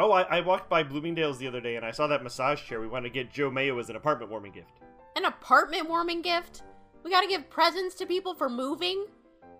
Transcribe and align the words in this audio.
Oh, 0.00 0.12
I, 0.12 0.22
I 0.22 0.40
walked 0.40 0.70
by 0.70 0.82
Bloomingdale's 0.82 1.36
the 1.36 1.46
other 1.46 1.60
day 1.60 1.76
and 1.76 1.84
I 1.84 1.90
saw 1.90 2.06
that 2.06 2.22
massage 2.22 2.62
chair. 2.64 2.80
We 2.80 2.88
want 2.88 3.04
to 3.04 3.10
get 3.10 3.30
Joe 3.30 3.50
Mayo 3.50 3.78
as 3.78 3.90
an 3.90 3.96
apartment 3.96 4.30
warming 4.30 4.52
gift. 4.52 4.80
An 5.14 5.26
apartment 5.26 5.90
warming 5.90 6.22
gift? 6.22 6.62
We 7.04 7.10
gotta 7.10 7.28
give 7.28 7.50
presents 7.50 7.94
to 7.96 8.06
people 8.06 8.34
for 8.34 8.48
moving? 8.48 9.04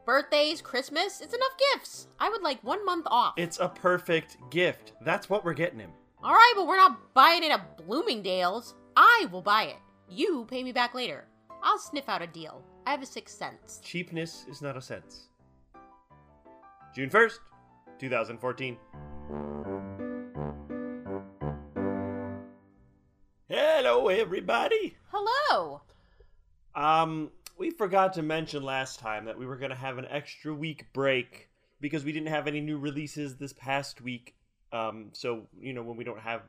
Birthdays, 0.07 0.63
Christmas? 0.63 1.21
It's 1.21 1.35
enough 1.35 1.53
gifts. 1.75 2.09
I 2.19 2.31
would 2.31 2.41
like 2.41 2.65
one 2.65 2.83
month 2.87 3.07
off. 3.11 3.35
It's 3.37 3.61
a 3.61 3.69
perfect 3.69 4.39
gift. 4.49 4.95
That's 5.03 5.29
what 5.29 5.45
we're 5.45 5.53
getting 5.53 5.79
him. 5.79 5.91
Alright, 6.25 6.55
but 6.57 6.67
we're 6.67 6.77
not 6.77 7.13
buying 7.13 7.45
it 7.45 7.53
at 7.53 7.77
Bloomingdale's. 7.77 8.75
I 8.97 9.27
will 9.31 9.43
buy 9.43 9.65
it. 9.65 9.77
You 10.09 10.47
pay 10.49 10.65
me 10.65 10.73
back 10.73 10.95
later. 10.95 11.27
I'll 11.63 11.79
sniff 11.79 12.09
out 12.09 12.23
a 12.23 12.27
deal. 12.27 12.63
I 12.87 12.93
have 12.93 13.03
a 13.03 13.07
sixth 13.07 13.37
sense. 13.37 13.79
Cheapness 13.85 14.47
is 14.51 14.63
not 14.63 14.79
a 14.79 14.81
sense. 14.81 15.29
June 16.95 17.11
1st, 17.11 17.41
2014. 17.99 18.79
Hello, 23.93 24.07
everybody. 24.07 24.95
Hello. 25.11 25.81
Um, 26.77 27.33
we 27.59 27.71
forgot 27.71 28.13
to 28.13 28.23
mention 28.23 28.63
last 28.63 29.01
time 29.01 29.25
that 29.25 29.37
we 29.37 29.47
were 29.47 29.57
going 29.57 29.71
to 29.71 29.77
have 29.77 29.99
an 29.99 30.07
extra 30.09 30.55
week 30.55 30.87
break 30.93 31.49
because 31.81 32.05
we 32.05 32.13
didn't 32.13 32.29
have 32.29 32.47
any 32.47 32.61
new 32.61 32.79
releases 32.79 33.35
this 33.35 33.53
past 33.53 34.01
week. 34.01 34.37
Um, 34.73 35.09
so 35.13 35.49
you 35.61 35.73
know 35.73 35.83
when 35.83 35.97
we 35.97 36.05
don't 36.05 36.21
have 36.21 36.43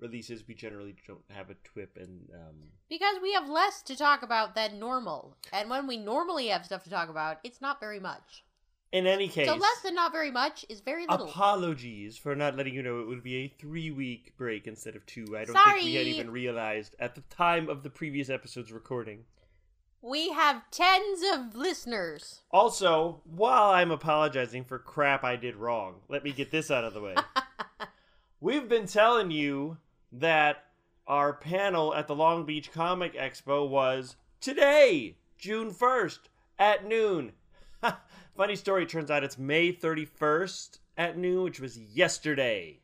releases, 0.00 0.48
we 0.48 0.54
generally 0.54 0.96
don't 1.06 1.20
have 1.28 1.50
a 1.50 1.56
twip 1.62 1.98
and 2.00 2.26
um. 2.32 2.56
Because 2.88 3.16
we 3.20 3.34
have 3.34 3.50
less 3.50 3.82
to 3.82 3.94
talk 3.94 4.22
about 4.22 4.54
than 4.54 4.78
normal. 4.78 5.36
And 5.52 5.68
when 5.68 5.86
we 5.86 5.98
normally 5.98 6.46
have 6.46 6.64
stuff 6.64 6.84
to 6.84 6.90
talk 6.90 7.10
about, 7.10 7.36
it's 7.44 7.60
not 7.60 7.80
very 7.80 8.00
much. 8.00 8.44
In 8.90 9.06
any 9.06 9.28
case, 9.28 9.46
So 9.46 9.54
less 9.54 9.80
than 9.82 9.94
not 9.94 10.12
very 10.12 10.30
much 10.30 10.64
is 10.70 10.80
very 10.80 11.06
little. 11.06 11.28
apologies 11.28 12.16
for 12.16 12.34
not 12.34 12.56
letting 12.56 12.72
you 12.74 12.82
know 12.82 13.00
it 13.00 13.06
would 13.06 13.22
be 13.22 13.36
a 13.36 13.48
three 13.48 13.90
week 13.90 14.32
break 14.38 14.66
instead 14.66 14.96
of 14.96 15.04
two. 15.04 15.36
I 15.36 15.44
don't 15.44 15.54
think 15.54 15.84
we 15.84 15.94
had 15.94 16.06
even 16.06 16.30
realized 16.30 16.96
at 16.98 17.14
the 17.14 17.20
time 17.22 17.68
of 17.68 17.82
the 17.82 17.90
previous 17.90 18.30
episode's 18.30 18.72
recording. 18.72 19.24
we 20.00 20.30
have 20.30 20.62
tens 20.70 21.20
of 21.34 21.54
listeners. 21.54 22.40
Also, 22.50 23.20
while 23.24 23.70
I'm 23.70 23.90
apologizing 23.90 24.64
for 24.64 24.78
crap 24.78 25.22
I 25.22 25.36
did 25.36 25.56
wrong, 25.56 25.96
let 26.08 26.24
me 26.24 26.32
get 26.32 26.50
this 26.50 26.70
out 26.70 26.84
of 26.84 26.94
the 26.94 27.00
way. 27.02 27.14
We've 28.40 28.68
been 28.68 28.86
telling 28.86 29.30
you 29.30 29.78
that 30.12 30.64
our 31.06 31.32
panel 31.34 31.94
at 31.94 32.06
the 32.06 32.14
Long 32.14 32.46
Beach 32.46 32.72
Comic 32.72 33.14
Expo 33.14 33.68
was 33.68 34.16
today, 34.40 35.16
June 35.36 35.72
1st, 35.72 36.20
at 36.58 36.86
noon. 36.86 37.32
Funny 38.38 38.54
story, 38.54 38.86
turns 38.86 39.10
out 39.10 39.24
it's 39.24 39.36
May 39.36 39.72
31st 39.72 40.78
at 40.96 41.18
noon, 41.18 41.42
which 41.42 41.58
was 41.58 41.76
yesterday. 41.76 42.78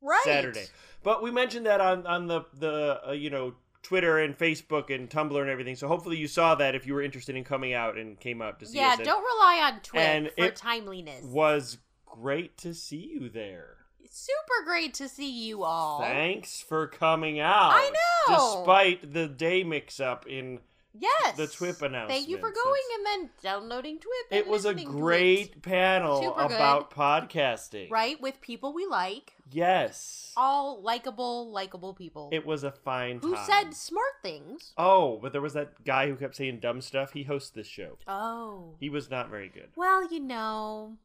Right. 0.00 0.22
Saturday. 0.22 0.66
But 1.02 1.24
we 1.24 1.32
mentioned 1.32 1.66
that 1.66 1.80
on 1.80 2.06
on 2.06 2.28
the 2.28 2.42
the 2.54 3.08
uh, 3.08 3.10
you 3.10 3.28
know 3.28 3.54
Twitter 3.82 4.20
and 4.20 4.38
Facebook 4.38 4.94
and 4.94 5.10
Tumblr 5.10 5.40
and 5.40 5.50
everything. 5.50 5.74
So 5.74 5.88
hopefully 5.88 6.18
you 6.18 6.28
saw 6.28 6.54
that 6.54 6.76
if 6.76 6.86
you 6.86 6.94
were 6.94 7.02
interested 7.02 7.34
in 7.34 7.42
coming 7.42 7.72
out 7.74 7.98
and 7.98 8.18
came 8.20 8.40
out 8.40 8.60
to 8.60 8.66
see 8.66 8.78
Yeah, 8.78 8.90
us. 8.90 8.98
And 8.98 9.06
don't 9.06 9.24
rely 9.24 9.70
on 9.72 9.80
Twitter 9.80 10.06
and 10.06 10.30
for 10.38 10.44
it 10.44 10.54
timeliness. 10.54 11.24
Was 11.24 11.78
great 12.06 12.56
to 12.58 12.72
see 12.72 13.10
you 13.12 13.28
there. 13.28 13.78
Super 14.08 14.64
great 14.64 14.94
to 14.94 15.08
see 15.08 15.48
you 15.48 15.64
all. 15.64 15.98
Thanks 15.98 16.60
for 16.60 16.86
coming 16.86 17.40
out. 17.40 17.72
I 17.74 17.90
know. 18.28 18.36
Despite 18.36 19.12
the 19.12 19.26
day 19.26 19.64
mix 19.64 19.98
up 19.98 20.28
in 20.28 20.60
Yes. 20.98 21.36
the 21.36 21.46
TWIP 21.46 21.80
announcement. 21.82 22.10
Thank 22.10 22.28
you 22.28 22.36
for 22.38 22.50
going 22.50 22.82
and 22.96 23.06
then 23.06 23.30
downloading 23.42 23.98
TWIP. 23.98 24.36
it 24.38 24.46
was 24.46 24.64
a 24.64 24.68
listening 24.68 24.86
to 24.88 24.92
it. 24.92 25.00
great 25.00 25.62
panel 25.62 26.20
Super 26.22 26.48
good. 26.48 26.54
about 26.56 26.90
podcasting. 26.90 27.90
Right, 27.90 28.20
with 28.20 28.40
people 28.42 28.74
we 28.74 28.84
like. 28.86 29.32
Yes. 29.50 30.32
All 30.36 30.82
likable, 30.82 31.50
likable 31.50 31.94
people. 31.94 32.28
It 32.32 32.44
was 32.46 32.62
a 32.64 32.72
fine 32.72 33.20
who 33.22 33.34
time. 33.34 33.44
said 33.46 33.74
smart 33.74 34.12
things. 34.22 34.72
Oh, 34.76 35.18
but 35.22 35.32
there 35.32 35.40
was 35.40 35.54
that 35.54 35.82
guy 35.84 36.08
who 36.08 36.16
kept 36.16 36.36
saying 36.36 36.60
dumb 36.60 36.80
stuff. 36.80 37.12
He 37.12 37.22
hosts 37.22 37.50
this 37.50 37.66
show. 37.66 37.96
Oh. 38.06 38.74
He 38.78 38.88
was 38.90 39.10
not 39.10 39.30
very 39.30 39.48
good. 39.48 39.68
Well, 39.76 40.10
you 40.12 40.20
know, 40.20 40.96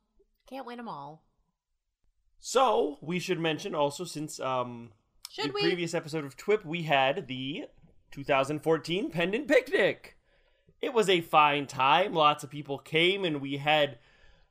can't 0.49 0.65
win 0.65 0.77
them 0.77 0.89
all. 0.89 1.23
So 2.39 2.97
we 3.01 3.19
should 3.19 3.39
mention 3.39 3.73
also, 3.75 4.03
since 4.03 4.39
um 4.39 4.91
Should 5.31 5.49
the 5.49 5.53
we? 5.53 5.61
previous 5.61 5.93
episode 5.93 6.23
of 6.25 6.37
TWIP, 6.37 6.65
we 6.65 6.83
had 6.83 7.27
the 7.27 7.65
2014 8.21 9.11
Pendant 9.11 9.47
Picnic. 9.47 10.17
It 10.81 10.91
was 10.91 11.07
a 11.07 11.21
fine 11.21 11.67
time. 11.67 12.13
Lots 12.13 12.43
of 12.43 12.49
people 12.49 12.79
came, 12.79 13.23
and 13.23 13.39
we 13.41 13.57
had 13.57 13.99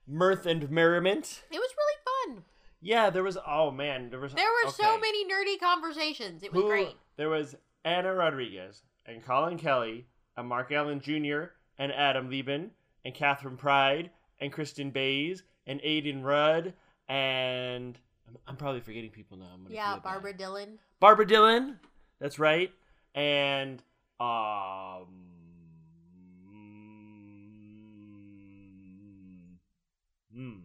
mirth 0.07 0.47
and 0.47 0.71
merriment. 0.71 1.43
It 1.51 1.59
was 1.59 1.71
really 1.77 2.35
fun. 2.37 2.45
Yeah, 2.81 3.11
there 3.11 3.25
was. 3.25 3.37
Oh 3.45 3.73
man, 3.73 4.11
there 4.11 4.21
was. 4.21 4.35
There 4.35 4.49
were 4.65 4.71
so 4.71 4.99
many 4.99 5.25
nerdy 5.25 5.59
conversations. 5.61 6.45
It 6.45 6.53
was 6.53 6.63
Who- 6.63 6.69
great. 6.69 6.95
There 7.17 7.29
was 7.29 7.57
Anna 7.85 8.15
Rodriguez 8.15 8.83
and 9.05 9.25
Colin 9.25 9.59
Kelly 9.59 10.07
and 10.37 10.47
Mark 10.49 10.71
Allen 10.71 11.01
Jr. 11.01 11.51
and 11.79 11.91
Adam 11.93 12.31
Lieben 12.31 12.71
and 13.05 13.15
Catherine 13.15 13.57
Pride 13.57 14.11
and 14.41 14.53
Kristen 14.53 14.91
Bays 14.91 15.43
and 15.67 15.81
Aiden 15.81 16.23
Rudd 16.23 16.75
and 17.09 17.99
I'm, 18.29 18.37
I'm 18.47 18.57
probably 18.57 18.81
forgetting 18.81 19.11
people 19.11 19.39
now. 19.39 19.47
I'm 19.55 19.67
Yeah, 19.73 19.87
feel 19.95 19.95
bad. 19.97 20.03
Barbara 20.03 20.37
Dillon. 20.37 20.79
Barbara 21.01 21.27
Dillon. 21.27 21.79
That's 22.21 22.39
right. 22.39 22.71
And 23.17 23.83
um 24.21 25.07
hmm. 30.33 30.59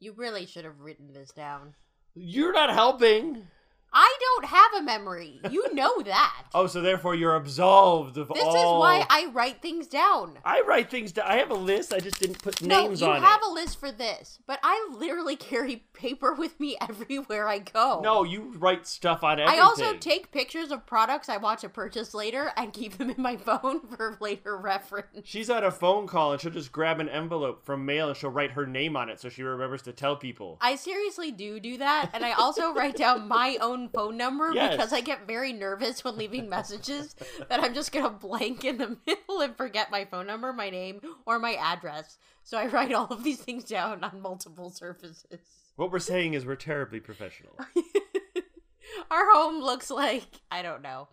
You 0.00 0.14
really 0.16 0.46
should 0.46 0.64
have 0.64 0.80
written 0.80 1.12
this 1.12 1.30
down. 1.30 1.74
You're 2.14 2.52
not 2.52 2.70
helping. 2.70 3.46
I 3.92 4.16
don't 4.36 4.46
have 4.46 4.74
a 4.78 4.82
memory. 4.82 5.40
You 5.50 5.72
know 5.74 6.00
that. 6.04 6.44
Oh, 6.54 6.66
so 6.66 6.80
therefore 6.80 7.14
you're 7.14 7.36
absolved 7.36 8.16
of 8.16 8.28
this 8.28 8.42
all. 8.42 8.52
This 8.52 8.62
is 8.62 8.70
why 8.70 9.06
I 9.08 9.30
write 9.32 9.62
things 9.62 9.86
down. 9.86 10.38
I 10.44 10.62
write 10.66 10.90
things 10.90 11.12
down. 11.12 11.26
I 11.26 11.36
have 11.36 11.50
a 11.50 11.54
list. 11.54 11.92
I 11.92 12.00
just 12.00 12.20
didn't 12.20 12.42
put 12.42 12.62
No, 12.62 12.86
names 12.86 13.00
you 13.00 13.10
have 13.10 13.40
a 13.46 13.50
list 13.50 13.78
for 13.78 13.92
this, 13.92 14.38
but 14.46 14.58
I 14.62 14.88
literally 14.96 15.36
carry 15.50 15.84
paper 15.92 16.32
with 16.34 16.58
me 16.60 16.76
everywhere 16.88 17.48
I 17.48 17.58
go. 17.58 18.00
No, 18.02 18.24
you 18.24 18.52
write 18.56 18.86
stuff 18.86 19.22
on 19.22 19.40
everything. 19.40 19.60
I 19.60 19.62
also 19.62 19.94
take 19.96 20.32
pictures 20.32 20.70
of 20.70 20.86
products 20.86 21.28
I 21.28 21.36
want 21.36 21.60
to 21.60 21.68
purchase 21.68 22.14
later 22.14 22.52
and 22.56 22.72
keep 22.72 22.98
them 22.98 23.10
in 23.10 23.20
my 23.20 23.36
phone 23.36 23.80
for 23.86 24.16
later 24.20 24.56
reference. 24.56 25.08
She's 25.24 25.50
on 25.50 25.64
a 25.64 25.70
phone 25.70 26.06
call 26.06 26.32
and 26.32 26.40
she'll 26.40 26.50
just 26.50 26.72
grab 26.72 27.00
an 27.00 27.08
envelope 27.08 27.64
from 27.64 27.84
mail 27.84 28.08
and 28.08 28.16
she'll 28.16 28.30
write 28.30 28.52
her 28.52 28.66
name 28.66 28.96
on 28.96 29.08
it 29.08 29.20
so 29.20 29.28
she 29.28 29.42
remembers 29.42 29.82
to 29.82 29.92
tell 29.92 30.16
people. 30.16 30.58
I 30.60 30.76
seriously 30.76 31.30
do 31.32 31.60
do 31.60 31.78
that, 31.78 32.10
and 32.12 32.24
I 32.24 32.32
also 32.32 32.72
write 32.72 32.96
down 32.96 33.28
my 33.28 33.58
own 33.60 33.88
phone 33.88 34.16
number 34.20 34.52
Yes. 34.54 34.76
because 34.76 34.92
I 34.92 35.00
get 35.00 35.26
very 35.26 35.52
nervous 35.52 36.04
when 36.04 36.16
leaving 36.16 36.48
messages 36.48 37.16
that 37.48 37.58
I'm 37.60 37.74
just 37.74 37.90
gonna 37.90 38.10
blank 38.10 38.64
in 38.64 38.76
the 38.78 38.96
middle 39.06 39.40
and 39.40 39.56
forget 39.56 39.90
my 39.90 40.04
phone 40.04 40.26
number, 40.26 40.52
my 40.52 40.68
name, 40.70 41.00
or 41.26 41.38
my 41.38 41.54
address. 41.54 42.18
So 42.44 42.58
I 42.58 42.66
write 42.66 42.92
all 42.92 43.06
of 43.06 43.24
these 43.24 43.40
things 43.40 43.64
down 43.64 44.04
on 44.04 44.20
multiple 44.20 44.70
surfaces. 44.70 45.40
What 45.76 45.90
we're 45.90 45.98
saying 45.98 46.34
is 46.34 46.44
we're 46.44 46.56
terribly 46.56 47.00
professional. 47.00 47.56
Our 49.10 49.32
home 49.32 49.62
looks 49.62 49.90
like 49.90 50.26
I 50.50 50.62
don't 50.62 50.82
know. 50.82 51.08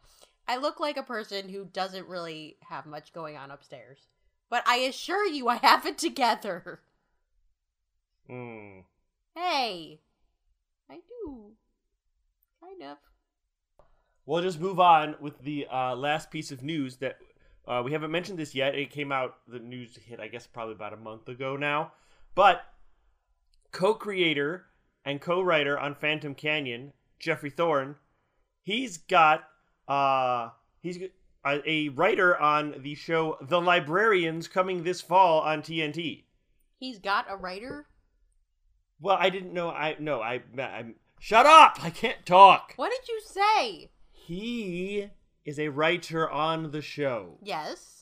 I 0.47 0.57
look 0.57 0.79
like 0.79 0.97
a 0.97 1.03
person 1.03 1.49
who 1.49 1.65
doesn't 1.65 2.07
really 2.07 2.57
have 2.69 2.85
much 2.85 3.13
going 3.13 3.37
on 3.37 3.51
upstairs. 3.51 3.99
But 4.49 4.63
I 4.67 4.77
assure 4.77 5.25
you 5.25 5.47
I 5.47 5.55
have 5.57 5.85
it 5.85 5.97
together. 5.97 6.79
Hmm. 8.29 8.79
Hey. 9.35 9.99
I 10.89 10.99
do. 11.07 11.51
Kind 12.67 12.91
of. 12.91 12.97
We'll 14.25 14.41
just 14.41 14.59
move 14.59 14.79
on 14.79 15.15
with 15.21 15.39
the 15.39 15.67
uh, 15.71 15.95
last 15.95 16.31
piece 16.31 16.51
of 16.51 16.63
news 16.63 16.97
that 16.97 17.17
uh, 17.65 17.81
we 17.83 17.93
haven't 17.93 18.11
mentioned 18.11 18.37
this 18.37 18.53
yet. 18.53 18.75
It 18.75 18.91
came 18.91 19.11
out, 19.11 19.37
the 19.47 19.59
news 19.59 19.95
hit, 19.95 20.19
I 20.19 20.27
guess, 20.27 20.45
probably 20.47 20.75
about 20.75 20.93
a 20.93 20.97
month 20.97 21.29
ago 21.29 21.55
now. 21.55 21.93
But 22.35 22.61
co 23.71 23.93
creator 23.93 24.65
and 25.05 25.21
co 25.21 25.41
writer 25.41 25.79
on 25.79 25.95
Phantom 25.95 26.35
Canyon, 26.35 26.91
Jeffrey 27.19 27.49
Thorne, 27.49 27.95
he's 28.63 28.97
got, 28.97 29.45
uh, 29.87 30.49
he's 30.81 30.99
a, 31.45 31.61
a 31.65 31.89
writer 31.89 32.37
on 32.37 32.75
the 32.81 32.95
show 32.95 33.37
The 33.41 33.61
Librarians 33.61 34.49
coming 34.49 34.83
this 34.83 34.99
fall 34.99 35.39
on 35.39 35.61
TNT. 35.61 36.25
He's 36.77 36.99
got 36.99 37.25
a 37.29 37.37
writer? 37.37 37.87
Well, 38.99 39.17
I 39.17 39.29
didn't 39.29 39.53
know. 39.53 39.69
I 39.69 39.95
no. 39.99 40.21
I. 40.21 40.41
I'm. 40.59 40.95
Shut 41.19 41.45
up! 41.45 41.83
I 41.83 41.89
can't 41.89 42.25
talk. 42.25 42.73
What 42.75 42.91
did 42.91 43.07
you 43.07 43.19
say? 43.25 43.89
He 44.11 45.09
is 45.45 45.59
a 45.59 45.69
writer 45.69 46.29
on 46.29 46.71
the 46.71 46.81
show, 46.81 47.39
Yes. 47.41 47.93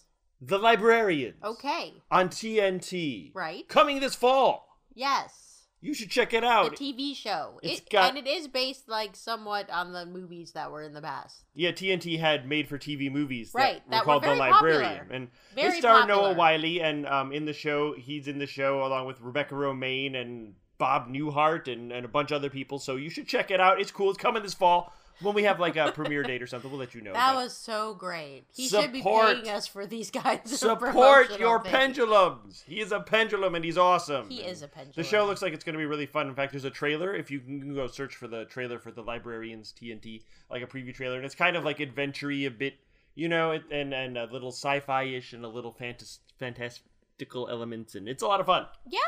The 0.41 0.57
Librarians. 0.59 1.38
Okay. 1.44 1.94
On 2.12 2.27
TNT. 2.29 3.31
Right? 3.33 3.67
Coming 3.69 4.00
this 4.00 4.15
fall. 4.15 4.67
Yes. 4.94 5.41
You 5.81 5.94
should 5.94 6.09
check 6.09 6.33
it 6.33 6.44
out. 6.44 6.75
The. 6.77 6.94
TV 6.94 7.15
show. 7.15 7.59
It's 7.63 7.79
it, 7.79 7.89
got- 7.89 8.09
and 8.09 8.17
it 8.17 8.27
is 8.29 8.47
based 8.47 8.89
like 8.89 9.15
somewhat 9.15 9.69
on 9.69 9.94
the 9.94 10.06
movies 10.06 10.51
that 10.53 10.71
were 10.71 10.81
in 10.83 10.94
the 10.94 11.01
past. 11.01 11.45
yeah, 11.53 11.71
TNT 11.71 12.19
had 12.19 12.47
made 12.47 12.67
for 12.67 12.77
TV 12.79 13.12
movies 13.12 13.51
Right, 13.53 13.75
that, 13.75 13.91
that 13.91 13.91
were 13.91 14.00
were 14.00 14.06
called 14.19 14.23
The 14.23 14.27
very 14.27 14.39
Librarian, 14.39 14.91
popular. 14.97 15.15
and 15.15 15.27
Very 15.53 15.71
they 15.73 15.79
star 15.79 16.07
Noah. 16.07 16.33
Wyle, 16.33 16.65
and 16.65 17.06
um, 17.07 17.31
in 17.31 17.45
the 17.45 17.53
show, 17.53 17.94
he's 17.94 18.27
in 18.27 18.39
the 18.39 18.47
show 18.47 18.83
along 18.83 19.06
with 19.07 19.21
Rebecca 19.21 19.53
Romijn 19.56 20.15
and 20.19 20.56
Bob 20.77 21.07
Newhart 21.10 21.72
and, 21.72 21.92
and 21.92 22.06
a 22.06 22.10
bunch 22.10 22.31
of 22.31 22.36
other 22.38 22.50
people. 22.50 22.80
So 22.80 22.95
you 22.95 23.10
should 23.10 23.27
check 23.27 23.51
it 23.51 23.60
out. 23.62 23.80
It's 23.80 23.92
cool. 23.92 24.10
It's 24.10 24.19
coming 24.19 24.44
this 24.44 24.54
fall. 24.54 24.94
When 25.22 25.33
we 25.33 25.44
have 25.44 25.62
like 25.62 25.77
a 25.77 25.94
premiere 25.94 26.24
date 26.24 26.42
or 26.44 26.48
something, 26.48 26.69
we'll 26.69 26.77
let 26.80 26.94
you 26.94 27.00
know. 27.00 27.13
That 27.13 27.36
was 27.36 27.56
so 27.56 27.94
great. 27.94 28.44
He 28.54 28.68
should 28.68 28.92
be 28.92 28.98
Support- 29.00 29.44
paying 29.44 29.50
us 29.50 29.66
for 29.66 29.86
these 29.88 30.12
kinds 30.12 30.51
of 30.51 30.57
support 30.60 31.39
your 31.39 31.62
things. 31.63 31.72
pendulums. 31.74 32.63
He 32.68 32.81
is 32.81 32.92
a 32.92 33.00
pendulum 33.00 33.56
and 33.56 33.63
he's 33.63 33.77
awesome. 33.77 34.30
He 34.30 34.42
is 34.42 34.62
a 34.62 34.68
pendulum. 34.68 34.94
The 34.98 35.04
show 35.06 35.25
looks 35.25 35.42
like 35.42 35.54
it's 35.54 35.63
going 35.63 35.75
to 35.75 35.80
be 35.80 35.86
really 35.86 36.06
fun. 36.06 36.27
In 36.27 36.36
fact, 36.36 36.51
there's 36.51 36.66
a 36.66 36.69
trailer. 36.69 37.16
If 37.16 37.31
you 37.31 37.39
can 37.39 37.74
go 37.74 37.88
search 37.88 38.13
for 38.18 38.27
the 38.27 38.44
trailer 38.44 38.77
for 38.77 38.92
the 38.92 39.04
Librarians 39.04 39.74
TNT, 39.81 40.24
like 40.51 40.62
a 40.62 40.68
preview 40.68 40.94
trailer, 40.94 41.16
and 41.16 41.25
it's 41.25 41.33
kind 41.36 41.56
of 41.56 41.63
like 41.63 41.80
adventure 41.80 42.30
a 42.31 42.50
bit, 42.50 42.74
you 43.16 43.30
know, 43.30 43.51
and 43.72 43.94
and 43.94 44.18
a 44.18 44.25
little 44.25 44.51
sci-fi-ish 44.51 45.31
and 45.31 45.45
a 45.45 45.48
little 45.48 45.74
fantas- 45.74 46.19
fantastical 46.38 47.48
elements, 47.50 47.95
and 47.95 48.10
it's 48.10 48.22
a 48.24 48.27
lot 48.27 48.42
of 48.42 48.45
fun. 48.48 48.66
Yeah. 48.86 49.00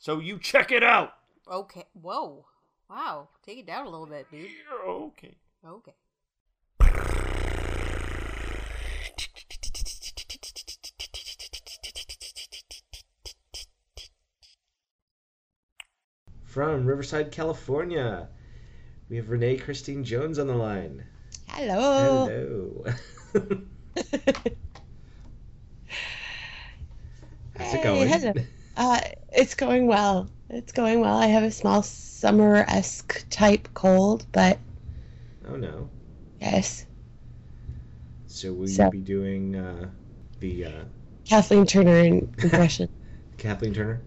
So 0.00 0.18
you 0.18 0.38
check 0.38 0.72
it 0.72 0.82
out. 0.82 1.12
Okay. 1.46 1.84
Whoa. 1.92 2.46
Wow. 2.88 3.28
Take 3.44 3.58
it 3.58 3.66
down 3.66 3.84
a 3.84 3.90
little 3.90 4.06
bit, 4.06 4.30
dude. 4.30 4.48
Okay. 4.82 5.34
Okay. 5.62 5.92
From 16.46 16.86
Riverside, 16.86 17.30
California, 17.30 18.28
we 19.10 19.16
have 19.16 19.28
Renee 19.28 19.58
Christine 19.58 20.02
Jones 20.02 20.38
on 20.38 20.46
the 20.46 20.54
line. 20.54 21.04
Hello. 21.46 22.24
Hello. 22.24 22.84
How's 27.58 27.74
it 27.74 27.82
going? 27.82 28.08
hello. 28.08 28.32
Uh, 28.80 28.98
it's 29.30 29.54
going 29.54 29.86
well. 29.86 30.30
It's 30.48 30.72
going 30.72 31.00
well. 31.00 31.14
I 31.14 31.26
have 31.26 31.42
a 31.42 31.50
small 31.50 31.82
summer 31.82 32.64
esque 32.66 33.26
type 33.28 33.68
cold, 33.74 34.24
but 34.32 34.58
Oh 35.46 35.56
no. 35.56 35.90
yes, 36.40 36.86
So 38.26 38.54
will 38.54 38.66
So- 38.66 38.86
you 38.86 38.90
be 38.90 38.98
doing 39.00 39.54
uh, 39.56 39.90
the 40.40 40.64
uh, 40.64 40.70
Kathleen 41.28 41.66
Turner 41.66 41.98
in- 41.98 42.34
impression. 42.42 42.88
Kathleen 43.36 43.74
Turner? 43.74 44.00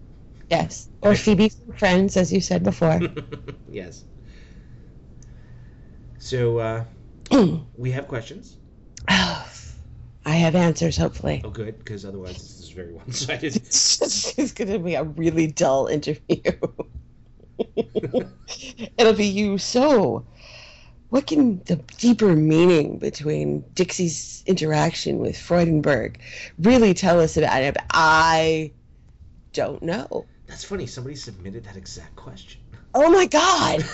yes, 0.50 0.88
or 1.02 1.14
Phoebe 1.14 1.50
from 1.50 1.74
Friends, 1.76 2.16
as 2.16 2.32
you 2.32 2.40
said 2.40 2.64
before. 2.64 3.00
yes. 3.70 4.04
So 6.18 6.58
uh, 6.58 6.84
we 7.76 7.92
have 7.92 8.08
questions. 8.08 8.56
Oh, 9.08 9.46
I 10.26 10.34
have 10.34 10.56
answers, 10.56 10.96
hopefully. 10.96 11.42
Oh, 11.44 11.50
good, 11.50 11.78
because 11.78 12.04
otherwise 12.04 12.53
very 12.74 12.92
one-sided. 12.92 13.56
It's 13.64 13.98
just 13.98 14.38
it's 14.38 14.52
going 14.52 14.70
to 14.72 14.78
be 14.78 14.94
a 14.94 15.04
really 15.04 15.46
dull 15.46 15.86
interview. 15.86 16.52
It'll 18.98 19.12
be 19.12 19.26
you. 19.26 19.58
So, 19.58 20.26
what 21.10 21.26
can 21.26 21.62
the 21.64 21.76
deeper 21.98 22.34
meaning 22.34 22.98
between 22.98 23.64
Dixie's 23.74 24.42
interaction 24.46 25.18
with 25.18 25.36
Freudenberg 25.36 26.16
really 26.58 26.94
tell 26.94 27.20
us 27.20 27.36
about 27.36 27.62
it? 27.62 27.76
I 27.90 28.72
don't 29.52 29.82
know. 29.82 30.26
That's 30.46 30.64
funny. 30.64 30.86
Somebody 30.86 31.16
submitted 31.16 31.64
that 31.64 31.76
exact 31.76 32.16
question. 32.16 32.60
Oh 32.94 33.10
my 33.10 33.26
God! 33.26 33.84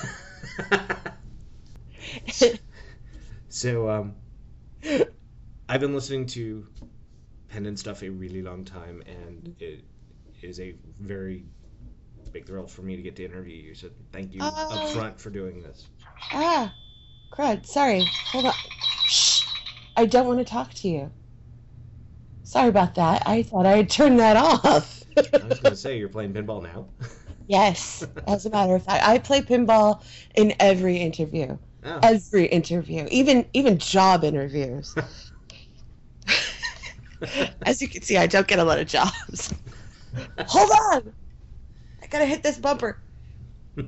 so 3.48 3.88
um, 3.88 4.14
I've 5.68 5.80
been 5.80 5.94
listening 5.94 6.26
to 6.26 6.66
Pendant 7.50 7.78
stuff 7.78 8.02
a 8.02 8.08
really 8.08 8.42
long 8.42 8.64
time, 8.64 9.02
and 9.06 9.54
it 9.58 9.82
is 10.42 10.60
a 10.60 10.74
very 11.00 11.44
big 12.32 12.46
thrill 12.46 12.66
for 12.66 12.82
me 12.82 12.94
to 12.96 13.02
get 13.02 13.16
to 13.16 13.24
interview 13.24 13.56
you. 13.56 13.74
So 13.74 13.88
thank 14.12 14.32
you 14.32 14.40
Ah. 14.42 14.84
up 14.86 14.88
front 14.92 15.20
for 15.20 15.30
doing 15.30 15.60
this. 15.62 15.86
ah, 16.32 16.72
crud. 17.32 17.66
Sorry. 17.66 18.04
Hold 18.04 18.46
on. 18.46 18.54
Shh. 19.08 19.42
I 19.96 20.06
don't 20.06 20.26
want 20.28 20.38
to 20.38 20.44
talk 20.44 20.72
to 20.74 20.88
you. 20.88 21.10
Sorry 22.44 22.68
about 22.68 22.94
that. 22.94 23.22
I 23.26 23.42
thought 23.42 23.66
I 23.66 23.76
had 23.76 23.90
turned 23.90 24.18
that 24.20 24.36
off. 24.36 25.02
I 25.16 25.22
was 25.48 25.58
going 25.58 25.74
to 25.74 25.76
say 25.76 25.98
you're 25.98 26.08
playing 26.08 26.32
pinball 26.32 26.62
now. 26.62 26.86
Yes, 27.48 28.06
as 28.28 28.46
a 28.46 28.50
matter 28.50 28.76
of 28.76 28.84
fact, 28.84 29.04
I 29.04 29.18
play 29.18 29.40
pinball 29.42 30.02
in 30.36 30.54
every 30.60 30.98
interview. 30.98 31.58
Oh, 31.84 31.98
Every 32.02 32.46
interview, 32.46 33.08
even 33.10 33.44
even 33.54 33.78
job 33.78 34.22
interviews. 34.22 34.94
As 37.64 37.80
you 37.82 37.88
can 37.88 38.02
see, 38.02 38.16
I 38.16 38.26
don't 38.26 38.46
get 38.46 38.58
a 38.58 38.64
lot 38.64 38.78
of 38.78 38.86
jobs. 38.86 39.52
Hold 40.46 40.70
on, 40.92 41.12
I 42.02 42.06
gotta 42.08 42.26
hit 42.26 42.42
this 42.42 42.58
bumper. 42.58 42.98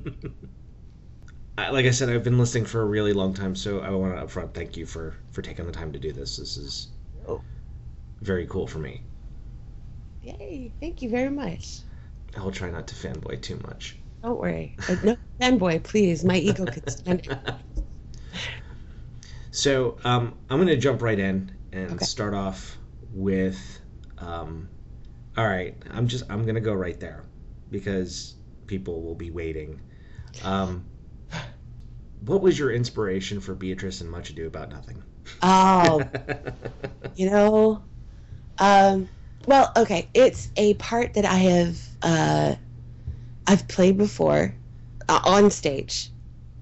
I- 1.57 1.69
like 1.69 1.85
I 1.85 1.91
said, 1.91 2.09
I've 2.09 2.23
been 2.23 2.37
listening 2.39 2.65
for 2.65 2.81
a 2.81 2.85
really 2.85 3.13
long 3.13 3.33
time, 3.33 3.55
so 3.55 3.79
I 3.79 3.89
want 3.91 4.15
to 4.15 4.23
upfront 4.25 4.53
thank 4.53 4.75
you 4.77 4.85
for 4.85 5.15
for 5.31 5.41
taking 5.41 5.65
the 5.65 5.71
time 5.71 5.91
to 5.91 5.99
do 5.99 6.11
this. 6.11 6.37
This 6.37 6.57
is 6.57 6.87
Oh. 7.27 7.41
very 8.21 8.47
cool 8.47 8.67
for 8.67 8.79
me. 8.79 9.01
Yay! 10.21 10.71
Thank 10.79 11.01
you 11.01 11.09
very 11.09 11.29
much. 11.29 11.79
I 12.37 12.41
will 12.43 12.51
try 12.51 12.71
not 12.71 12.87
to 12.87 12.95
fanboy 12.95 13.41
too 13.41 13.59
much. 13.67 13.97
Don't 14.23 14.39
worry. 14.39 14.75
Uh, 14.87 14.95
no 15.03 15.17
fanboy, 15.41 15.83
please. 15.83 16.23
My 16.23 16.37
ego 16.37 16.65
could 16.65 16.89
stand 16.89 17.27
it. 17.27 17.37
So 19.51 19.97
um, 20.03 20.33
I'm 20.49 20.57
going 20.57 20.67
to 20.69 20.77
jump 20.77 21.01
right 21.01 21.19
in 21.19 21.51
and 21.71 21.91
Okay. 21.93 22.05
start 22.05 22.33
off 22.33 22.77
with, 23.13 23.81
um, 24.19 24.69
all 25.37 25.47
right. 25.47 25.75
I'm 25.91 26.07
just 26.07 26.25
I'm 26.29 26.45
to 26.55 26.61
go 26.61 26.73
right 26.73 26.99
there 26.99 27.25
because 27.71 28.35
people 28.67 29.01
will 29.03 29.15
be 29.15 29.31
waiting. 29.31 29.81
Um, 30.41 30.85
what 32.21 32.41
was 32.41 32.57
your 32.57 32.71
inspiration 32.71 33.39
for 33.39 33.53
Beatrice 33.53 34.01
and 34.01 34.09
Much 34.09 34.29
Ado 34.29 34.47
About 34.47 34.69
Nothing? 34.71 35.03
Oh, 35.41 36.09
you 37.15 37.29
know, 37.29 37.85
um, 38.59 39.09
well, 39.47 39.71
okay. 39.77 40.09
It's 40.13 40.51
a 40.57 40.75
part 40.75 41.15
that 41.15 41.25
I 41.25 41.35
have 41.37 41.89
uh, 42.01 42.55
I've 43.47 43.67
played 43.69 43.97
before 43.97 44.57
uh, 45.09 45.21
on 45.25 45.51
stage, 45.51 46.11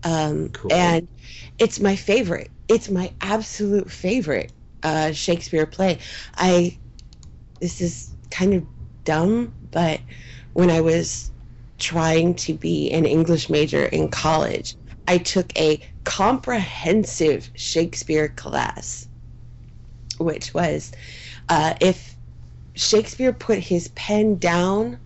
um, 0.04 0.54
Cool. 0.54 0.70
and 0.70 1.10
it's 1.60 1.80
my 1.80 1.96
favorite. 1.98 2.52
It's 2.70 2.90
my 2.90 3.14
absolute 3.22 3.92
favorite 3.92 4.54
uh, 4.84 5.12
Shakespeare 5.12 5.66
play. 5.66 6.00
I 6.36 6.78
this 7.60 7.82
is 7.82 8.16
kind 8.32 8.54
of 8.54 8.66
dumb, 9.06 9.54
but 9.72 10.02
when 10.54 10.70
I 10.70 10.82
was 10.82 11.32
trying 11.78 12.36
to 12.36 12.54
be 12.54 12.92
an 12.92 13.06
English 13.06 13.50
major 13.50 13.86
in 13.86 14.10
college, 14.10 14.76
I 15.08 15.18
took 15.18 15.58
a 15.58 15.82
comprehensive 16.04 17.52
Shakespeare 17.56 18.30
class, 18.30 19.08
which 20.18 20.54
was 20.54 20.92
uh, 21.50 21.76
if 21.82 22.18
Shakespeare 22.76 23.34
put 23.34 23.60
his 23.60 23.90
pen 23.90 24.38
down 24.38 25.00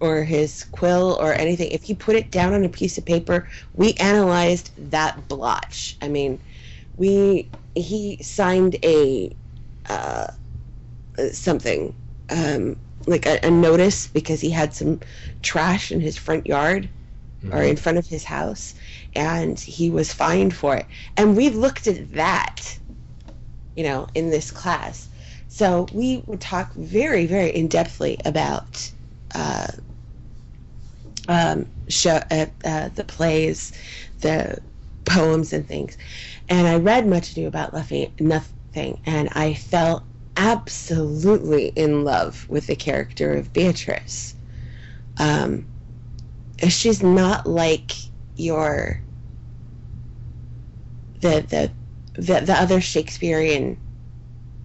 or 0.00 0.24
his 0.24 0.64
quill 0.72 1.16
or 1.20 1.32
anything, 1.34 1.70
if 1.70 1.84
he 1.84 1.94
put 1.94 2.16
it 2.16 2.30
down 2.30 2.52
on 2.52 2.64
a 2.64 2.68
piece 2.68 2.98
of 2.98 3.04
paper, 3.04 3.48
we 3.74 3.94
analyzed 3.94 4.70
that 4.90 5.28
blotch. 5.28 5.96
I 6.02 6.08
mean, 6.08 6.38
we 6.96 7.48
he 7.74 8.18
signed 8.22 8.76
a 8.84 9.34
uh, 9.88 10.28
something 11.32 11.94
um, 12.30 12.76
like 13.06 13.26
a, 13.26 13.38
a 13.46 13.50
notice 13.50 14.06
because 14.06 14.40
he 14.40 14.50
had 14.50 14.74
some 14.74 15.00
trash 15.42 15.92
in 15.92 16.00
his 16.00 16.16
front 16.16 16.46
yard 16.46 16.88
or 17.52 17.62
in 17.62 17.76
front 17.76 17.98
of 17.98 18.06
his 18.06 18.24
house 18.24 18.74
and 19.14 19.60
he 19.60 19.90
was 19.90 20.12
fined 20.12 20.54
for 20.54 20.76
it. 20.76 20.86
And 21.16 21.36
we 21.36 21.50
looked 21.50 21.86
at 21.86 22.12
that 22.14 22.78
you 23.74 23.84
know 23.84 24.08
in 24.14 24.30
this 24.30 24.50
class. 24.50 25.08
So 25.48 25.88
we 25.92 26.22
would 26.26 26.40
talk 26.40 26.72
very 26.74 27.26
very 27.26 27.50
in-depthly 27.50 28.18
about 28.24 28.90
uh, 29.34 29.68
um, 31.28 31.66
show, 31.88 32.20
uh, 32.30 32.46
uh, 32.64 32.88
the 32.94 33.04
plays 33.04 33.72
the 34.20 34.58
poems 35.04 35.52
and 35.52 35.66
things 35.66 35.96
and 36.48 36.66
i 36.66 36.76
read 36.76 37.06
much 37.06 37.32
ado 37.32 37.46
about 37.46 37.74
Luffy, 37.74 38.12
nothing 38.20 38.98
and 39.06 39.28
i 39.32 39.54
fell 39.54 40.06
absolutely 40.36 41.68
in 41.68 42.04
love 42.04 42.46
with 42.48 42.66
the 42.66 42.76
character 42.76 43.32
of 43.34 43.52
beatrice 43.52 44.34
um, 45.18 45.66
she's 46.68 47.02
not 47.02 47.46
like 47.46 47.92
your 48.36 49.00
the 51.20 51.44
the 51.48 51.72
the, 52.20 52.40
the 52.40 52.54
other 52.54 52.80
Shakespearean 52.80 53.78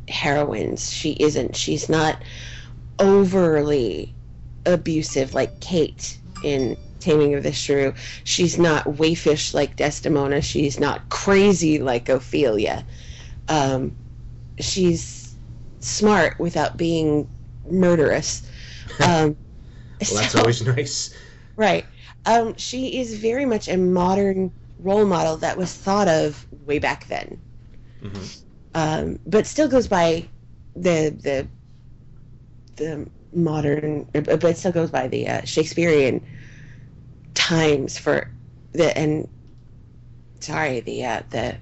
heroines. 0.07 0.91
She 0.91 1.11
isn't. 1.19 1.55
She's 1.55 1.89
not 1.89 2.21
overly 3.00 4.13
abusive 4.65 5.33
like 5.33 5.59
Kate 5.59 6.19
in 6.43 6.77
Taming 7.01 7.36
of 7.36 7.43
the 7.43 7.51
Shrew. 7.51 7.93
She's 8.24 8.58
not 8.58 8.86
waifish 8.86 9.53
like 9.53 9.75
Desdemona. 9.75 10.41
She's 10.41 10.79
not 10.79 11.10
crazy 11.10 11.79
like 11.79 12.10
Ophelia. 12.10 12.86
Um, 13.50 13.96
she's 14.60 15.36
smart 15.79 16.39
without 16.39 16.77
being 16.77 17.27
murderous. 17.70 18.48
Um, 19.00 19.38
Well, 20.12 20.22
that's 20.22 20.34
so- 20.34 20.39
always 20.39 20.62
nice. 20.65 21.13
Right. 21.55 21.86
Um, 22.25 22.55
she 22.58 23.00
is 23.00 23.17
very 23.20 23.46
much 23.46 23.67
a 23.67 23.77
modern 23.77 24.51
role 24.79 25.05
model 25.05 25.38
that 25.38 25.58
was 25.58 25.74
thought 25.74 26.08
of 26.08 26.46
way 26.65 26.79
back 26.79 27.08
then, 27.08 27.41
hmm 28.01 28.24
um, 28.74 29.20
but 29.25 29.46
still 29.46 29.67
goes 29.67 29.88
by 29.88 30.27
the 30.75 31.15
the 31.22 31.48
the 32.77 33.08
modern, 33.34 34.08
but 34.13 34.58
still 34.58 34.72
goes 34.72 34.89
by 34.91 35.08
the 35.08 35.27
uh, 35.27 35.41
Shakespearean 35.46 36.22
times 37.48 37.98
for 37.98 38.29
the 38.74 38.95
and 38.98 39.27
sorry 40.39 40.79
the 40.81 41.05
uh, 41.05 41.21
the 41.31 41.55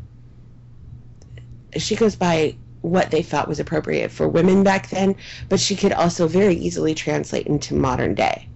she 1.78 1.96
goes 1.96 2.16
by 2.16 2.56
what 2.82 3.12
they 3.12 3.22
thought 3.22 3.48
was 3.48 3.60
appropriate 3.60 4.10
for 4.10 4.28
women 4.28 4.64
back 4.64 4.90
then, 4.90 5.16
but 5.50 5.60
she 5.60 5.76
could 5.76 5.92
also 5.92 6.28
very 6.28 6.56
easily 6.56 6.96
translate 6.96 7.46
into 7.48 7.74
modern 7.76 8.16
day 8.16 8.48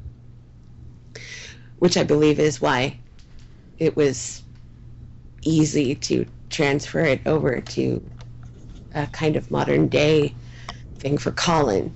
which 1.84 1.98
I 1.98 2.03
believe 2.03 2.39
is 2.39 2.62
why 2.62 2.98
it 3.77 3.94
was 3.98 4.42
easy 5.42 5.96
to 5.96 6.25
transfer 6.50 7.01
it 7.01 7.20
over 7.25 7.60
to 7.60 8.01
a 8.96 9.06
kind 9.08 9.36
of 9.36 9.51
modern 9.51 9.89
day 9.89 10.34
thing 11.00 11.18
for 11.18 11.32
Colin. 11.32 11.94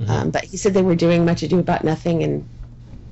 Mhm. 0.00 0.08
Um, 0.08 0.30
but 0.30 0.44
he 0.44 0.56
said 0.56 0.72
they 0.72 0.80
were 0.80 0.94
doing 0.94 1.26
much 1.26 1.42
ado 1.42 1.58
about 1.58 1.84
nothing, 1.84 2.22
and 2.22 2.48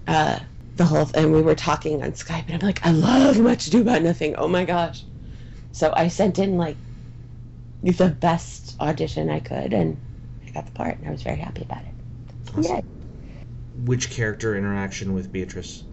uh, 0.09 0.39
the 0.77 0.85
whole 0.85 1.11
and 1.15 1.33
we 1.33 1.43
were 1.43 1.55
talking 1.55 2.03
on 2.03 2.13
Skype, 2.13 2.45
and 2.49 2.55
I'm 2.63 2.67
like, 2.67 2.85
I 2.87 2.91
love 2.93 3.39
much 3.41 3.67
ado 3.67 3.81
about 3.83 4.03
nothing. 4.03 4.35
Oh 4.37 4.49
my 4.49 4.65
gosh! 4.65 5.05
So 5.73 5.93
I 5.97 6.09
sent 6.09 6.39
in 6.39 6.57
like 6.59 6.77
the 7.83 8.09
best 8.09 8.77
audition 8.81 9.31
I 9.31 9.41
could, 9.41 9.73
and 9.73 9.97
I 10.47 10.51
got 10.53 10.67
the 10.67 10.73
part, 10.73 10.99
and 10.99 11.09
I 11.09 11.11
was 11.13 11.23
very 11.23 11.37
happy 11.39 11.63
about 11.63 11.83
it. 11.83 11.95
Awesome. 12.57 12.63
Yeah. 12.65 12.81
Which 13.85 14.11
character 14.11 14.57
interaction 14.57 15.15
with 15.15 15.33
Beatrice 15.33 15.85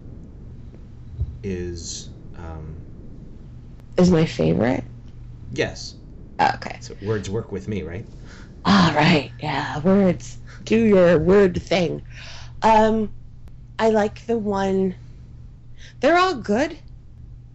is? 1.42 2.08
Um, 2.36 2.74
Is 3.96 4.10
my 4.10 4.26
favorite. 4.26 4.84
yes. 5.52 5.94
Okay. 6.40 6.76
So 6.80 6.96
words 7.02 7.30
work 7.30 7.52
with 7.52 7.68
me, 7.68 7.82
right? 7.82 8.04
All 8.64 8.92
right, 8.94 9.30
yeah, 9.40 9.78
words. 9.80 10.38
Do 10.64 10.76
your 10.76 11.18
word 11.18 11.62
thing. 11.62 12.02
Um, 12.62 13.12
I 13.78 13.90
like 13.90 14.24
the 14.26 14.38
one. 14.38 14.94
They're 16.00 16.18
all 16.18 16.36
good. 16.36 16.78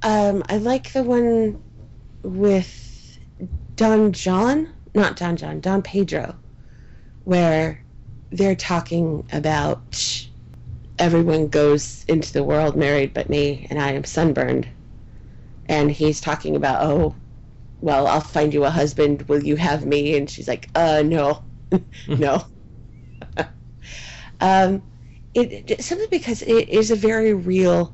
Um, 0.01 0.43
I 0.49 0.57
like 0.57 0.91
the 0.91 1.03
one 1.03 1.61
with 2.23 3.19
Don 3.75 4.11
John, 4.11 4.67
not 4.93 5.15
Don 5.15 5.38
John, 5.38 5.59
Don 5.59 5.81
Pedro, 5.81 6.35
where 7.23 7.83
they're 8.31 8.55
talking 8.55 9.23
about 9.31 10.27
everyone 10.99 11.47
goes 11.47 12.03
into 12.07 12.31
the 12.33 12.43
world 12.43 12.75
married 12.75 13.13
but 13.13 13.29
me, 13.29 13.65
and 13.69 13.79
I 13.79 13.93
am 13.93 14.03
sunburned. 14.03 14.67
And 15.67 15.89
he's 15.91 16.19
talking 16.19 16.55
about, 16.55 16.83
oh, 16.83 17.15
well, 17.81 18.07
I'll 18.07 18.19
find 18.21 18.53
you 18.53 18.65
a 18.65 18.69
husband. 18.69 19.23
Will 19.23 19.43
you 19.43 19.55
have 19.55 19.85
me? 19.85 20.17
And 20.17 20.29
she's 20.29 20.47
like, 20.47 20.69
uh, 20.75 21.03
no, 21.05 21.43
no. 22.07 22.45
um, 24.41 24.81
it, 25.33 25.83
simply 25.83 26.07
because 26.09 26.41
it 26.41 26.69
is 26.69 26.91
a 26.91 26.95
very 26.95 27.33
real 27.33 27.93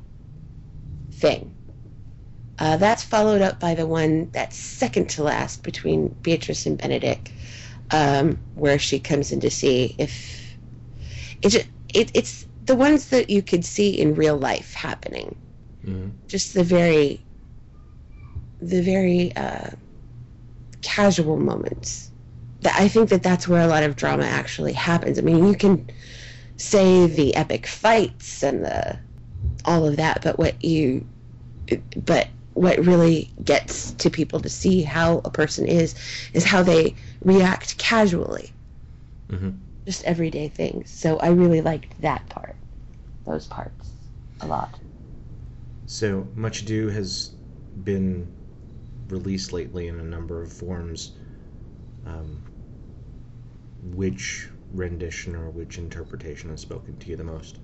thing. 1.12 1.52
Uh, 2.58 2.76
that's 2.78 3.02
followed 3.02 3.42
up 3.42 3.60
by 3.60 3.74
the 3.74 3.86
one 3.86 4.30
that's 4.32 4.56
second 4.56 5.10
to 5.10 5.22
last 5.22 5.62
between 5.62 6.08
Beatrice 6.22 6.64
and 6.66 6.78
Benedick, 6.78 7.30
um, 7.90 8.38
where 8.54 8.78
she 8.78 8.98
comes 8.98 9.30
in 9.30 9.40
to 9.40 9.50
see 9.50 9.94
if 9.98 10.56
it's 11.42 11.54
it, 11.54 12.10
it's 12.14 12.46
the 12.64 12.74
ones 12.74 13.10
that 13.10 13.30
you 13.30 13.42
could 13.42 13.64
see 13.64 13.90
in 13.90 14.14
real 14.14 14.36
life 14.36 14.74
happening. 14.74 15.36
Hmm 15.84 16.08
just 16.28 16.54
the 16.54 16.64
very 16.64 17.20
the 18.60 18.82
very 18.82 19.34
uh, 19.36 19.70
casual 20.82 21.36
moments. 21.36 22.10
That 22.62 22.74
i 22.80 22.88
think 22.88 23.10
that 23.10 23.22
that's 23.22 23.46
where 23.46 23.62
a 23.62 23.66
lot 23.66 23.82
of 23.82 23.96
drama 23.96 24.24
actually 24.24 24.72
happens. 24.72 25.18
I 25.18 25.22
mean 25.22 25.46
you 25.46 25.54
can 25.54 25.86
say 26.56 27.06
the 27.06 27.34
epic 27.36 27.66
fights 27.66 28.42
and 28.42 28.64
the 28.64 28.98
all 29.64 29.86
of 29.86 29.96
that 29.96 30.22
but 30.22 30.38
what 30.38 30.62
you 30.64 31.04
but 32.04 32.28
what 32.54 32.78
really 32.78 33.30
gets 33.44 33.92
to 33.92 34.08
people 34.08 34.40
to 34.40 34.48
see 34.48 34.82
how 34.82 35.20
a 35.24 35.30
person 35.30 35.66
is 35.66 35.94
is 36.32 36.44
how 36.44 36.62
they 36.62 36.94
react 37.22 37.76
casually. 37.76 38.50
Hmm 39.28 39.50
just 39.86 40.04
everyday 40.04 40.48
things. 40.48 40.90
So 40.90 41.16
i 41.18 41.28
really 41.28 41.62
liked 41.62 41.98
that 42.02 42.28
part 42.28 42.56
those 43.24 43.46
parts 43.46 43.90
a 44.40 44.46
lot. 44.46 44.78
So 45.86 46.26
Much 46.34 46.62
Ado 46.62 46.88
has 46.88 47.30
been 47.84 48.26
released 49.08 49.52
lately 49.52 49.88
in 49.88 49.98
a 49.98 50.02
number 50.02 50.42
of 50.42 50.52
forms. 50.52 51.12
Um, 52.04 52.40
which 53.94 54.48
rendition 54.76 55.34
or 55.34 55.50
which 55.50 55.78
interpretation 55.78 56.50
has 56.50 56.60
spoken 56.60 56.96
to 56.98 57.10
you 57.10 57.16
the 57.16 57.24
most? 57.24 57.58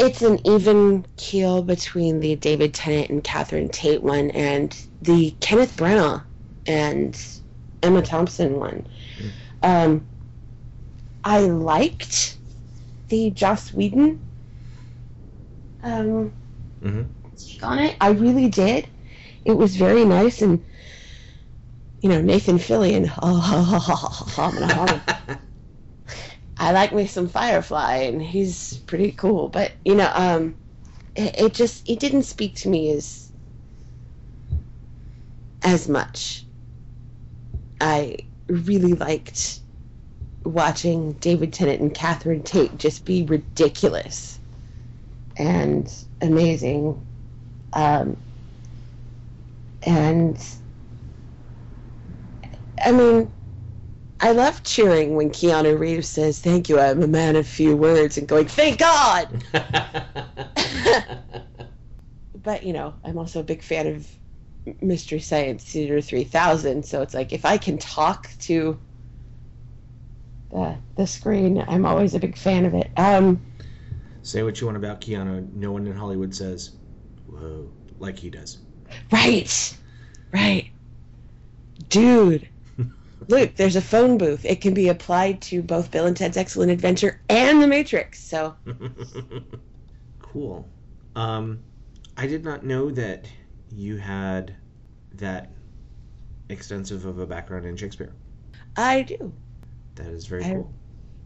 it's 0.00 0.22
an 0.22 0.40
even 0.46 1.04
keel 1.16 1.62
between 1.62 2.20
the 2.20 2.34
David 2.36 2.72
Tennant 2.72 3.10
and 3.10 3.22
Catherine 3.22 3.68
Tate 3.68 4.02
one 4.02 4.30
and 4.30 4.76
the 5.02 5.34
Kenneth 5.40 5.76
Branagh 5.76 6.24
and 6.66 7.22
Emma 7.82 8.00
Thompson 8.02 8.58
one. 8.58 8.86
Um, 9.62 10.06
I 11.22 11.40
liked 11.40 12.38
the 13.08 13.30
Joss 13.30 13.74
Whedon 13.74 14.18
um, 15.82 16.32
hmm 16.82 17.02
on 17.62 17.78
it. 17.78 17.96
I 18.00 18.10
really 18.10 18.48
did. 18.48 18.86
It 19.44 19.52
was 19.52 19.76
very 19.76 20.06
nice 20.06 20.40
and 20.40 20.64
you 22.00 22.08
know 22.08 22.22
Nathan 22.22 22.56
Fillion. 22.56 23.10
I 26.60 26.72
like 26.72 26.92
me 26.92 27.06
some 27.06 27.26
Firefly, 27.26 27.96
and 27.96 28.20
he's 28.20 28.76
pretty 28.86 29.12
cool. 29.12 29.48
But 29.48 29.72
you 29.82 29.94
know, 29.94 30.10
um, 30.14 30.54
it, 31.16 31.34
it 31.40 31.54
just 31.54 31.88
it 31.88 31.98
didn't 31.98 32.24
speak 32.24 32.54
to 32.56 32.68
me 32.68 32.90
as 32.92 33.32
as 35.62 35.88
much. 35.88 36.44
I 37.80 38.18
really 38.48 38.92
liked 38.92 39.60
watching 40.44 41.12
David 41.14 41.54
Tennant 41.54 41.80
and 41.80 41.94
Catherine 41.94 42.42
Tate 42.42 42.76
just 42.76 43.06
be 43.06 43.22
ridiculous 43.24 44.38
and 45.38 45.90
amazing, 46.20 47.00
um, 47.72 48.18
and 49.84 50.38
I 52.84 52.92
mean. 52.92 53.32
I 54.20 54.32
love 54.32 54.62
cheering 54.62 55.16
when 55.16 55.30
Keanu 55.30 55.78
Reeves 55.78 56.08
says, 56.08 56.40
Thank 56.40 56.68
you, 56.68 56.78
I'm 56.78 57.02
a 57.02 57.06
man 57.06 57.36
of 57.36 57.46
few 57.46 57.76
words, 57.76 58.18
and 58.18 58.28
going, 58.28 58.46
Thank 58.46 58.78
God! 58.78 59.44
But, 62.42 62.64
you 62.64 62.72
know, 62.72 62.94
I'm 63.04 63.18
also 63.18 63.40
a 63.40 63.44
big 63.44 63.62
fan 63.62 63.86
of 63.86 64.08
Mystery 64.80 65.20
Science 65.20 65.64
Theater 65.64 66.00
3000, 66.00 66.84
so 66.84 67.02
it's 67.02 67.14
like 67.14 67.32
if 67.32 67.44
I 67.44 67.58
can 67.58 67.76
talk 67.78 68.30
to 68.40 68.78
the, 70.50 70.76
the 70.96 71.06
screen, 71.06 71.64
I'm 71.68 71.84
always 71.84 72.14
a 72.14 72.18
big 72.18 72.36
fan 72.36 72.64
of 72.64 72.74
it. 72.74 72.90
Um, 72.96 73.40
Say 74.22 74.42
what 74.42 74.60
you 74.60 74.66
want 74.66 74.76
about 74.76 75.00
Keanu. 75.00 75.52
No 75.54 75.72
one 75.72 75.86
in 75.86 75.96
Hollywood 75.96 76.34
says, 76.34 76.72
"Whoa," 77.26 77.70
like 77.98 78.18
he 78.18 78.28
does. 78.28 78.58
right, 79.10 79.78
right. 80.32 80.70
Dude, 81.88 82.46
look, 83.30 83.54
there's 83.56 83.76
a 83.76 83.80
phone 83.80 84.18
booth. 84.18 84.44
It 84.44 84.60
can 84.60 84.74
be 84.74 84.88
applied 84.88 85.40
to 85.42 85.62
both 85.62 85.90
Bill 85.90 86.06
and 86.06 86.16
Ted's 86.16 86.36
Excellent 86.36 86.70
Adventure 86.70 87.20
and 87.28 87.62
The 87.62 87.66
Matrix, 87.66 88.22
so. 88.22 88.56
cool. 90.20 90.68
Um, 91.14 91.60
I 92.16 92.26
did 92.26 92.44
not 92.44 92.64
know 92.64 92.90
that 92.90 93.26
you 93.70 93.96
had 93.96 94.56
that 95.14 95.50
extensive 96.48 97.04
of 97.06 97.18
a 97.18 97.26
background 97.26 97.64
in 97.64 97.76
Shakespeare. 97.76 98.12
I 98.76 99.02
do. 99.02 99.32
That 99.94 100.08
is 100.08 100.26
very 100.26 100.44
I- 100.44 100.50
cool. 100.50 100.74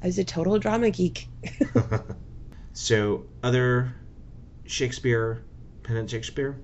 I 0.02 0.06
was 0.06 0.18
a 0.18 0.24
total 0.24 0.58
drama 0.58 0.90
geek. 0.90 1.28
so, 2.74 3.24
other 3.42 3.94
Shakespeare, 4.66 5.42
Pendant 5.82 6.10
Shakespeare? 6.10 6.60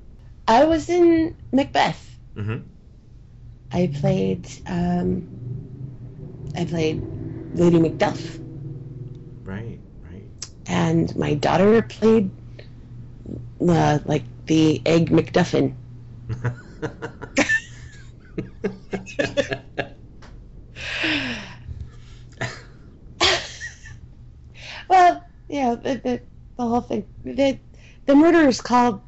I 0.47 0.65
was 0.65 0.91
in 0.91 1.35
Macbeth. 1.51 2.19
Mm-hmm. 2.37 2.59
I 3.73 3.87
played 3.89 4.49
um, 4.67 5.29
I 6.57 6.65
played 6.65 7.03
Lady 7.55 7.79
Macduff, 7.79 8.39
Right, 9.45 9.79
right. 10.05 10.25
and 10.67 11.15
my 11.17 11.35
daughter 11.35 11.83
played 11.83 12.31
uh, 13.61 13.99
like 14.05 14.25
the 14.47 14.81
egg 14.87 15.11
McDuffin. 15.11 15.75
Well, 24.89 25.23
yeah, 25.49 25.75
the, 25.77 25.95
the, 25.97 26.21
the 26.57 26.65
whole 26.65 26.81
thing. 26.81 27.07
The, 27.25 27.59
the 28.07 28.15
murderers 28.15 28.61
called 28.61 29.01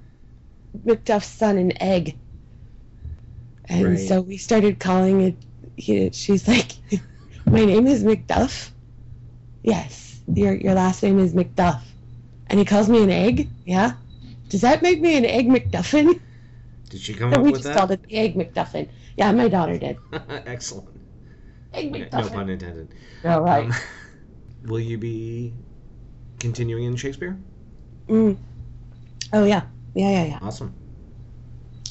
Macduff's 0.85 1.27
son 1.27 1.59
an 1.59 1.73
egg, 1.83 2.17
and 3.69 3.89
Right. 3.89 3.99
so 3.99 4.21
we 4.21 4.37
started 4.37 4.79
calling 4.81 5.21
it. 5.23 5.37
He, 5.77 6.11
she's 6.11 6.47
like, 6.49 6.73
"My 7.47 7.65
name 7.65 7.87
is 7.87 8.05
McDuff." 8.05 8.71
Yes, 9.63 10.21
your 10.35 10.55
your 10.55 10.75
last 10.75 11.03
name 11.03 11.19
is 11.19 11.35
McDuff, 11.35 11.83
and 12.49 12.59
he 12.59 12.65
calls 12.65 12.89
me 12.89 13.03
an 13.03 13.11
egg. 13.11 13.49
Yeah, 13.65 13.93
does 14.49 14.61
that 14.63 14.83
make 14.83 15.01
me 15.01 15.17
an 15.17 15.25
egg 15.25 15.49
McDuffin? 15.49 16.21
Did 16.91 17.01
she 17.01 17.15
come 17.15 17.33
Or 17.35 17.39
up 17.39 17.45
we 17.45 17.53
just 17.53 17.73
called 17.73 17.91
it 17.93 18.03
the 18.09 18.17
egg 18.17 18.35
McDuffin. 18.35 18.89
Yeah, 19.17 19.33
my 19.33 19.49
daughter 19.49 19.79
did. 19.79 19.97
Excellent. 20.29 20.89
Egg 21.73 21.93
McDuffin. 21.93 22.13
No 22.13 22.29
pun 22.29 22.51
intended. 22.51 22.89
All 23.25 23.41
right. 23.43 23.65
Um, 23.65 23.73
will 24.65 24.81
you 24.81 24.99
be 24.99 25.55
continuing 26.39 26.85
in 26.85 26.97
Shakespeare? 26.97 27.39
Mm. 28.09 28.37
Oh 29.33 29.45
yeah, 29.45 29.63
yeah, 29.95 30.11
yeah, 30.11 30.25
yeah. 30.25 30.39
Awesome. 30.43 30.75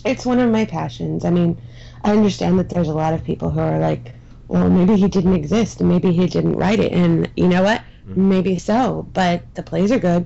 It's 0.05 0.25
one 0.25 0.39
of 0.39 0.51
my 0.51 0.65
passions. 0.65 1.25
I 1.25 1.29
mean, 1.29 1.57
I 2.03 2.11
understand 2.11 2.59
that 2.59 2.69
there's 2.69 2.87
a 2.89 2.93
lot 2.93 3.13
of 3.13 3.23
people 3.23 3.49
who 3.49 3.59
are 3.59 3.79
like, 3.79 4.13
well, 4.47 4.69
maybe 4.69 4.95
he 4.95 5.07
didn't 5.07 5.33
exist, 5.35 5.79
and 5.79 5.89
maybe 5.89 6.11
he 6.11 6.27
didn't 6.27 6.55
write 6.57 6.79
it, 6.79 6.91
and 6.91 7.29
you 7.35 7.47
know 7.47 7.63
what? 7.63 7.81
Mhm. 8.09 8.17
Maybe 8.17 8.57
so, 8.57 9.07
but 9.13 9.43
the 9.55 9.63
plays 9.63 9.91
are 9.91 9.99
good. 9.99 10.25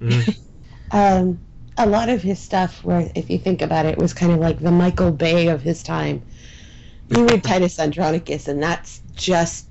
Mhm. 0.00 0.36
Um, 0.92 1.40
a 1.78 1.86
lot 1.86 2.08
of 2.10 2.22
his 2.22 2.38
stuff, 2.38 2.84
where 2.84 3.10
if 3.14 3.30
you 3.30 3.38
think 3.38 3.62
about 3.62 3.86
it, 3.86 3.98
was 3.98 4.12
kind 4.12 4.32
of 4.32 4.38
like 4.40 4.60
the 4.60 4.70
Michael 4.70 5.10
Bay 5.10 5.48
of 5.48 5.62
his 5.62 5.82
time. 5.82 6.22
You 7.08 7.26
read 7.26 7.42
Titus 7.44 7.78
Andronicus, 7.80 8.48
and 8.48 8.62
that's 8.62 9.00
just 9.16 9.66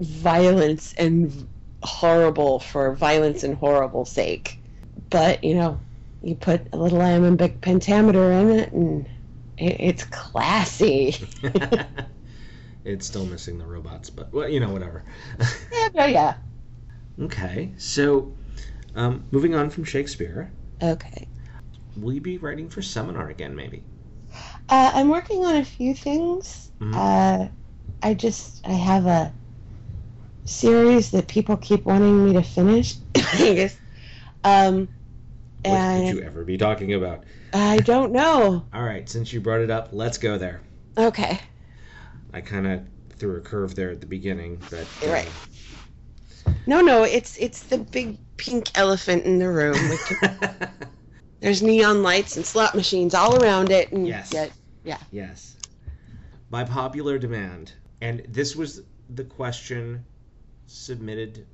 violence 0.00 0.94
and 0.98 1.46
horrible 1.82 2.58
for 2.60 2.94
violence 2.94 3.42
and 3.44 3.54
horrible 3.56 4.04
sake. 4.04 4.58
But 5.10 5.42
you 5.44 5.54
know, 5.54 5.80
you 6.22 6.34
put 6.36 6.68
a 6.72 6.76
little 6.78 7.00
iambic 7.00 7.60
pentameter 7.60 8.32
in 8.32 8.50
it, 8.50 8.72
and 8.72 9.06
it, 9.56 9.76
it's 9.80 10.04
classy. 10.04 11.16
it's 12.84 13.06
still 13.06 13.26
missing 13.26 13.58
the 13.58 13.66
robots, 13.66 14.10
but 14.10 14.32
well, 14.32 14.48
you 14.48 14.60
know, 14.60 14.70
whatever. 14.70 15.04
yeah, 15.72 15.88
but 15.94 16.10
yeah. 16.12 16.34
okay, 17.20 17.72
so 17.76 18.32
um, 18.94 19.24
moving 19.30 19.54
on 19.54 19.70
from 19.70 19.84
Shakespeare, 19.84 20.52
Okay. 20.82 21.28
will 21.96 22.12
you 22.14 22.20
be 22.20 22.38
writing 22.38 22.68
for 22.70 22.80
seminar 22.82 23.28
again, 23.28 23.54
maybe? 23.54 23.82
Uh, 24.68 24.90
I'm 24.94 25.08
working 25.08 25.44
on 25.44 25.56
a 25.56 25.64
few 25.64 25.94
things. 25.94 26.70
Mhm. 26.80 26.92
Uh, 26.92 27.48
I 28.02 28.14
just 28.14 28.66
I 28.66 28.72
have 28.72 29.06
a 29.06 29.34
series 30.44 31.10
that 31.10 31.28
people 31.28 31.56
keep 31.56 31.84
wanting 31.84 32.24
me 32.24 32.32
to 32.34 32.42
finish. 32.42 32.96
I 33.16 33.54
guess. 33.54 33.78
Um, 34.44 34.88
What 35.64 35.74
and 35.74 36.08
could 36.08 36.16
you 36.18 36.22
ever 36.26 36.44
be 36.44 36.56
talking 36.56 36.94
about? 36.94 37.24
I 37.52 37.78
don't 37.78 38.12
know. 38.12 38.64
All 38.72 38.82
right, 38.82 39.08
since 39.08 39.32
you 39.32 39.40
brought 39.40 39.60
it 39.60 39.70
up, 39.70 39.88
let's 39.92 40.18
go 40.18 40.38
there. 40.38 40.60
Okay. 40.96 41.40
I 42.32 42.40
kind 42.40 42.66
of 42.66 42.82
threw 43.18 43.36
a 43.36 43.40
curve 43.40 43.74
there 43.74 43.90
at 43.90 44.00
the 44.00 44.06
beginning, 44.06 44.60
but 44.70 44.86
uh, 45.04 45.10
Right. 45.10 45.28
No, 46.66 46.80
no, 46.80 47.02
it's 47.02 47.36
it's 47.38 47.62
the 47.64 47.78
big 47.78 48.18
pink 48.36 48.70
elephant 48.76 49.24
in 49.24 49.38
the 49.38 49.48
room. 49.48 49.74
Can- 50.06 50.70
There's 51.40 51.62
neon 51.62 52.02
lights 52.02 52.36
and 52.36 52.44
slot 52.44 52.74
machines 52.74 53.14
all 53.14 53.42
around 53.42 53.70
it, 53.70 53.92
and 53.92 54.06
Yes. 54.06 54.32
yet- 54.32 54.52
Yes. 55.12 55.56
By 56.50 56.64
popular 56.64 57.18
demand. 57.18 57.72
And 58.00 58.24
this 58.28 58.56
was 58.56 58.82
the 59.10 59.24
question 59.24 60.04
submitted 60.66 61.46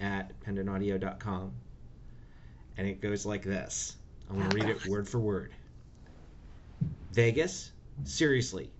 at 0.00 0.32
pendantaudio.com. 0.40 1.52
And 2.76 2.86
it 2.86 3.00
goes 3.00 3.26
like 3.26 3.42
this. 3.42 3.96
I'm 4.30 4.38
going 4.38 4.50
to 4.50 4.56
read 4.56 4.68
it 4.68 4.86
word 4.86 5.08
for 5.08 5.18
word. 5.18 5.52
Vegas? 7.12 7.72
Seriously. 8.04 8.70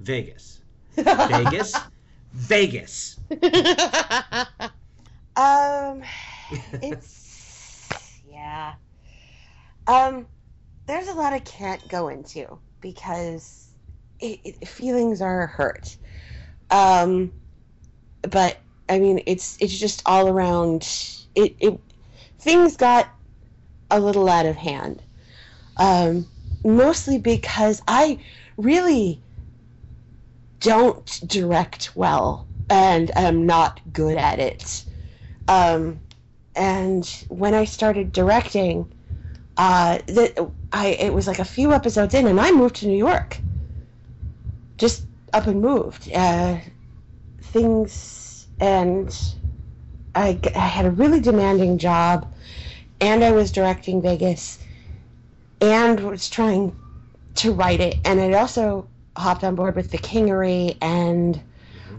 Vegas. 0.00 0.60
Vegas? 0.96 1.74
Vegas. 2.32 3.20
um, 5.36 6.02
it's 6.82 7.88
yeah. 8.28 8.74
Um, 9.86 10.26
there's 10.86 11.08
a 11.08 11.14
lot 11.14 11.32
I 11.32 11.38
can't 11.40 11.86
go 11.88 12.08
into 12.08 12.58
because 12.80 13.68
it, 14.20 14.40
it, 14.44 14.68
feelings 14.68 15.22
are 15.22 15.46
hurt. 15.46 15.96
Um, 16.70 17.32
but 18.22 18.58
I 18.88 18.98
mean, 18.98 19.22
it's 19.26 19.56
it's 19.60 19.78
just 19.78 20.02
all 20.06 20.28
around. 20.28 20.82
It 21.34 21.56
it 21.60 21.80
things 22.42 22.76
got 22.76 23.08
a 23.90 24.00
little 24.00 24.28
out 24.28 24.46
of 24.46 24.56
hand. 24.56 25.00
Um, 25.76 26.26
mostly 26.64 27.18
because 27.18 27.82
I 27.86 28.18
really 28.56 29.20
don't 30.60 31.20
direct 31.26 31.94
well 31.96 32.46
and 32.68 33.16
am 33.16 33.46
not 33.46 33.80
good 33.92 34.16
at 34.16 34.38
it. 34.38 34.84
Um, 35.48 36.00
and 36.54 37.06
when 37.28 37.54
I 37.54 37.64
started 37.64 38.12
directing, 38.12 38.92
uh, 39.56 39.98
I 40.72 40.86
it 40.88 41.12
was 41.14 41.26
like 41.26 41.38
a 41.38 41.44
few 41.44 41.72
episodes 41.72 42.14
in, 42.14 42.26
and 42.26 42.40
I 42.40 42.52
moved 42.52 42.76
to 42.76 42.86
New 42.86 42.96
York. 42.96 43.38
Just 44.78 45.06
up 45.32 45.46
and 45.46 45.60
moved. 45.60 46.10
Uh, 46.12 46.58
things 47.40 48.46
and 48.60 49.14
I, 50.14 50.38
I 50.54 50.58
had 50.58 50.84
a 50.86 50.90
really 50.90 51.20
demanding 51.20 51.78
job, 51.78 52.32
and 53.00 53.24
I 53.24 53.32
was 53.32 53.50
directing 53.52 54.02
Vegas, 54.02 54.58
and 55.60 56.00
was 56.00 56.28
trying 56.28 56.76
to 57.36 57.52
write 57.52 57.80
it, 57.80 57.98
and 58.04 58.20
it 58.20 58.34
also 58.34 58.88
hopped 59.16 59.44
on 59.44 59.54
board 59.54 59.76
with 59.76 59.90
the 59.90 59.98
Kingery 59.98 60.76
and 60.80 61.40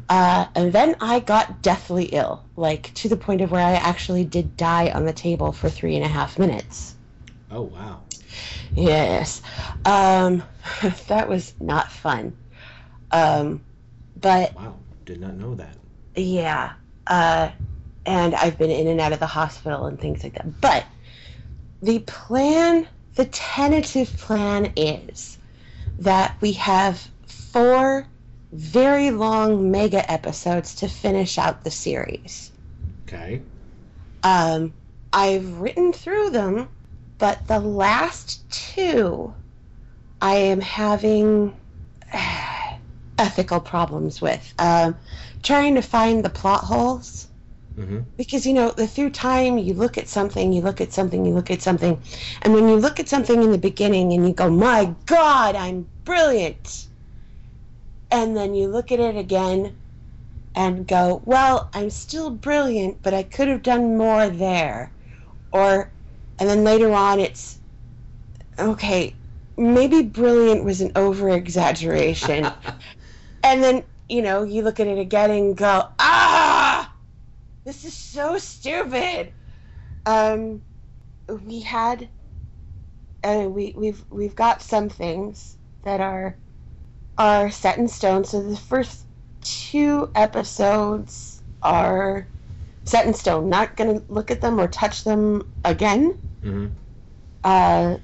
uh, 0.10 0.46
and 0.56 0.74
then 0.74 0.96
I 1.00 1.22
got 1.22 1.62
deathly 1.62 2.06
ill, 2.06 2.44
like 2.56 2.94
to 2.96 3.10
the 3.10 3.16
point 3.18 3.42
of 3.42 3.52
where 3.52 3.66
I 3.66 3.74
actually 3.74 4.26
did 4.26 4.58
die 4.58 4.92
on 4.92 5.06
the 5.06 5.14
table 5.14 5.52
for 5.52 5.70
three 5.70 5.96
and 5.96 6.04
a 6.04 6.08
half 6.08 6.38
minutes. 6.38 6.96
Oh, 7.50 7.64
wow. 7.64 8.02
Yes, 8.76 9.42
um, 9.86 10.44
that 11.08 11.30
was 11.30 11.54
not 11.60 11.92
fun. 11.92 12.36
Um, 13.12 13.62
but 14.20 14.56
Wow. 14.56 14.76
Did 15.06 15.20
not 15.20 15.36
know 15.36 15.56
that. 15.56 15.76
yeah, 16.16 16.74
uh, 17.08 17.50
and 18.06 18.36
I've 18.36 18.58
been 18.58 18.72
in 18.72 18.88
and 18.88 19.00
out 19.00 19.14
of 19.14 19.20
the 19.20 19.28
hospital 19.28 19.86
and 19.86 20.00
things 20.00 20.24
like 20.24 20.34
that. 20.34 20.62
But 20.62 20.86
the 21.82 22.00
plan, 22.00 22.88
the 23.16 23.26
tentative 23.26 24.16
plan 24.18 24.74
is 24.76 25.38
that 26.00 26.36
we 26.42 26.54
have 26.54 27.08
four 27.26 28.08
very 28.52 29.12
long 29.12 29.72
mega 29.72 30.10
episodes 30.12 30.76
to 30.76 30.88
finish 30.88 31.38
out 31.38 31.64
the 31.64 31.72
series. 31.72 32.52
Okay. 33.08 33.42
Um, 34.24 34.74
I've 35.12 35.60
written 35.60 35.94
through 35.94 36.32
them, 36.32 36.70
but 37.18 37.48
the 37.48 37.60
last 37.60 38.50
two 38.52 39.34
I 40.22 40.36
am 40.36 40.62
having 40.62 41.56
ethical 43.18 43.60
problems 43.60 44.22
with. 44.22 44.54
Um, 44.58 44.96
trying 45.42 45.76
to 45.76 45.82
find 45.82 46.24
the 46.24 46.30
plot 46.30 46.64
holes. 46.64 47.28
Mm-hmm. 47.78 48.02
Because, 48.18 48.46
you 48.46 48.54
know, 48.54 48.72
the 48.72 48.86
through 48.86 49.10
time, 49.10 49.58
you 49.58 49.74
look 49.74 49.98
at 49.98 50.08
something, 50.08 50.54
you 50.54 50.62
look 50.62 50.80
at 50.80 50.94
something, 50.94 51.26
you 51.26 51.34
look 51.34 51.50
at 51.50 51.62
something. 51.62 52.00
And 52.44 52.54
when 52.54 52.68
you 52.68 52.76
look 52.76 53.00
at 53.00 53.10
something 53.10 53.42
in 53.42 53.52
the 53.52 53.58
beginning 53.58 54.14
and 54.14 54.28
you 54.28 54.34
go, 54.34 54.50
my 54.50 54.94
God, 55.08 55.56
I'm 55.56 55.88
brilliant. 56.06 56.88
And 58.12 58.38
then 58.38 58.54
you 58.54 58.68
look 58.68 58.92
at 58.92 59.00
it 59.00 59.18
again 59.18 59.76
and 60.54 60.86
go, 60.88 61.24
well, 61.26 61.70
I'm 61.74 61.90
still 61.90 62.30
brilliant, 62.30 63.02
but 63.02 63.14
I 63.14 63.24
could 63.24 63.48
have 63.48 63.64
done 63.64 63.98
more 63.98 64.30
there. 64.30 64.92
Or, 65.52 65.90
and 66.38 66.48
then 66.48 66.64
later 66.64 66.92
on, 66.94 67.20
it's, 67.20 67.58
okay, 68.60 69.16
maybe 69.58 70.04
brilliant 70.04 70.64
was 70.64 70.80
an 70.82 70.92
over 70.96 71.30
exaggeration. 71.30 72.46
and 73.44 73.64
then, 73.64 73.84
you 74.10 74.22
know, 74.22 74.44
you 74.44 74.62
look 74.62 74.80
at 74.80 74.86
it 74.86 75.00
again 75.00 75.32
and 75.32 75.58
go, 75.58 75.88
ah! 75.98 76.43
This 77.66 77.86
is 77.86 77.94
so 77.94 78.38
stupid. 78.38 79.32
Um, 80.06 80.62
we 81.46 81.62
had, 81.62 82.10
uh, 83.24 83.48
we 83.50 83.74
we've 83.78 84.04
we've 84.10 84.36
got 84.36 84.62
some 84.62 84.90
things 84.90 85.56
that 85.84 86.02
are 86.02 86.36
are 87.18 87.50
set 87.50 87.78
in 87.78 87.88
stone. 87.88 88.26
So 88.26 88.42
the 88.42 88.58
first 88.58 89.06
two 89.42 90.10
episodes 90.14 91.42
are 91.62 92.28
set 92.84 93.06
in 93.06 93.14
stone. 93.14 93.50
Not 93.50 93.78
gonna 93.78 94.02
look 94.10 94.30
at 94.30 94.42
them 94.42 94.60
or 94.60 94.68
touch 94.68 95.06
them 95.06 95.50
again. 95.64 96.20
Mm-hmm. 96.44 96.68
Uh, 97.46 97.98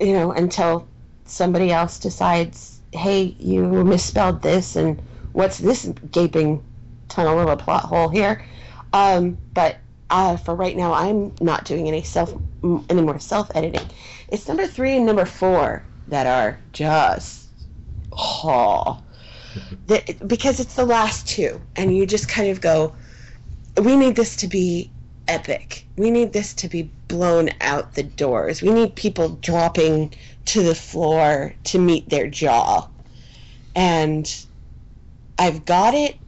you 0.00 0.14
know, 0.14 0.32
until 0.32 0.88
somebody 1.26 1.70
else 1.70 2.00
decides, 2.00 2.80
hey, 2.92 3.36
you 3.38 3.84
misspelled 3.84 4.42
this, 4.42 4.74
and 4.74 5.00
what's 5.32 5.58
this 5.58 5.92
gaping 6.10 6.62
tunnel 7.12 7.38
of 7.40 7.48
a 7.48 7.56
plot 7.56 7.84
hole 7.84 8.08
here? 8.08 8.44
Um, 8.92 9.38
but 9.54 9.80
uh, 10.10 10.36
for 10.36 10.54
right 10.54 10.76
now, 10.76 10.92
I'm 10.92 11.34
not 11.40 11.64
doing 11.64 11.88
any 11.88 12.02
self 12.02 12.34
any 12.62 13.02
more 13.02 13.18
self 13.18 13.50
editing. 13.54 13.86
It's 14.28 14.48
number 14.48 14.66
three 14.66 14.96
and 14.96 15.06
number 15.06 15.24
four 15.24 15.84
that 16.08 16.26
are 16.26 16.60
just 16.72 17.48
oh, 18.12 19.02
because 20.26 20.60
it's 20.60 20.74
the 20.76 20.86
last 20.86 21.28
two, 21.28 21.60
and 21.76 21.96
you 21.96 22.06
just 22.06 22.28
kind 22.28 22.50
of 22.50 22.60
go, 22.60 22.94
we 23.82 23.96
need 23.96 24.16
this 24.16 24.36
to 24.36 24.48
be 24.48 24.90
epic. 25.28 25.86
We 25.96 26.10
need 26.10 26.32
this 26.32 26.54
to 26.54 26.68
be 26.68 26.90
blown 27.08 27.50
out 27.60 27.94
the 27.94 28.02
doors. 28.04 28.62
We 28.62 28.70
need 28.72 28.96
people 28.96 29.30
dropping 29.42 30.14
to 30.46 30.62
the 30.62 30.74
floor 30.74 31.54
to 31.64 31.78
meet 31.78 32.08
their 32.08 32.28
jaw. 32.28 32.88
And 33.74 34.32
I've 35.38 35.64
got 35.64 35.94
it, 35.94 36.18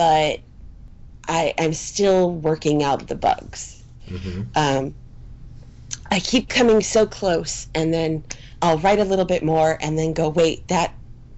but 0.00 0.40
I, 1.28 1.52
I'm 1.58 1.74
still 1.74 2.30
working 2.30 2.82
out 2.82 3.08
the 3.08 3.14
bugs. 3.14 3.84
hmm 4.08 4.44
Um, 4.54 4.94
I 6.10 6.20
keep 6.20 6.48
coming 6.48 6.80
so 6.80 7.06
close, 7.06 7.68
and 7.74 7.92
then 7.92 8.24
I'll 8.62 8.78
write 8.78 8.98
a 8.98 9.04
little 9.04 9.26
bit 9.26 9.44
more, 9.44 9.76
and 9.82 9.98
then 9.98 10.14
go, 10.14 10.30
wait, 10.30 10.66
that 10.68 10.94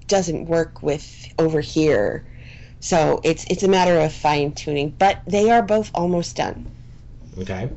doesn't 0.06 0.46
work 0.46 0.80
with 0.80 1.26
over 1.40 1.60
here. 1.60 2.24
So 2.78 3.20
it's 3.24 3.44
it's 3.50 3.64
a 3.64 3.68
matter 3.68 3.98
of 3.98 4.12
fine 4.12 4.52
tuning, 4.52 4.94
but 4.96 5.22
they 5.26 5.50
are 5.50 5.62
both 5.62 5.90
almost 5.92 6.36
done. 6.36 6.68
Okay. 7.38 7.68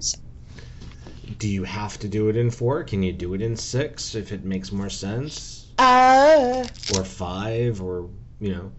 Do 1.39 1.48
you 1.48 1.63
have 1.63 1.98
to 2.00 2.08
do 2.08 2.30
it 2.30 2.38
in 2.38 2.52
four? 2.52 2.84
Can 2.84 3.02
you 3.02 3.12
do 3.12 3.34
it 3.34 3.41
in 3.41 3.56
six 3.56 4.13
if 4.13 4.32
it 4.32 4.45
makes 4.45 4.71
more 4.71 4.91
sense? 4.91 5.65
Uh, 5.80 6.63
Or 6.95 7.04
five, 7.04 7.82
or 7.82 8.08
you 8.39 8.52
know, 8.54 8.71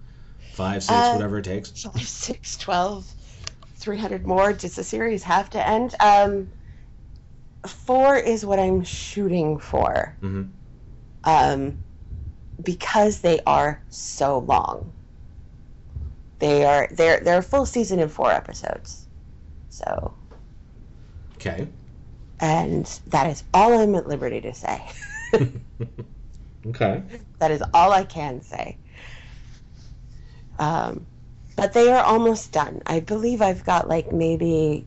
five, 0.56 0.82
six, 0.82 1.12
Uh, 1.12 1.12
whatever 1.12 1.38
it 1.38 1.44
takes. 1.44 1.84
five, 1.92 2.08
six, 2.08 2.56
twelve, 2.56 3.14
three 3.76 3.98
hundred 3.98 4.26
more. 4.26 4.52
Does 4.52 4.76
the 4.76 4.84
series 4.84 5.22
have 5.24 5.50
to 5.50 5.68
end? 5.68 5.94
Um, 6.00 6.48
four 7.66 8.16
is 8.16 8.44
what 8.46 8.58
I'm 8.58 8.84
shooting 8.84 9.58
for. 9.58 10.16
hmm 10.20 10.42
um, 11.24 11.78
because 12.62 13.20
they 13.20 13.40
are 13.46 13.82
so 13.90 14.38
long. 14.38 14.92
They 16.38 16.64
are 16.64 16.88
they're 16.92 17.20
they're 17.20 17.38
a 17.38 17.42
full 17.42 17.66
season 17.66 17.98
in 17.98 18.08
four 18.08 18.30
episodes. 18.32 19.08
So 19.68 20.14
Okay. 21.36 21.68
and 22.40 22.86
that 23.08 23.26
is 23.30 23.44
all 23.54 23.78
I'm 23.78 23.94
at 23.94 24.06
liberty 24.08 24.40
to 24.42 24.54
say. 24.54 24.82
okay. 26.66 27.02
that 27.38 27.50
is 27.50 27.62
all 27.74 27.92
I 27.92 28.04
can 28.04 28.42
say. 28.42 28.78
Um, 30.58 31.06
but 31.56 31.72
they 31.72 31.90
are 31.90 32.04
almost 32.04 32.52
done. 32.52 32.82
I 32.86 33.00
believe 33.00 33.42
I've 33.42 33.64
got 33.64 33.88
like 33.88 34.12
maybe 34.12 34.86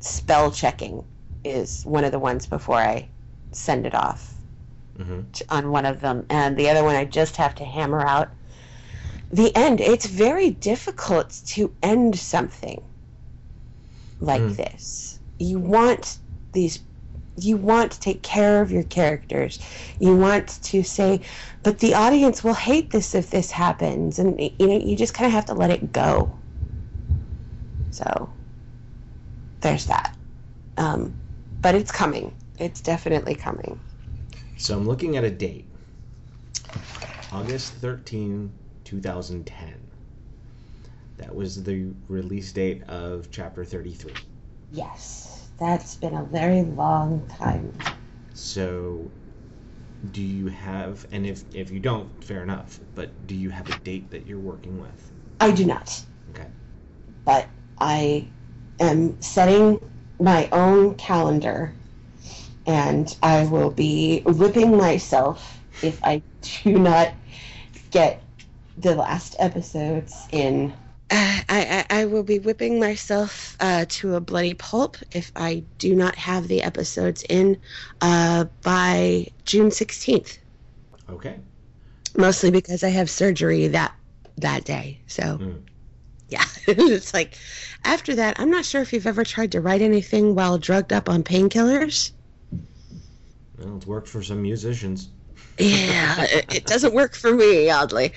spell 0.00 0.50
checking 0.50 1.04
is 1.44 1.82
one 1.84 2.04
of 2.04 2.12
the 2.12 2.18
ones 2.18 2.46
before 2.46 2.76
I 2.78 3.08
send 3.52 3.86
it 3.86 3.94
off. 3.94 4.34
hmm 4.96 5.20
on 5.50 5.70
one 5.70 5.84
of 5.86 6.00
them, 6.00 6.26
and 6.30 6.56
the 6.56 6.68
other 6.70 6.84
one 6.84 6.94
I 6.96 7.04
just 7.04 7.36
have 7.36 7.54
to 7.56 7.64
hammer 7.64 8.00
out 8.00 8.30
the 9.30 9.54
end. 9.56 9.80
It's 9.80 10.06
very 10.06 10.50
difficult 10.50 11.42
to 11.46 11.72
end 11.82 12.18
something 12.18 12.82
like 14.20 14.42
Mm. 14.42 14.56
this. 14.56 15.20
You 15.38 15.58
want 15.58 16.18
these. 16.52 16.80
You 17.36 17.56
want 17.56 17.92
to 17.92 18.00
take 18.00 18.22
care 18.22 18.62
of 18.62 18.70
your 18.70 18.84
characters. 18.84 19.58
You 19.98 20.16
want 20.16 20.48
to 20.62 20.82
say, 20.82 21.20
but 21.62 21.80
the 21.80 21.94
audience 21.94 22.44
will 22.44 22.54
hate 22.54 22.90
this 22.90 23.14
if 23.14 23.30
this 23.30 23.50
happens, 23.50 24.18
and 24.18 24.40
you 24.40 24.66
know 24.66 24.78
you 24.78 24.96
just 24.96 25.14
kind 25.14 25.26
of 25.26 25.32
have 25.32 25.46
to 25.46 25.54
let 25.54 25.70
it 25.70 25.92
go. 25.92 26.38
So 27.90 28.32
there's 29.60 29.86
that. 29.86 30.16
Um, 30.76 31.16
but 31.62 31.74
it's 31.74 31.92
coming. 31.92 32.34
It's 32.58 32.80
definitely 32.80 33.34
coming. 33.34 33.80
So 34.56 34.76
I'm 34.76 34.86
looking 34.86 35.16
at 35.16 35.24
a 35.24 35.30
date. 35.30 35.66
August 37.32 37.74
13, 37.74 38.52
2010. 38.84 39.74
That 41.16 41.34
was 41.34 41.62
the 41.64 41.92
release 42.08 42.52
date 42.52 42.82
of 42.84 43.30
chapter 43.30 43.64
33. 43.64 44.12
Yes, 44.70 45.43
that's 45.58 45.96
been 45.96 46.14
a 46.14 46.24
very 46.24 46.62
long 46.62 47.26
time. 47.28 47.72
So 48.34 49.10
do 50.12 50.22
you 50.22 50.48
have 50.48 51.06
and 51.12 51.26
if 51.26 51.44
if 51.54 51.70
you 51.70 51.80
don't, 51.80 52.08
fair 52.22 52.42
enough, 52.42 52.80
but 52.94 53.10
do 53.26 53.34
you 53.34 53.50
have 53.50 53.68
a 53.68 53.78
date 53.78 54.10
that 54.10 54.26
you're 54.26 54.38
working 54.38 54.80
with? 54.80 55.12
I 55.40 55.50
do 55.50 55.64
not, 55.64 56.04
Okay. 56.30 56.46
but 57.24 57.48
I 57.78 58.26
am 58.80 59.20
setting 59.20 59.80
my 60.20 60.48
own 60.52 60.94
calendar 60.96 61.72
and 62.66 63.14
I 63.22 63.44
will 63.44 63.70
be 63.70 64.22
whipping 64.22 64.76
myself 64.76 65.60
if 65.82 66.02
I 66.04 66.22
do 66.64 66.78
not 66.78 67.12
get 67.90 68.22
the 68.78 68.94
last 68.94 69.36
episodes 69.38 70.14
in. 70.32 70.72
Uh, 71.14 71.40
I, 71.48 71.86
I, 71.88 72.00
I 72.00 72.04
will 72.06 72.24
be 72.24 72.40
whipping 72.40 72.80
myself 72.80 73.56
uh, 73.60 73.84
to 73.88 74.16
a 74.16 74.20
bloody 74.20 74.54
pulp 74.54 74.96
if 75.12 75.30
I 75.36 75.62
do 75.78 75.94
not 75.94 76.16
have 76.16 76.48
the 76.48 76.60
episodes 76.62 77.24
in 77.28 77.60
uh, 78.00 78.46
by 78.62 79.28
June 79.44 79.70
16th. 79.70 80.38
Okay. 81.08 81.36
mostly 82.16 82.50
because 82.50 82.82
I 82.82 82.88
have 82.88 83.08
surgery 83.08 83.68
that 83.68 83.94
that 84.38 84.64
day. 84.64 84.98
So 85.06 85.38
Mm. 85.38 85.62
yeah, 86.28 86.44
it's 86.66 87.14
like 87.14 87.38
after 87.84 88.16
that, 88.16 88.40
I'm 88.40 88.50
not 88.50 88.64
sure 88.64 88.82
if 88.82 88.92
you've 88.92 89.06
ever 89.06 89.24
tried 89.24 89.52
to 89.52 89.60
write 89.60 89.82
anything 89.82 90.34
while 90.34 90.58
drugged 90.58 90.92
up 90.92 91.08
on 91.08 91.22
painkillers. 91.22 92.10
Well, 93.58 93.76
it's 93.76 93.86
worked 93.86 94.08
for 94.08 94.22
some 94.22 94.42
musicians. 94.42 95.10
Yeah, 95.58 96.24
it, 96.24 96.46
it 96.56 96.66
doesn't 96.66 96.94
work 96.94 97.14
for 97.14 97.32
me, 97.32 97.70
oddly. 97.70 98.12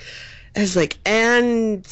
It's 0.55 0.75
like, 0.75 0.97
and 1.05 1.85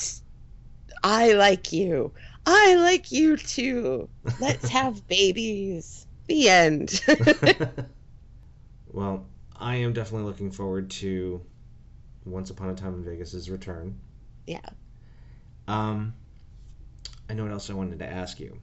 I 1.05 1.33
like 1.33 1.71
you. 1.71 2.13
I 2.45 2.75
like 2.75 3.11
you 3.11 3.37
too. 3.37 4.09
Let's 4.39 4.67
have 4.69 5.07
babies. 5.07 6.05
The 6.27 6.49
end. 6.49 7.01
well, 8.87 9.27
I 9.55 9.75
am 9.77 9.93
definitely 9.93 10.25
looking 10.25 10.51
forward 10.51 10.89
to 10.91 11.41
Once 12.25 12.49
Upon 12.49 12.69
a 12.69 12.75
Time 12.75 12.95
in 12.95 13.03
Vegas's 13.03 13.49
return. 13.49 13.99
yeah. 14.47 14.59
Um, 15.67 16.13
I 17.29 17.33
know 17.33 17.43
what 17.43 17.51
else 17.51 17.69
I 17.69 17.73
wanted 17.73 17.99
to 17.99 18.05
ask 18.07 18.39
you. 18.39 18.59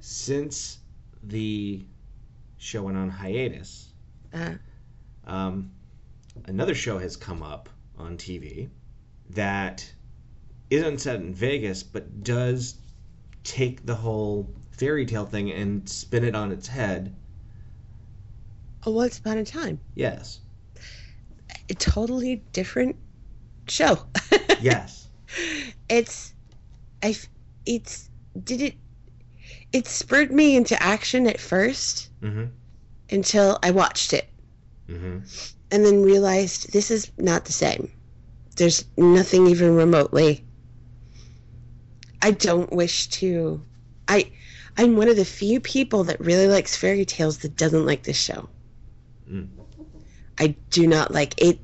Since 0.00 0.78
the 1.22 1.84
show 2.58 2.82
went 2.82 2.96
on 2.96 3.08
hiatus, 3.10 3.92
Uh, 4.32 4.54
um, 5.26 5.72
another 6.46 6.74
show 6.74 6.98
has 6.98 7.16
come 7.16 7.42
up 7.42 7.68
on 7.98 8.16
TV 8.16 8.68
that 9.30 9.92
isn't 10.70 11.00
set 11.00 11.16
in 11.20 11.32
Vegas, 11.34 11.82
but 11.82 12.22
does 12.24 12.76
take 13.44 13.86
the 13.86 13.94
whole 13.94 14.52
fairy 14.72 15.06
tale 15.06 15.24
thing 15.26 15.50
and 15.52 15.88
spin 15.88 16.24
it 16.24 16.34
on 16.34 16.52
its 16.52 16.68
head. 16.68 17.14
a 18.84 18.90
once 18.90 19.18
upon 19.18 19.38
a 19.38 19.44
time, 19.44 19.80
Yes. 19.94 20.40
a 21.68 21.74
totally 21.74 22.42
different 22.52 22.96
show. 23.68 23.98
Yes. 24.60 25.08
it's 25.88 26.32
I, 27.02 27.14
it's 27.66 28.08
did 28.44 28.62
it 28.62 28.74
it 29.72 29.86
spurred 29.86 30.32
me 30.32 30.56
into 30.56 30.80
action 30.82 31.26
at 31.26 31.38
first 31.40 32.10
Mm-hmm. 32.22 32.44
until 33.10 33.58
I 33.62 33.70
watched 33.70 34.12
it 34.14 34.28
Mm-hmm. 34.88 35.18
and 35.70 35.84
then 35.84 36.02
realized 36.02 36.72
this 36.72 36.90
is 36.90 37.10
not 37.18 37.44
the 37.44 37.52
same. 37.52 37.90
There's 38.56 38.84
nothing 38.96 39.46
even 39.48 39.74
remotely. 39.76 40.45
I 42.22 42.30
don't 42.32 42.72
wish 42.72 43.08
to 43.08 43.62
I 44.08 44.30
I'm 44.76 44.96
one 44.96 45.08
of 45.08 45.16
the 45.16 45.24
few 45.24 45.60
people 45.60 46.04
that 46.04 46.20
really 46.20 46.48
likes 46.48 46.76
fairy 46.76 47.04
tales 47.04 47.38
that 47.38 47.56
doesn't 47.56 47.86
like 47.86 48.02
this 48.02 48.20
show. 48.20 48.48
Mm. 49.30 49.48
I 50.38 50.54
do 50.70 50.86
not 50.86 51.12
like 51.12 51.40
it. 51.40 51.58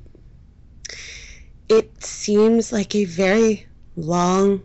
It 1.69 2.03
seems 2.03 2.71
like 2.71 2.95
a 2.95 3.05
very 3.05 3.67
long 3.95 4.63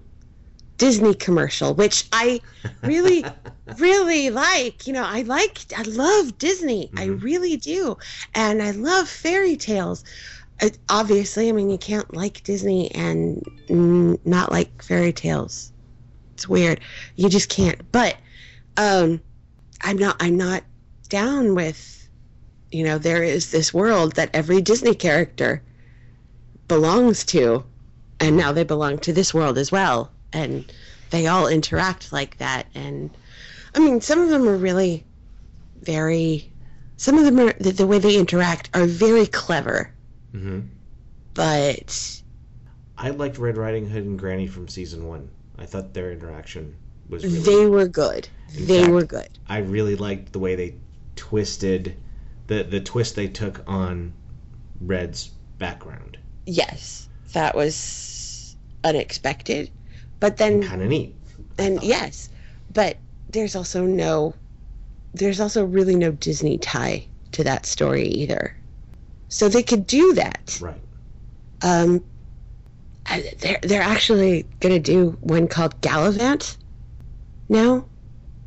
Disney 0.78 1.14
commercial, 1.14 1.74
which 1.74 2.08
I 2.12 2.40
really, 2.82 3.24
really 3.78 4.30
like. 4.30 4.86
You 4.86 4.94
know, 4.94 5.04
I 5.04 5.22
like, 5.22 5.58
I 5.76 5.82
love 5.82 6.38
Disney. 6.38 6.90
I 6.96 7.08
Mhm. 7.08 7.22
really 7.22 7.56
do. 7.56 7.98
And 8.34 8.62
I 8.62 8.70
love 8.70 9.08
fairy 9.08 9.56
tales. 9.56 10.04
Uh, 10.60 10.70
obviously, 10.88 11.48
I 11.48 11.52
mean, 11.52 11.70
you 11.70 11.78
can't 11.78 12.12
like 12.14 12.42
Disney 12.44 12.90
and 12.92 13.44
not 14.24 14.50
like 14.50 14.82
fairy 14.82 15.12
tales. 15.12 15.72
It's 16.38 16.48
weird. 16.48 16.80
You 17.16 17.28
just 17.28 17.48
can't. 17.48 17.80
But 17.90 18.16
um, 18.76 19.20
I'm 19.82 19.98
not, 19.98 20.16
I'm 20.20 20.36
not 20.36 20.62
down 21.08 21.54
with 21.56 21.98
you 22.70 22.84
know, 22.84 22.98
there 22.98 23.22
is 23.22 23.50
this 23.50 23.72
world 23.72 24.14
that 24.16 24.30
every 24.34 24.60
Disney 24.60 24.94
character 24.94 25.62
belongs 26.66 27.24
to, 27.24 27.64
and 28.20 28.36
now 28.36 28.52
they 28.52 28.64
belong 28.64 28.98
to 28.98 29.12
this 29.12 29.32
world 29.32 29.56
as 29.56 29.72
well. 29.72 30.10
And 30.32 30.70
they 31.10 31.26
all 31.26 31.46
interact 31.46 32.12
like 32.12 32.36
that. 32.38 32.66
And 32.74 33.10
I 33.74 33.78
mean, 33.78 34.00
some 34.00 34.20
of 34.20 34.28
them 34.28 34.46
are 34.46 34.56
really 34.56 35.04
very, 35.80 36.52
some 36.98 37.16
of 37.16 37.24
them 37.24 37.40
are, 37.40 37.54
the, 37.54 37.70
the 37.70 37.86
way 37.86 37.98
they 37.98 38.16
interact 38.16 38.70
are 38.74 38.86
very 38.86 39.26
clever, 39.26 39.92
hmm 40.32 40.60
but 41.34 42.20
I 42.96 43.10
liked 43.10 43.38
Red 43.38 43.56
Riding 43.56 43.88
Hood 43.88 44.04
and 44.04 44.18
Granny 44.18 44.48
from 44.48 44.66
season 44.66 45.06
one. 45.06 45.30
I 45.58 45.66
thought 45.66 45.94
their 45.94 46.12
interaction 46.12 46.76
was 47.08 47.24
really. 47.24 47.38
they 47.40 47.66
were 47.66 47.88
good. 47.88 48.28
In 48.56 48.66
They 48.66 48.80
fact- 48.82 48.92
were 48.92 49.04
good. 49.04 49.28
I 49.48 49.58
really 49.58 49.96
liked 49.96 50.32
the 50.32 50.38
way 50.38 50.54
they 50.54 50.74
twisted, 51.16 51.96
the 52.46 52.62
the 52.62 52.80
twist 52.80 53.16
they 53.16 53.28
took 53.28 53.62
on 53.66 54.12
Red's 54.80 55.30
background. 55.58 56.18
Yes, 56.46 57.08
that 57.32 57.54
was 57.56 58.56
unexpected. 58.84 59.70
But 60.20 60.36
then 60.36 60.62
Kind 60.62 60.82
of 60.82 60.88
neat. 60.88 61.14
and 61.58 61.82
yes 61.82 62.28
but 62.72 62.96
there's 63.30 63.54
also 63.56 63.84
no 63.84 64.34
there's 65.14 65.40
also 65.40 65.64
really 65.64 65.94
no 65.96 66.10
disney 66.12 66.58
tie 66.58 67.06
to 67.32 67.42
that 67.44 67.64
story 67.66 68.06
either 68.08 68.54
so 69.28 69.48
they 69.48 69.62
could 69.62 69.86
do 69.86 70.12
that 70.14 70.58
Right. 70.60 70.80
um 71.62 72.04
Uh, 73.10 73.20
they're, 73.40 73.58
they're 73.62 73.82
actually 73.82 74.44
going 74.60 74.74
to 74.74 74.80
do 74.80 75.16
one 75.20 75.48
called 75.48 75.80
Galavant 75.80 76.56
now 77.48 77.84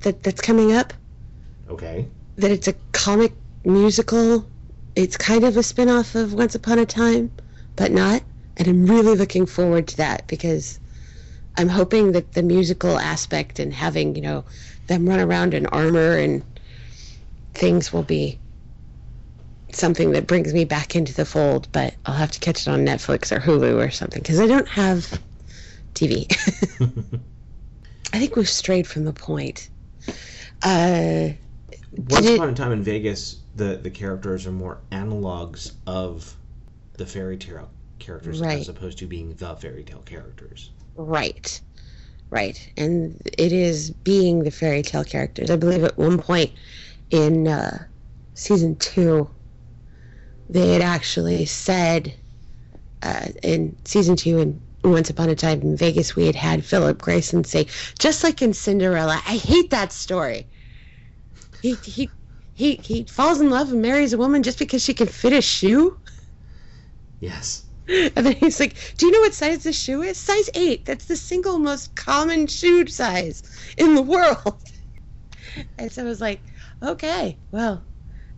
that 0.01 0.23
that's 0.23 0.41
coming 0.41 0.71
up. 0.73 0.93
Okay. 1.69 2.05
that 2.37 2.51
it's 2.51 2.67
a 2.67 2.73
comic 2.91 3.33
musical. 3.63 4.45
It's 4.95 5.15
kind 5.17 5.43
of 5.43 5.55
a 5.57 5.63
spin-off 5.63 6.15
of 6.15 6.33
once 6.33 6.53
upon 6.55 6.79
a 6.79 6.85
time 6.85 7.31
but 7.75 7.91
not. 7.91 8.21
And 8.57 8.67
i'm 8.67 8.85
really 8.85 9.15
looking 9.15 9.45
forward 9.45 9.87
to 9.87 9.97
that 9.97 10.27
because 10.27 10.79
i'm 11.57 11.69
hoping 11.69 12.11
that 12.11 12.33
the 12.33 12.43
musical 12.43 12.99
aspect 12.99 13.59
and 13.59 13.73
having 13.73 14.15
you 14.15 14.21
know 14.21 14.45
them 14.87 15.07
run 15.07 15.19
around 15.19 15.53
in 15.53 15.65
armor 15.67 16.17
and 16.17 16.43
things 17.53 17.91
will 17.91 18.03
be 18.03 18.37
something 19.75 20.11
that 20.11 20.27
brings 20.27 20.53
me 20.53 20.65
back 20.65 20.95
into 20.95 21.13
the 21.13 21.25
fold 21.25 21.67
but 21.71 21.95
i'll 22.05 22.15
have 22.15 22.31
to 22.31 22.39
catch 22.39 22.61
it 22.61 22.67
on 22.67 22.85
netflix 22.85 23.31
or 23.35 23.39
hulu 23.39 23.77
or 23.85 23.89
something 23.91 24.21
because 24.21 24.39
i 24.39 24.47
don't 24.47 24.67
have 24.67 25.19
tv 25.95 26.25
i 28.13 28.19
think 28.19 28.35
we've 28.35 28.49
strayed 28.49 28.87
from 28.87 29.03
the 29.05 29.13
point 29.13 29.69
uh 30.63 31.29
Once 32.09 32.25
Did 32.25 32.33
it- 32.33 32.35
upon 32.37 32.49
a 32.49 32.53
time 32.53 32.71
in 32.71 32.81
Vegas, 32.83 33.37
the 33.55 33.75
the 33.77 33.89
characters 33.89 34.45
are 34.47 34.51
more 34.51 34.79
analogs 34.91 35.73
of 35.87 36.35
the 36.97 37.05
fairy 37.05 37.37
tale 37.37 37.69
characters 37.99 38.39
Right. 38.41 38.59
as 38.59 38.69
opposed 38.69 38.97
to 38.99 39.07
being 39.07 39.33
the 39.35 39.55
fairy 39.55 39.83
tale 39.83 40.01
characters. 40.05 40.71
Right. 40.95 41.59
Right. 42.29 42.57
And 42.77 43.21
it 43.37 43.51
is 43.51 43.91
being 43.91 44.43
the 44.43 44.51
fairy 44.51 44.81
tale 44.83 45.03
characters. 45.03 45.49
I 45.51 45.55
believe 45.57 45.83
at 45.83 45.97
one 45.97 46.17
point 46.17 46.51
in 47.09 47.47
uh, 47.47 47.83
season 48.35 48.75
two, 48.77 49.29
they 50.51 50.73
had 50.73 50.81
actually 50.81 51.45
said 51.45 52.13
uh, 53.01 53.27
in 53.41 53.75
season 53.85 54.15
two 54.15 54.39
and 54.39 54.61
Once 54.83 55.09
Upon 55.09 55.29
a 55.29 55.35
Time 55.35 55.61
in 55.61 55.77
Vegas, 55.77 56.15
we 56.15 56.25
had 56.25 56.35
had 56.35 56.65
Philip 56.65 57.01
Grayson 57.01 57.43
say, 57.43 57.67
just 57.99 58.23
like 58.23 58.41
in 58.41 58.53
Cinderella, 58.53 59.21
I 59.25 59.37
hate 59.37 59.69
that 59.69 59.91
story. 59.93 60.47
He, 61.61 61.75
he, 61.75 62.09
he, 62.53 62.75
he 62.75 63.03
falls 63.05 63.39
in 63.39 63.49
love 63.49 63.71
and 63.71 63.81
marries 63.81 64.13
a 64.13 64.17
woman 64.17 64.43
just 64.43 64.59
because 64.59 64.83
she 64.83 64.93
can 64.93 65.07
fit 65.07 65.33
a 65.33 65.41
shoe? 65.41 65.97
Yes. 67.19 67.63
And 68.15 68.25
then 68.25 68.35
he's 68.35 68.59
like, 68.59 68.75
Do 68.97 69.05
you 69.05 69.11
know 69.11 69.19
what 69.19 69.33
size 69.33 69.63
this 69.63 69.77
shoe 69.77 70.01
is? 70.01 70.17
Size 70.17 70.49
8. 70.53 70.85
That's 70.85 71.05
the 71.05 71.17
single 71.17 71.59
most 71.59 71.93
common 71.95 72.47
shoe 72.47 72.87
size 72.87 73.43
in 73.77 73.95
the 73.95 74.01
world. 74.01 74.61
And 75.77 75.91
so 75.91 76.03
I 76.03 76.05
was 76.05 76.21
like, 76.21 76.41
Okay, 76.81 77.37
well, 77.51 77.83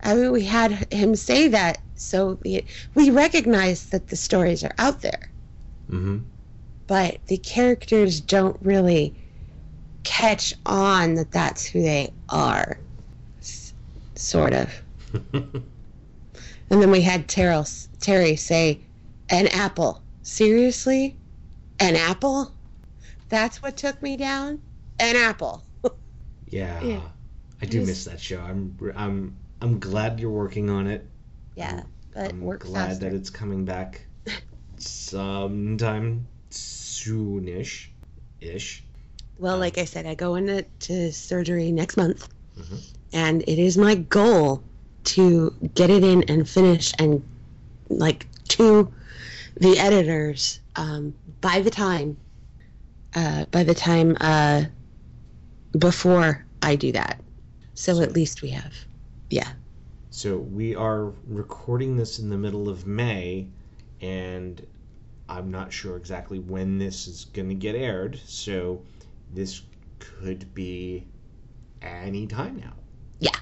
I 0.03 0.15
mean, 0.15 0.31
we 0.31 0.43
had 0.45 0.91
him 0.93 1.15
say 1.15 1.47
that. 1.49 1.79
So 1.95 2.37
we, 2.43 2.65
we 2.95 3.09
recognize 3.11 3.87
that 3.89 4.07
the 4.09 4.15
stories 4.15 4.63
are 4.63 4.73
out 4.77 5.01
there, 5.01 5.29
Mm-hmm. 5.89 6.19
but 6.87 7.19
the 7.27 7.37
characters 7.37 8.19
don't 8.21 8.57
really 8.61 9.15
catch 10.03 10.53
on 10.65 11.15
that 11.15 11.31
that's 11.31 11.65
who 11.65 11.81
they 11.81 12.13
are. 12.29 12.77
S- 13.41 13.73
sort 14.15 14.53
of. 14.53 14.81
And 16.69 16.81
then 16.81 16.89
we 16.91 17.01
had 17.01 17.27
Terrell, 17.27 17.67
Terry 17.99 18.35
say, 18.35 18.81
an 19.29 19.47
apple. 19.47 20.01
Seriously? 20.23 21.15
An 21.79 21.95
apple? 21.95 22.51
That's 23.29 23.61
what 23.61 23.77
took 23.77 24.01
me 24.01 24.17
down? 24.17 24.59
An 24.99 25.15
apple. 25.15 25.63
yeah. 26.47 26.81
Yeah. 26.83 27.01
I 27.61 27.65
do 27.65 27.85
miss 27.85 28.05
that 28.05 28.19
show. 28.19 28.39
I'm 28.39 28.77
I'm 28.95 29.37
I'm 29.63 29.79
glad 29.79 30.19
you're 30.19 30.29
working 30.29 30.69
on 30.69 30.87
it. 30.87 31.05
Yeah, 31.55 31.83
but 32.13 32.31
I'm 32.31 32.41
work 32.41 32.59
glad 32.63 32.89
faster. 32.89 33.09
that 33.09 33.15
it's 33.15 33.29
coming 33.29 33.63
back 33.63 34.05
sometime 34.77 36.27
soonish 36.51 37.87
ish. 38.41 38.83
Well, 39.39 39.57
like 39.57 39.77
I 39.77 39.85
said, 39.85 40.05
I 40.05 40.15
go 40.15 40.35
into 40.35 41.11
surgery 41.13 41.71
next 41.71 41.95
month, 41.95 42.27
Mhm. 42.59 42.79
and 43.13 43.41
it 43.43 43.57
is 43.57 43.77
my 43.77 43.95
goal 43.95 44.61
to 45.05 45.53
get 45.75 45.89
it 45.89 46.03
in 46.03 46.23
and 46.23 46.47
finish 46.47 46.91
and 46.99 47.23
like 47.89 48.27
to 48.49 48.91
the 49.59 49.79
editors 49.79 50.59
um, 50.75 51.13
by 51.41 51.61
the 51.61 51.69
time 51.71 52.17
uh, 53.15 53.45
by 53.51 53.63
the 53.63 53.73
time 53.75 54.17
uh, 54.19 54.63
before 55.77 56.45
I 56.61 56.75
do 56.75 56.91
that. 56.93 57.21
So 57.75 58.01
at 58.01 58.13
least 58.13 58.41
we 58.41 58.49
have, 58.49 58.73
yeah. 59.33 59.51
So 60.09 60.37
we 60.37 60.75
are 60.75 61.05
recording 61.27 61.97
this 61.97 62.19
in 62.19 62.29
the 62.29 62.37
middle 62.37 62.69
of 62.69 62.85
May, 62.85 63.47
and 63.99 64.65
I'm 65.27 65.49
not 65.49 65.73
sure 65.73 65.97
exactly 65.97 66.39
when 66.39 66.77
this 66.77 67.07
is 67.07 67.25
going 67.25 67.49
to 67.49 67.55
get 67.55 67.75
aired. 67.75 68.19
So 68.25 68.83
this 69.33 69.61
could 69.99 70.53
be 70.53 71.07
any 71.81 72.27
time 72.27 72.57
now. 72.57 72.73
Yeah. 73.19 73.35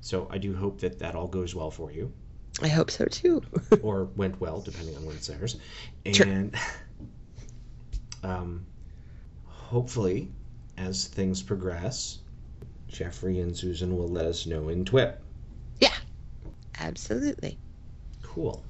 So 0.00 0.28
I 0.30 0.38
do 0.38 0.54
hope 0.56 0.80
that 0.80 0.98
that 1.00 1.14
all 1.14 1.28
goes 1.28 1.54
well 1.54 1.70
for 1.70 1.92
you, 1.92 2.10
I 2.60 2.68
hope 2.68 2.90
so 2.90 3.04
too. 3.04 3.42
or 3.82 4.04
went 4.16 4.40
well, 4.40 4.60
depending 4.60 4.96
on 4.96 5.04
when 5.04 5.16
it 5.16 5.30
airs. 5.30 5.56
Sure. 6.10 6.26
And 6.26 6.54
um, 8.22 8.66
hopefully, 9.44 10.30
as 10.76 11.06
things 11.06 11.42
progress, 11.42 12.18
Jeffrey 12.96 13.40
and 13.40 13.56
Susan 13.56 13.96
will 13.96 14.08
let 14.08 14.26
us 14.26 14.46
know 14.46 14.68
in 14.68 14.84
TWIP. 14.84 15.18
Yeah, 15.80 15.94
absolutely. 16.78 17.58
Cool. 18.22 18.62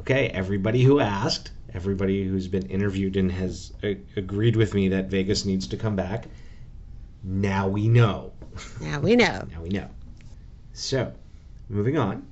Okay, 0.00 0.28
everybody 0.28 0.82
who 0.82 1.00
asked, 1.00 1.50
everybody 1.74 2.26
who's 2.26 2.46
been 2.46 2.66
interviewed 2.66 3.16
and 3.16 3.30
has 3.32 3.72
a- 3.82 3.98
agreed 4.16 4.54
with 4.56 4.72
me 4.74 4.88
that 4.90 5.06
Vegas 5.10 5.44
needs 5.44 5.66
to 5.68 5.76
come 5.76 5.96
back, 5.96 6.26
now 7.22 7.68
we 7.68 7.88
know. 7.88 8.32
Now 8.80 9.00
we 9.00 9.14
know. 9.16 9.46
Now 9.50 9.62
we 9.62 9.68
know. 9.68 9.88
So, 10.72 11.12
moving 11.68 11.96
on, 11.98 12.26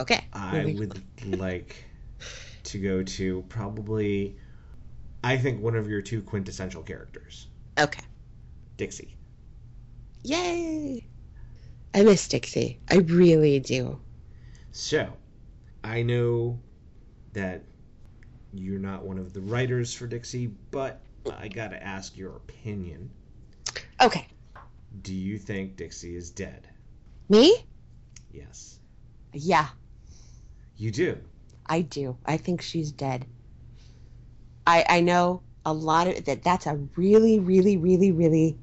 Okay. 0.00 0.24
I 0.32 0.74
would 0.78 1.00
like 1.38 1.84
to 2.64 2.78
go 2.78 3.02
to 3.04 3.44
probably, 3.48 4.36
I 5.22 5.36
think, 5.36 5.60
one 5.62 5.76
of 5.76 5.88
your 5.88 6.00
two 6.02 6.22
quintessential 6.22 6.82
characters, 6.82 7.46
Okay. 7.78 8.02
Dixie. 8.76 9.14
Yay! 10.24 11.06
I 11.94 12.02
miss 12.02 12.26
Dixie. 12.28 12.80
I 12.90 12.96
really 12.96 13.60
do. 13.60 14.00
So, 14.72 15.12
I 15.84 16.02
know 16.02 16.58
that 17.34 17.62
you're 18.52 18.78
not 18.80 19.04
one 19.04 19.18
of 19.18 19.32
the 19.32 19.40
writers 19.40 19.94
for 19.94 20.06
Dixie, 20.06 20.48
but 20.70 21.00
I 21.30 21.48
gotta 21.48 21.82
ask 21.82 22.16
your 22.16 22.36
opinion. 22.36 23.10
Okay. 24.00 24.26
Do 25.02 25.14
you 25.14 25.38
think 25.38 25.76
Dixie 25.76 26.16
is 26.16 26.30
dead? 26.30 26.68
Me? 27.28 27.56
Yes. 28.32 28.78
Yeah, 29.32 29.68
You 30.76 30.90
do. 30.90 31.18
I 31.66 31.82
do. 31.82 32.16
I 32.26 32.36
think 32.36 32.62
she's 32.62 32.92
dead. 32.92 33.26
I 34.66 34.84
I 34.88 35.00
know 35.00 35.42
a 35.64 35.72
lot 35.72 36.06
of 36.08 36.24
that. 36.26 36.42
That's 36.42 36.66
a 36.66 36.76
really, 36.96 37.40
really, 37.40 37.76
really, 37.76 38.12
really 38.12 38.58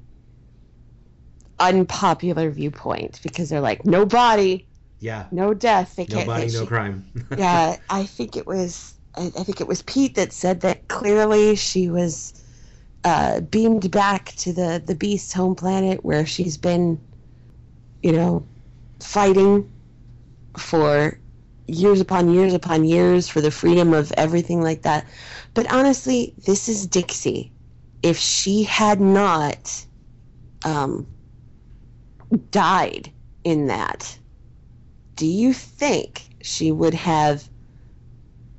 unpopular 1.62 2.50
viewpoint 2.50 3.20
because 3.22 3.48
they're 3.48 3.60
like, 3.60 3.86
no 3.86 4.04
body, 4.06 4.66
Yeah. 5.00 5.26
no 5.30 5.54
death. 5.54 5.96
They 5.96 6.06
No 6.08 6.16
can't. 6.16 6.26
body, 6.26 6.46
they- 6.48 6.52
no 6.58 6.60
she- 6.64 6.66
crime. 6.66 7.04
yeah, 7.38 7.76
I 7.90 8.04
think 8.04 8.36
it 8.36 8.46
was. 8.46 8.94
I, 9.16 9.26
I 9.38 9.42
think 9.44 9.60
it 9.60 9.68
was 9.68 9.82
Pete 9.82 10.14
that 10.16 10.32
said 10.32 10.60
that 10.62 10.88
clearly 10.88 11.54
she 11.56 11.88
was 11.90 12.32
uh, 13.04 13.40
beamed 13.40 13.90
back 13.90 14.32
to 14.36 14.52
the 14.52 14.82
the 14.84 14.94
Beast 14.94 15.32
home 15.32 15.54
planet 15.54 16.04
where 16.04 16.24
she's 16.26 16.56
been, 16.56 16.98
you 18.02 18.12
know, 18.12 18.46
fighting 19.00 19.68
for 20.56 21.18
years 21.68 22.00
upon 22.00 22.28
years 22.32 22.54
upon 22.54 22.84
years 22.84 23.28
for 23.28 23.40
the 23.40 23.50
freedom 23.50 23.92
of 23.94 24.12
everything 24.16 24.60
like 24.62 24.82
that. 24.82 25.06
But 25.54 25.70
honestly, 25.72 26.34
this 26.46 26.68
is 26.68 26.86
Dixie. 26.86 27.52
if 28.02 28.18
she 28.18 28.62
had 28.64 29.00
not 29.00 29.86
um, 30.64 31.06
died 32.50 33.12
in 33.44 33.66
that, 33.66 34.18
do 35.16 35.26
you 35.26 35.52
think 35.52 36.28
she 36.42 36.72
would 36.72 36.94
have 36.94 37.48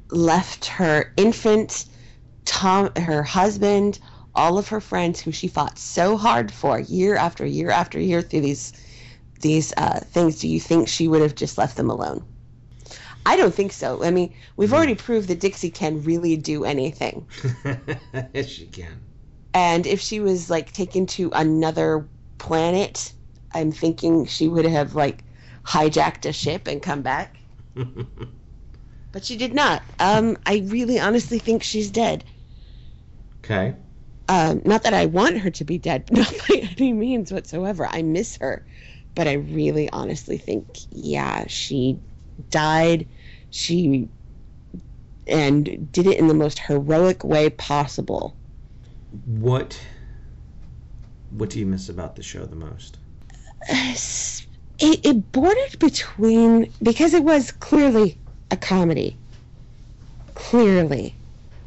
left 0.10 0.66
her 0.66 1.12
infant, 1.18 1.86
Tom, 2.46 2.92
her 2.96 3.24
husband, 3.24 4.00
all 4.36 4.58
of 4.58 4.68
her 4.68 4.82
friends 4.82 5.20
who 5.20 5.32
she 5.32 5.48
fought 5.48 5.78
so 5.78 6.18
hard 6.18 6.52
for 6.52 6.80
year 6.80 7.16
after 7.16 7.46
year 7.46 7.70
after 7.70 8.00
year 8.00 8.22
through 8.22 8.42
these 8.42 8.74
these 9.42 9.74
uh, 9.76 10.00
things? 10.00 10.40
Do 10.40 10.48
you 10.48 10.60
think 10.60 10.88
she 10.88 11.08
would 11.08 11.22
have 11.22 11.36
just 11.36 11.58
left 11.58 11.76
them 11.76 11.90
alone? 11.90 12.24
I 13.26 13.36
don't 13.36 13.54
think 13.54 13.72
so. 13.72 14.04
I 14.04 14.12
mean, 14.12 14.34
we've 14.58 14.74
already 14.74 14.96
proved 14.96 15.28
that 15.30 15.40
Dixie 15.40 15.70
can 15.70 16.04
really 16.04 16.36
do 16.36 16.66
anything. 16.66 17.26
yes, 18.34 18.48
she 18.48 18.66
can. 18.68 19.00
And 19.54 19.86
if 19.88 20.00
she 20.00 20.20
was 20.20 20.50
like 20.50 20.74
taken 20.74 21.06
to 21.08 21.30
another 21.34 22.08
planet, 22.38 23.14
I'm 23.54 23.72
thinking 23.72 24.26
she 24.26 24.48
would 24.48 24.66
have 24.66 24.96
like 24.96 25.24
hijacked 25.66 26.26
a 26.28 26.34
ship 26.34 26.68
and 26.68 26.82
come 26.82 27.02
back. 27.02 27.38
But 29.14 29.24
she 29.24 29.38
did 29.38 29.54
not. 29.54 29.82
Um, 30.00 30.38
I 30.46 30.58
really 30.66 31.00
honestly 31.00 31.40
think 31.40 31.64
she's 31.64 31.90
dead. 31.90 32.26
okay. 33.44 33.76
Um, 34.30 34.62
not 34.66 34.84
that 34.84 34.94
I 34.94 35.06
want 35.06 35.40
her 35.40 35.52
to 35.52 35.64
be 35.66 35.78
dead, 35.78 36.06
not 36.12 36.32
by 36.48 36.56
any 36.78 36.94
means 36.94 37.32
whatsoever. 37.32 37.88
I 37.88 38.02
miss 38.02 38.38
her. 38.38 38.66
But 39.16 39.28
I 39.28 39.34
really 39.34 39.90
honestly 39.92 40.38
think, 40.38 40.80
yeah, 40.90 41.46
she 41.48 42.00
died. 42.50 43.08
She 43.52 44.10
and 45.28 45.92
did 45.92 46.08
it 46.08 46.18
in 46.18 46.28
the 46.28 46.34
most 46.34 46.60
heroic 46.60 47.24
way 47.26 47.50
possible. 47.50 48.38
What 49.26 49.80
what 51.30 51.50
do 51.50 51.60
you 51.60 51.66
miss 51.66 51.90
about 51.90 52.16
the 52.16 52.24
show 52.24 52.46
the 52.46 52.56
most? 52.56 53.00
It, 54.80 55.06
it 55.06 55.32
bordered 55.32 55.80
between 55.80 56.74
because 56.82 57.14
it 57.14 57.24
was 57.24 57.52
clearly 57.52 58.18
a 58.52 58.58
comedy. 58.58 59.16
Clearly 60.34 61.16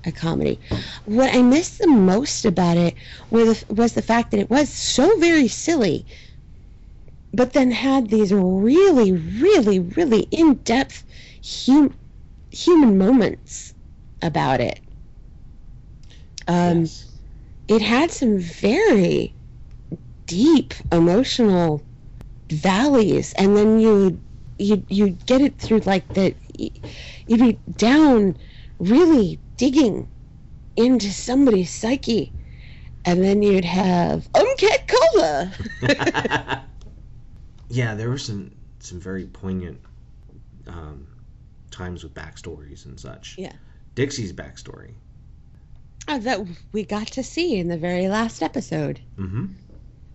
a 0.04 0.12
comedy. 0.12 0.61
What 1.04 1.35
I 1.35 1.42
missed 1.42 1.78
the 1.78 1.87
most 1.88 2.44
about 2.44 2.76
it 2.76 2.94
was 3.30 3.64
was 3.68 3.94
the 3.94 4.02
fact 4.02 4.32
that 4.32 4.40
it 4.40 4.50
was 4.50 4.68
so 4.68 5.18
very 5.18 5.48
silly, 5.48 6.04
but 7.32 7.52
then 7.52 7.70
had 7.70 8.11
these 8.11 8.32
really, 8.32 9.12
really, 9.12 9.80
really 9.80 10.22
in-depth 10.30 11.04
hum, 11.44 11.94
human 12.50 12.98
moments 12.98 13.74
about 14.22 14.61
it. 14.61 14.80
Um, 16.48 16.80
yes. 16.80 17.06
it 17.68 17.82
had 17.82 18.11
some 18.11 18.38
very 18.38 19.35
deep 20.26 20.74
emotional 20.92 21.86
valleys 22.50 23.32
and 23.35 23.56
then 23.56 23.78
you 23.80 24.20
you 24.59 24.82
you 24.88 25.11
get 25.26 25.40
it 25.40 25.59
through 25.59 25.80
like 25.80 26.06
the 26.14 26.35
you'd 27.26 27.40
be 27.40 27.59
down 27.76 28.37
really 28.78 29.38
digging 29.56 30.06
into 30.76 31.11
somebody's 31.11 31.70
psyche 31.70 32.32
and 33.04 33.22
then 33.22 33.42
you'd 33.42 33.64
have 33.64 34.28
uncat 34.32 34.87
cola 34.88 35.52
yeah, 37.68 37.94
there 37.94 38.09
were 38.09 38.18
some 38.18 38.52
some 38.80 39.00
very 39.00 39.26
poignant 39.26 39.80
um, 40.66 41.06
times 41.70 42.02
with 42.04 42.14
backstories 42.14 42.85
and 42.85 42.98
such. 42.98 43.37
Yeah. 43.38 43.52
Dixie's 43.94 44.32
backstory. 44.32 44.92
uh, 46.09 46.18
that 46.18 46.46
we 46.72 46.85
got 46.85 47.06
to 47.09 47.22
see 47.22 47.56
in 47.59 47.68
the 47.68 47.78
very 47.78 48.09
last 48.09 48.42
episode 48.42 49.00
Mm-hmm. 49.18 49.46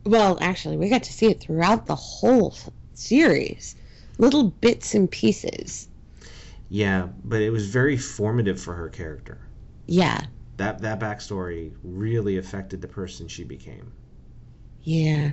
Well 0.05 0.37
actually 0.41 0.77
we 0.77 0.89
got 0.89 1.03
to 1.03 1.11
see 1.13 1.27
it 1.27 1.41
throughout 1.41 1.85
the 1.87 1.95
whole 1.95 2.55
series 2.93 3.75
little 4.19 4.43
bits 4.51 4.93
and 4.93 5.09
pieces 5.09 5.87
Yeah, 6.69 7.09
but 7.23 7.41
it 7.43 7.51
was 7.51 7.67
very 7.67 7.97
formative 7.97 8.59
for 8.59 8.73
her 8.73 8.89
character. 8.89 9.41
yeah 9.87 10.25
That 10.55 10.79
that 10.79 10.97
backstory 11.01 11.73
really 11.83 12.37
affected 12.37 12.79
the 12.81 12.87
person 12.87 13.27
she 13.27 13.43
became. 13.43 13.91
Yeah. 14.83 15.31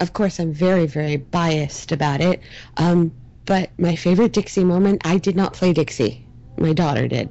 Of 0.00 0.12
course, 0.14 0.40
I'm 0.40 0.52
very, 0.54 0.86
very 0.86 1.16
biased 1.16 1.92
about 1.92 2.20
it. 2.20 2.40
Um, 2.76 3.12
but 3.46 3.70
my 3.78 3.96
favorite 3.96 4.32
Dixie 4.32 4.64
moment, 4.64 5.02
I 5.06 5.18
did 5.18 5.36
not 5.36 5.54
play 5.54 5.72
Dixie. 5.72 6.26
My 6.58 6.72
daughter 6.72 7.08
did. 7.08 7.30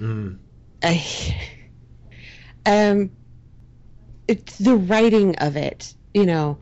Mm. 0.00 0.38
I, 0.82 1.02
um, 2.66 3.10
it's 4.28 4.58
the 4.58 4.76
writing 4.76 5.36
of 5.36 5.56
it. 5.56 5.94
You 6.14 6.26
know, 6.26 6.58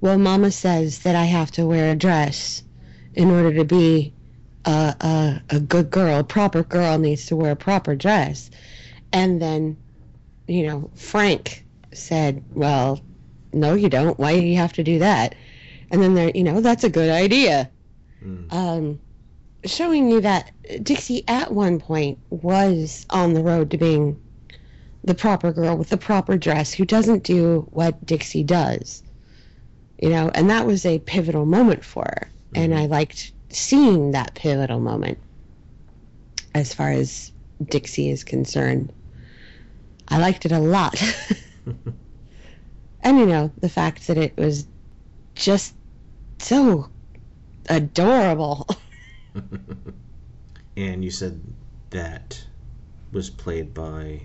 well, 0.00 0.18
Mama 0.18 0.50
says 0.50 1.00
that 1.00 1.14
I 1.14 1.24
have 1.24 1.50
to 1.52 1.66
wear 1.66 1.92
a 1.92 1.96
dress 1.96 2.62
in 3.14 3.30
order 3.30 3.54
to 3.54 3.64
be 3.64 4.12
a, 4.64 4.94
a, 5.00 5.42
a 5.56 5.60
good 5.60 5.90
girl. 5.90 6.20
A 6.20 6.24
proper 6.24 6.62
girl 6.62 6.98
needs 6.98 7.26
to 7.26 7.36
wear 7.36 7.52
a 7.52 7.56
proper 7.56 7.94
dress. 7.94 8.50
And 9.12 9.40
then, 9.40 9.76
you 10.46 10.66
know, 10.66 10.90
Frank 10.94 11.64
said, 11.92 12.44
well, 12.52 13.00
no, 13.52 13.74
you 13.74 13.88
don't. 13.88 14.18
Why 14.18 14.38
do 14.38 14.44
you 14.44 14.56
have 14.56 14.72
to 14.74 14.82
do 14.82 14.98
that? 14.98 15.34
And 15.90 16.02
then 16.02 16.14
they're, 16.14 16.32
you 16.34 16.42
know, 16.42 16.60
that's 16.60 16.84
a 16.84 16.90
good 16.90 17.10
idea. 17.10 17.70
Mm. 18.24 18.52
Um, 18.52 19.00
showing 19.64 20.10
you 20.10 20.20
that 20.20 20.50
Dixie 20.82 21.24
at 21.28 21.52
one 21.52 21.78
point 21.78 22.18
was 22.30 23.06
on 23.10 23.34
the 23.34 23.42
road 23.42 23.70
to 23.70 23.78
being 23.78 24.20
the 25.04 25.14
proper 25.14 25.52
girl 25.52 25.76
with 25.76 25.90
the 25.90 25.96
proper 25.98 26.36
dress 26.36 26.72
who 26.72 26.84
doesn't 26.84 27.22
do 27.22 27.68
what 27.70 28.04
Dixie 28.06 28.42
does. 28.42 29.02
You 30.00 30.08
know, 30.08 30.30
and 30.34 30.50
that 30.50 30.66
was 30.66 30.84
a 30.84 30.98
pivotal 31.00 31.44
moment 31.44 31.84
for 31.84 32.02
her. 32.02 32.28
Mm-hmm. 32.28 32.62
And 32.62 32.74
I 32.74 32.86
liked 32.86 33.32
seeing 33.50 34.12
that 34.12 34.34
pivotal 34.34 34.80
moment 34.80 35.18
as 36.54 36.72
far 36.72 36.90
as 36.90 37.32
Dixie 37.64 38.10
is 38.10 38.24
concerned. 38.24 38.92
I 40.08 40.18
liked 40.18 40.46
it 40.46 40.52
a 40.52 40.58
lot. 40.58 41.00
and 43.02 43.18
you 43.18 43.26
know, 43.26 43.50
the 43.58 43.68
fact 43.68 44.06
that 44.06 44.18
it 44.18 44.36
was 44.36 44.66
just 45.34 45.74
so 46.38 46.88
adorable. 47.68 48.68
and 50.76 51.04
you 51.04 51.10
said 51.10 51.40
that 51.90 52.44
was 53.12 53.30
played 53.30 53.72
by 53.72 54.22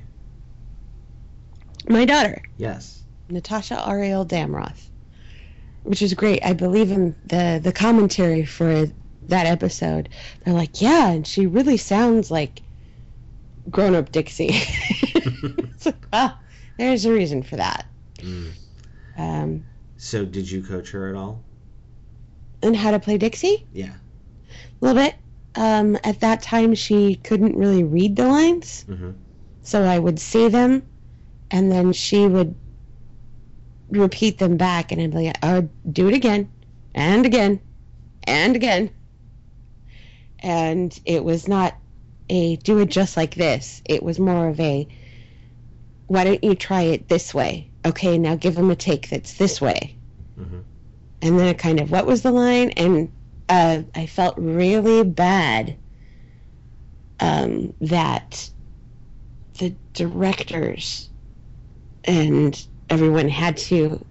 My 1.89 2.05
daughter, 2.05 2.41
yes. 2.57 3.01
Natasha 3.29 3.83
Ariel 3.87 4.25
Damroth, 4.25 4.87
which 5.83 6.01
is 6.01 6.13
great. 6.13 6.39
I 6.45 6.53
believe 6.53 6.91
in 6.91 7.15
the 7.25 7.59
the 7.61 7.71
commentary 7.73 8.45
for 8.45 8.85
that 9.27 9.45
episode. 9.47 10.09
They're 10.45 10.53
like, 10.53 10.81
yeah, 10.81 11.09
and 11.11 11.25
she 11.27 11.45
really 11.47 11.77
sounds 11.77 12.29
like 12.31 12.61
grown 13.69 13.95
up 13.95 14.11
Dixie. 14.11 14.49
it's 14.53 15.85
like, 15.87 16.05
well, 16.13 16.37
there's 16.77 17.05
a 17.05 17.11
reason 17.11 17.43
for 17.43 17.55
that. 17.57 17.85
Mm. 18.17 18.51
Um, 19.17 19.63
So 19.97 20.25
did 20.25 20.49
you 20.49 20.63
coach 20.63 20.91
her 20.91 21.09
at 21.09 21.15
all? 21.15 21.43
and 22.61 22.75
how 22.75 22.91
to 22.91 22.99
play 22.99 23.17
Dixie? 23.17 23.65
Yeah. 23.73 23.93
A 23.93 24.85
little 24.85 25.01
bit. 25.01 25.15
Um, 25.55 25.97
at 26.03 26.19
that 26.19 26.41
time, 26.41 26.75
she 26.75 27.15
couldn't 27.15 27.55
really 27.55 27.83
read 27.83 28.15
the 28.17 28.27
lines, 28.27 28.85
Mm-hmm. 28.89 29.11
so 29.63 29.83
I 29.83 29.97
would 29.97 30.19
say 30.19 30.49
them, 30.49 30.83
and 31.51 31.71
then 31.71 31.93
she 31.93 32.27
would 32.27 32.55
repeat 33.89 34.37
them 34.37 34.57
back, 34.57 34.91
and 34.91 35.01
I'd 35.01 35.11
be 35.11 35.27
like, 35.27 35.37
"Oh, 35.43 35.69
do 35.91 36.07
it 36.07 36.13
again, 36.13 36.49
and 36.93 37.25
again, 37.25 37.59
and 38.25 38.55
again." 38.55 38.91
And 40.41 40.97
it 41.05 41.23
was 41.23 41.47
not 41.47 41.75
a 42.29 42.55
do 42.57 42.79
it 42.79 42.89
just 42.89 43.17
like 43.17 43.35
this. 43.35 43.81
It 43.85 44.03
was 44.03 44.19
more 44.19 44.47
of 44.47 44.59
a 44.59 44.87
why 46.07 46.23
don't 46.23 46.43
you 46.43 46.55
try 46.55 46.81
it 46.83 47.07
this 47.07 47.33
way? 47.33 47.69
Okay, 47.85 48.17
now 48.17 48.35
give 48.35 48.55
them 48.55 48.71
a 48.71 48.75
take 48.75 49.09
that's 49.09 49.33
this 49.35 49.61
way. 49.61 49.95
Mhm. 50.37 50.63
And 51.21 51.39
then 51.39 51.47
it 51.47 51.59
kind 51.59 51.79
of, 51.79 51.91
what 51.91 52.07
was 52.07 52.23
the 52.23 52.31
line? 52.31 52.71
And 52.71 53.11
uh, 53.47 53.83
I 53.93 54.05
felt 54.07 54.35
really 54.37 55.03
bad 55.03 55.77
um, 57.19 57.73
that 57.81 58.49
the 59.59 59.75
directors 59.93 61.09
and 62.09 62.65
everyone 62.89 63.29
had 63.29 63.55
to 63.55 64.03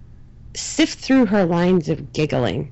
sift 0.55 0.99
through 0.99 1.25
her 1.25 1.45
lines 1.45 1.89
of 1.89 2.13
giggling 2.13 2.71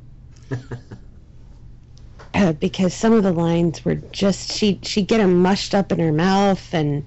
uh, 2.34 2.53
because 2.53 2.93
some 2.93 3.11
of 3.11 3.23
the 3.23 3.34
lines 3.34 3.84
were 3.84 3.95
just 3.95 4.53
she 4.53 4.80
she'd 4.84 5.07
get 5.07 5.17
them 5.17 5.41
mushed 5.41 5.75
up 5.75 5.91
in 5.91 5.99
her 5.99 6.13
mouth 6.13 6.73
and 6.73 7.03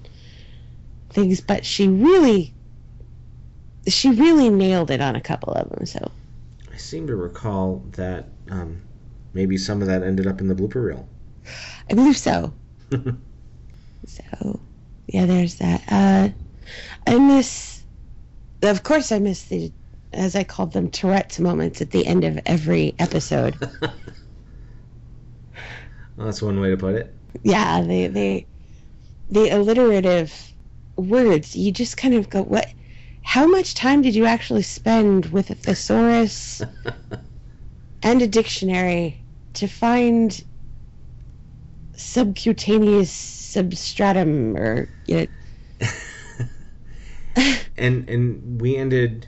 things, 1.09 1.41
but 1.41 1.65
she 1.65 1.87
really 1.87 2.53
she 3.87 4.11
really 4.11 4.51
nailed 4.51 4.91
it 4.91 5.01
on 5.01 5.15
a 5.15 5.21
couple 5.21 5.53
of 5.53 5.67
them. 5.69 5.87
So 5.87 6.11
I 6.71 6.77
seem 6.77 7.07
to 7.07 7.15
recall 7.15 7.83
that 7.93 8.25
um, 8.51 8.83
maybe 9.33 9.57
some 9.57 9.81
of 9.81 9.87
that 9.87 10.03
ended 10.03 10.27
up 10.27 10.39
in 10.41 10.47
the 10.47 10.55
blooper 10.55 10.85
reel. 10.85 11.09
I 11.89 11.95
believe 11.95 12.17
so. 12.17 12.53
so 14.05 14.59
yeah, 15.07 15.25
there's 15.25 15.55
that. 15.55 15.83
Uh, 15.89 16.29
I 17.07 17.17
miss 17.17 17.80
of 18.63 18.83
course, 18.83 19.11
I 19.11 19.19
miss 19.19 19.43
the, 19.45 19.71
as 20.13 20.35
I 20.35 20.43
called 20.43 20.73
them, 20.73 20.89
Tourette's 20.89 21.39
moments 21.39 21.81
at 21.81 21.91
the 21.91 22.05
end 22.05 22.23
of 22.23 22.39
every 22.45 22.95
episode. 22.99 23.57
Well, 23.59 23.71
that's 26.17 26.41
one 26.41 26.59
way 26.59 26.69
to 26.69 26.77
put 26.77 26.95
it. 26.95 27.15
yeah, 27.43 27.81
they 27.81 28.07
they 28.07 28.47
the 29.29 29.49
alliterative 29.49 30.53
words. 30.97 31.55
You 31.55 31.71
just 31.71 31.97
kind 31.97 32.13
of 32.13 32.29
go, 32.29 32.43
what? 32.43 32.73
How 33.23 33.47
much 33.47 33.75
time 33.75 34.01
did 34.01 34.15
you 34.15 34.25
actually 34.25 34.63
spend 34.63 35.27
with 35.27 35.49
a 35.51 35.55
thesaurus 35.55 36.61
and 38.03 38.21
a 38.21 38.27
dictionary 38.27 39.23
to 39.53 39.67
find 39.67 40.43
subcutaneous 41.95 43.11
substratum 43.11 44.57
or 44.57 44.89
you 45.05 45.17
know, 45.17 45.27
and 47.77 48.09
and 48.09 48.61
we 48.61 48.75
ended 48.75 49.27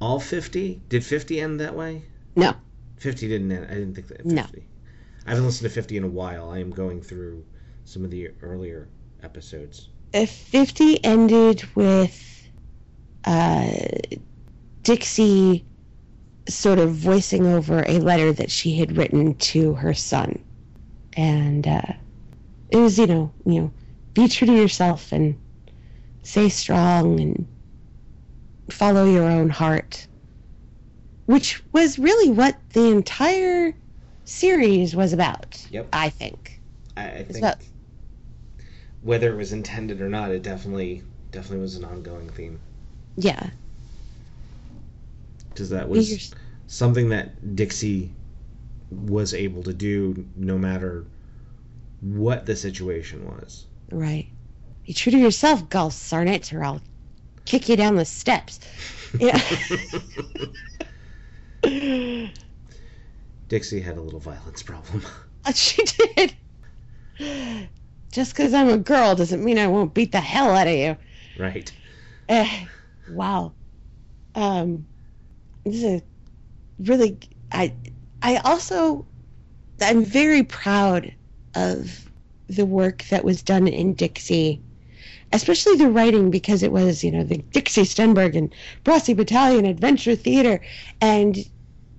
all 0.00 0.20
50 0.20 0.82
did 0.88 1.04
50 1.04 1.40
end 1.40 1.60
that 1.60 1.74
way 1.74 2.02
No. 2.36 2.54
50 2.98 3.28
didn't 3.28 3.52
end 3.52 3.66
i 3.70 3.74
didn't 3.74 3.94
think 3.94 4.08
that 4.08 4.18
50 4.18 4.34
No. 4.34 4.46
i 5.26 5.30
haven't 5.30 5.44
listened 5.44 5.68
to 5.68 5.74
50 5.74 5.96
in 5.96 6.04
a 6.04 6.08
while 6.08 6.50
i 6.50 6.58
am 6.58 6.70
going 6.70 7.02
through 7.02 7.44
some 7.84 8.04
of 8.04 8.10
the 8.10 8.30
earlier 8.42 8.88
episodes 9.22 9.88
if 10.12 10.30
50 10.30 11.04
ended 11.04 11.68
with 11.74 12.48
uh, 13.24 13.70
Dixie 14.82 15.64
sort 16.48 16.78
of 16.78 16.94
voicing 16.94 17.46
over 17.46 17.84
a 17.86 17.98
letter 17.98 18.32
that 18.32 18.50
she 18.50 18.74
had 18.78 18.96
written 18.96 19.34
to 19.34 19.74
her 19.74 19.92
son. 19.92 20.42
And 21.14 21.66
uh, 21.66 21.92
it 22.70 22.78
was, 22.78 22.98
you 22.98 23.06
know, 23.06 23.32
you 23.44 23.60
know, 23.60 23.72
be 24.14 24.28
true 24.28 24.46
to 24.46 24.54
yourself 24.54 25.12
and 25.12 25.38
stay 26.28 26.50
strong 26.50 27.18
and 27.20 27.46
follow 28.70 29.06
your 29.06 29.24
own 29.24 29.48
heart. 29.48 30.06
Which 31.24 31.62
was 31.72 31.98
really 31.98 32.30
what 32.30 32.56
the 32.74 32.88
entire 32.90 33.74
series 34.24 34.94
was 34.94 35.14
about, 35.14 35.66
Yep. 35.70 35.88
I 35.92 36.10
think. 36.10 36.60
i, 36.98 37.06
I 37.08 37.22
think 37.24 37.38
about- 37.38 37.58
whether 39.02 39.32
it 39.32 39.36
was 39.36 39.52
intended 39.52 40.00
or 40.02 40.08
not 40.08 40.30
it 40.32 40.42
definitely 40.42 41.02
definitely 41.30 41.60
was 41.62 41.76
an 41.76 41.84
ongoing 41.84 42.28
theme 42.30 42.58
Yeah. 43.16 43.50
because 45.50 45.70
that 45.70 45.88
was 45.88 46.10
yours- 46.10 46.34
something 46.66 47.08
that 47.10 47.54
dixie 47.56 48.10
was 48.90 49.32
able 49.34 49.62
to 49.62 49.72
do 49.72 50.26
no 50.36 50.58
matter 50.58 51.04
what 52.00 52.44
the 52.46 52.56
situation 52.56 53.24
was 53.26 53.66
Right. 53.90 54.26
Be 54.88 54.94
true 54.94 55.12
to 55.12 55.18
yourself, 55.18 55.68
Gull 55.68 55.90
Sarnet, 55.90 56.50
or 56.54 56.64
I'll 56.64 56.80
kick 57.44 57.68
you 57.68 57.76
down 57.76 57.96
the 57.96 58.06
steps. 58.06 58.58
Yeah. 59.20 59.38
dixie 63.48 63.82
had 63.82 63.98
a 63.98 64.00
little 64.00 64.18
violence 64.18 64.62
problem 64.62 65.02
she 65.54 65.82
did. 65.84 66.34
Just 68.12 68.32
because 68.32 68.54
I'm 68.54 68.70
a 68.70 68.78
girl 68.78 69.14
doesn't 69.14 69.44
mean 69.44 69.58
I 69.58 69.66
won't 69.66 69.92
beat 69.92 70.12
the 70.12 70.22
hell 70.22 70.52
out 70.52 70.66
of 70.66 70.74
you. 70.74 70.96
right 71.38 71.70
Eh, 72.30 72.64
wow. 73.10 73.52
Um, 74.34 74.86
this 75.66 75.74
is 75.74 75.84
a 75.84 76.02
really. 76.78 77.18
I. 77.52 77.74
I 78.22 78.36
also. 78.36 79.04
I'm 79.82 80.02
very 80.02 80.44
proud 80.44 81.12
of 81.54 82.08
the 82.48 82.64
work 82.64 83.04
that 83.10 83.22
was 83.22 83.42
done 83.42 83.68
in 83.68 83.92
Dixie, 83.92 84.62
especially 85.32 85.76
the 85.76 85.90
writing 85.90 86.30
because 86.30 86.62
it 86.62 86.72
was, 86.72 87.04
you 87.04 87.10
know, 87.10 87.24
the 87.24 87.38
Dixie 87.52 87.82
Stenberg 87.82 88.36
and 88.36 88.54
Brossie 88.84 89.16
Battalion 89.16 89.64
Adventure 89.66 90.16
Theater. 90.16 90.60
And 91.00 91.36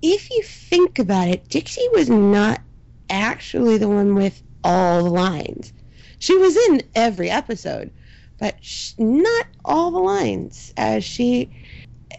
if 0.02 0.30
you 0.30 0.42
think 0.42 0.98
about 0.98 1.28
it, 1.28 1.48
Dixie 1.48 1.88
was 1.92 2.08
not 2.08 2.60
actually 3.08 3.78
the 3.78 3.88
one 3.88 4.14
with 4.14 4.42
all 4.64 5.04
the 5.04 5.10
lines. 5.10 5.72
She 6.18 6.36
was 6.36 6.56
in 6.56 6.82
every 6.94 7.30
episode, 7.30 7.90
but 8.38 8.56
sh- 8.60 8.92
not 8.98 9.46
all 9.64 9.90
the 9.90 9.98
lines. 9.98 10.72
As 10.76 11.04
she, 11.04 11.50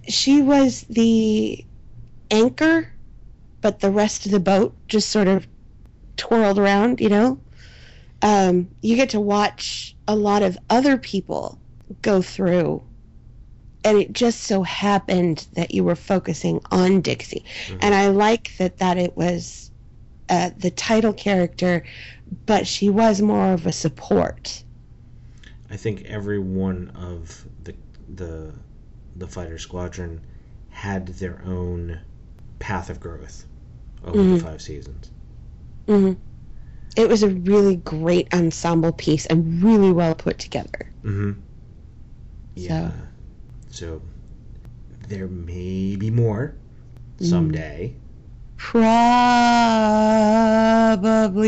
she 0.08 0.42
was 0.42 0.86
the 0.90 1.64
anchor, 2.30 2.88
but 3.62 3.80
the 3.80 3.92
rest 3.92 4.26
of 4.26 4.32
the 4.32 4.40
boat 4.40 4.74
just 4.88 5.10
sort 5.10 5.28
of 5.28 5.46
twirled 6.18 6.58
around. 6.58 7.00
You 7.00 7.10
know, 7.10 7.40
um, 8.22 8.70
you 8.82 8.96
get 8.96 9.10
to 9.12 9.20
watch 9.20 9.96
a 10.08 10.16
lot 10.16 10.44
of 10.44 10.58
other 10.70 10.98
people 10.98 11.60
go 12.02 12.22
through. 12.22 12.84
And 13.84 13.98
it 13.98 14.14
just 14.14 14.42
so 14.42 14.62
happened 14.64 15.48
that 15.54 15.74
you 15.74 15.84
were 15.84 15.96
focusing 15.96 16.62
on 16.72 17.02
Dixie. 17.02 17.44
Mhm. 17.68 17.80
And 17.82 17.96
I 17.96 18.08
like 18.10 18.52
that 18.58 18.78
that 18.78 18.98
it 18.98 19.18
was 19.18 19.72
uh, 20.30 20.52
the 20.58 20.72
title 20.72 21.14
character, 21.14 21.84
but 22.46 22.68
she 22.68 22.90
was 22.90 23.22
more 23.22 23.54
of 23.54 23.66
a 23.66 23.72
support. 23.72 24.64
I 25.70 25.78
think 25.78 26.04
every 26.04 26.40
one 26.40 26.92
of 26.96 27.46
the 27.64 27.76
the 28.08 28.54
the 29.16 29.28
fighter 29.28 29.58
squadron 29.58 30.22
had 30.70 31.08
their 31.08 31.42
own 31.46 32.00
path 32.60 32.90
of 32.90 33.00
growth 33.00 33.46
over 34.04 34.18
Mhm. 34.18 34.32
the 34.32 34.38
five 34.38 34.62
seasons. 34.62 35.12
hmm 35.88 36.14
It 36.98 37.08
was 37.08 37.24
a 37.24 37.30
really 37.30 37.78
great 37.78 38.34
ensemble 38.34 38.92
piece 38.92 39.26
and 39.28 39.64
really 39.64 39.92
well 39.92 40.14
put 40.14 40.38
together. 40.40 40.92
Mm-hmm. 41.04 41.40
Yeah. 42.56 42.92
So 43.70 44.02
there 45.08 45.28
may 45.28 45.96
be 45.96 46.12
more 46.12 46.56
someday. 47.20 47.96
Probably, 48.58 48.88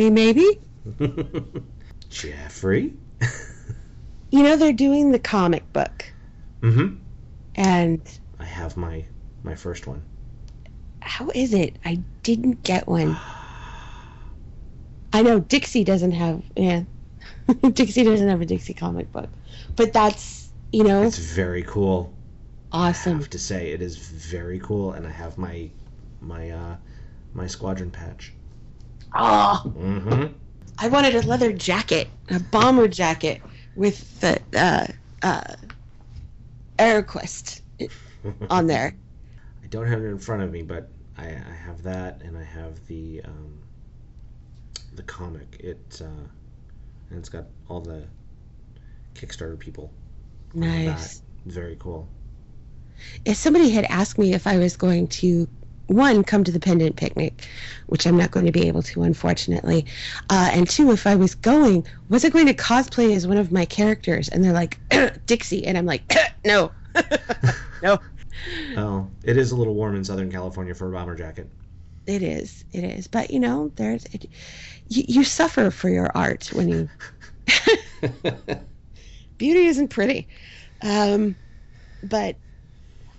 maybe. 0.09 0.59
Jeffrey. 2.09 2.93
You 4.31 4.43
know, 4.43 4.55
they're 4.55 4.73
doing 4.73 5.11
the 5.11 5.19
comic 5.19 5.71
book, 5.73 6.05
mm-hmm. 6.61 6.95
and 7.55 8.01
I 8.39 8.45
have 8.45 8.75
my 8.75 9.05
my 9.43 9.53
first 9.53 9.85
one. 9.85 10.01
how 11.01 11.29
is 11.35 11.53
it? 11.53 11.75
I 11.85 11.99
didn't 12.23 12.63
get 12.63 12.87
one. 12.87 13.15
I 15.13 15.21
know 15.23 15.39
Dixie 15.39 15.83
doesn't 15.85 16.11
have, 16.11 16.43
yeah. 16.55 16.83
Dixie 17.73 18.03
doesn't 18.03 18.27
have 18.29 18.41
a 18.41 18.45
Dixie 18.45 18.73
comic 18.73 19.11
book, 19.11 19.29
but 19.75 19.93
that's 19.93 20.51
you 20.71 20.83
know 20.83 21.03
It's 21.03 21.17
very 21.17 21.63
cool. 21.63 22.13
I 22.73 22.87
awesome. 22.89 23.19
have 23.19 23.29
to 23.31 23.39
say 23.39 23.71
it 23.71 23.81
is 23.81 23.97
very 23.97 24.59
cool, 24.59 24.93
and 24.93 25.07
I 25.07 25.11
have 25.11 25.37
my 25.37 25.69
my 26.21 26.49
uh 26.51 26.77
my 27.33 27.47
squadron 27.47 27.91
patch. 27.91 28.33
Oh, 29.15 29.73
Mm-hmm. 29.77 30.33
I 30.79 30.87
wanted 30.89 31.15
a 31.15 31.21
leather 31.27 31.51
jacket, 31.53 32.09
a 32.29 32.39
bomber 32.39 32.87
jacket 32.87 33.41
with 33.75 34.19
the 34.21 34.39
uh, 34.55 34.87
uh, 35.23 35.41
AirQuest 36.79 37.61
on 38.49 38.67
there. 38.67 38.95
I 39.63 39.67
don't 39.67 39.87
have 39.87 40.01
it 40.03 40.07
in 40.07 40.19
front 40.19 40.43
of 40.43 40.51
me, 40.51 40.63
but 40.63 40.89
I, 41.17 41.27
I 41.27 41.55
have 41.65 41.83
that, 41.83 42.21
and 42.23 42.37
I 42.37 42.43
have 42.43 42.85
the 42.87 43.21
um, 43.25 43.62
the 44.95 45.03
comic. 45.03 45.57
It 45.59 46.01
uh, 46.01 46.27
and 47.09 47.19
it's 47.19 47.29
got 47.29 47.45
all 47.69 47.81
the 47.81 48.03
Kickstarter 49.15 49.57
people. 49.57 49.91
on 50.55 50.61
the 50.61 50.67
back. 50.67 50.85
Nice. 50.85 51.21
Very 51.45 51.75
cool. 51.79 52.07
If 53.25 53.37
somebody 53.37 53.69
had 53.69 53.85
asked 53.85 54.17
me 54.17 54.33
if 54.33 54.47
I 54.47 54.57
was 54.57 54.77
going 54.77 55.07
to 55.07 55.47
one 55.87 56.23
come 56.23 56.43
to 56.43 56.51
the 56.51 56.59
pendant 56.59 56.95
picnic, 56.95 57.45
which 57.87 58.07
I'm 58.07 58.17
not 58.17 58.31
going 58.31 58.45
to 58.45 58.51
be 58.51 58.67
able 58.67 58.81
to, 58.83 59.03
unfortunately, 59.03 59.85
uh, 60.29 60.49
and 60.53 60.69
two, 60.69 60.91
if 60.91 61.05
I 61.05 61.15
was 61.15 61.35
going, 61.35 61.85
was 62.09 62.23
I 62.23 62.29
going 62.29 62.47
to 62.47 62.53
cosplay 62.53 63.15
as 63.15 63.27
one 63.27 63.37
of 63.37 63.51
my 63.51 63.65
characters? 63.65 64.29
And 64.29 64.43
they're 64.43 64.53
like 64.53 64.79
Dixie, 65.25 65.65
and 65.65 65.77
I'm 65.77 65.85
like, 65.85 66.11
no, 66.45 66.71
no. 67.83 67.99
Oh, 68.75 69.09
it 69.23 69.37
is 69.37 69.51
a 69.51 69.55
little 69.55 69.75
warm 69.75 69.95
in 69.95 70.03
Southern 70.03 70.31
California 70.31 70.73
for 70.73 70.89
a 70.89 70.91
bomber 70.91 71.15
jacket. 71.15 71.47
It 72.05 72.21
is, 72.21 72.63
it 72.71 72.83
is. 72.83 73.07
But 73.07 73.31
you 73.31 73.39
know, 73.39 73.71
there's 73.75 74.05
it, 74.11 74.25
you, 74.89 75.03
you 75.07 75.23
suffer 75.23 75.71
for 75.71 75.89
your 75.89 76.11
art 76.15 76.49
when 76.53 76.69
you 76.69 76.89
beauty 79.37 79.65
isn't 79.65 79.89
pretty. 79.89 80.27
Um, 80.81 81.37
but 82.03 82.37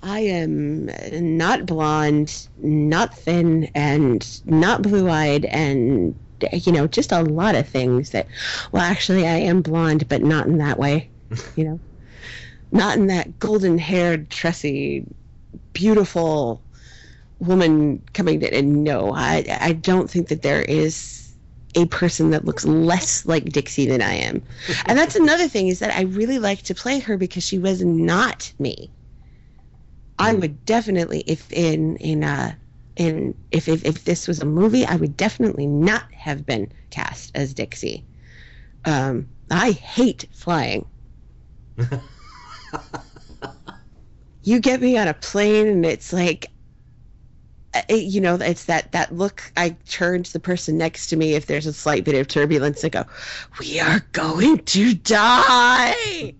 I 0.02 0.20
am 0.20 0.86
not 1.12 1.66
blonde, 1.66 2.48
not 2.58 3.16
thin, 3.16 3.70
and 3.74 4.40
not 4.44 4.82
blue 4.82 5.08
eyed, 5.08 5.46
and 5.46 6.18
you 6.52 6.72
know, 6.72 6.86
just 6.86 7.12
a 7.12 7.22
lot 7.22 7.54
of 7.54 7.68
things 7.68 8.10
that. 8.10 8.28
Well, 8.72 8.82
actually, 8.82 9.26
I 9.26 9.36
am 9.36 9.62
blonde, 9.62 10.08
but 10.08 10.22
not 10.22 10.46
in 10.46 10.58
that 10.58 10.78
way. 10.78 11.10
You 11.56 11.64
know, 11.64 11.80
not 12.72 12.98
in 12.98 13.08
that 13.08 13.38
golden 13.40 13.78
haired, 13.78 14.30
tressy, 14.30 15.06
beautiful 15.74 16.63
woman 17.40 18.02
coming 18.14 18.42
in, 18.42 18.54
And 18.54 18.84
no, 18.84 19.12
I 19.14 19.44
I 19.60 19.72
don't 19.72 20.10
think 20.10 20.28
that 20.28 20.42
there 20.42 20.62
is 20.62 21.34
a 21.74 21.86
person 21.86 22.30
that 22.30 22.44
looks 22.44 22.64
less 22.64 23.26
like 23.26 23.46
Dixie 23.46 23.86
than 23.86 24.02
I 24.02 24.14
am. 24.14 24.42
And 24.86 24.98
that's 24.98 25.16
another 25.16 25.48
thing 25.48 25.68
is 25.68 25.78
that 25.80 25.96
I 25.96 26.02
really 26.02 26.38
like 26.38 26.62
to 26.64 26.74
play 26.74 27.00
her 27.00 27.16
because 27.16 27.44
she 27.44 27.58
was 27.58 27.82
not 27.84 28.52
me. 28.58 28.90
I 30.18 30.34
would 30.34 30.64
definitely, 30.64 31.24
if 31.26 31.50
in 31.52 31.96
in 31.96 32.24
uh 32.24 32.54
in 32.96 33.34
if 33.50 33.68
if 33.68 33.84
if 33.84 34.04
this 34.04 34.28
was 34.28 34.40
a 34.40 34.46
movie, 34.46 34.84
I 34.86 34.96
would 34.96 35.16
definitely 35.16 35.66
not 35.66 36.04
have 36.12 36.46
been 36.46 36.70
cast 36.90 37.32
as 37.34 37.52
Dixie. 37.54 38.04
Um, 38.84 39.28
I 39.50 39.72
hate 39.72 40.26
flying. 40.32 40.86
you 44.44 44.60
get 44.60 44.80
me 44.80 44.96
on 44.96 45.08
a 45.08 45.14
plane 45.14 45.66
and 45.66 45.84
it's 45.86 46.12
like 46.12 46.53
it- 47.88 48.04
you 48.04 48.20
know 48.20 48.34
it's 48.36 48.64
that 48.66 48.90
that 48.92 49.14
look 49.14 49.52
i 49.56 49.70
turn 49.88 50.22
to 50.22 50.32
the 50.32 50.40
person 50.40 50.76
next 50.78 51.08
to 51.08 51.16
me 51.16 51.34
if 51.34 51.46
there's 51.46 51.66
a 51.66 51.72
slight 51.72 52.04
bit 52.04 52.14
of 52.14 52.28
turbulence 52.28 52.82
and 52.84 52.92
go 52.92 53.04
we 53.60 53.80
are 53.80 54.00
going 54.12 54.58
to 54.64 54.94
die. 54.94 56.34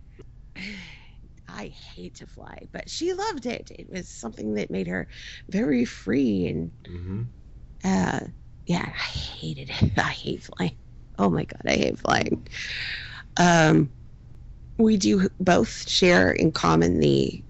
I 1.49 1.67
hate 1.95 2.17
to 2.17 2.27
fly 2.27 2.69
but 2.73 2.89
she 2.91 3.13
loved 3.13 3.47
it. 3.47 3.71
It 3.71 3.89
was 3.91 4.09
something 4.09 4.55
that 4.55 4.71
made 4.71 4.87
her 4.89 5.09
very 5.51 5.85
free 5.85 6.47
and 6.49 6.73
hmm 6.87 7.23
uh 7.85 8.21
yeah 8.67 8.85
i 8.87 8.91
hated 8.91 9.71
it. 9.71 9.99
I 9.99 10.03
hate 10.11 10.43
flying. 10.43 10.77
Oh 11.19 11.31
my 11.31 11.45
god 11.45 11.63
i 11.67 11.73
hate 11.77 11.99
flying. 11.99 12.47
Um 13.37 13.93
we 14.79 14.97
do 14.97 15.29
both 15.41 15.89
share 15.89 16.33
in 16.33 16.53
common 16.53 17.01
the 17.01 17.45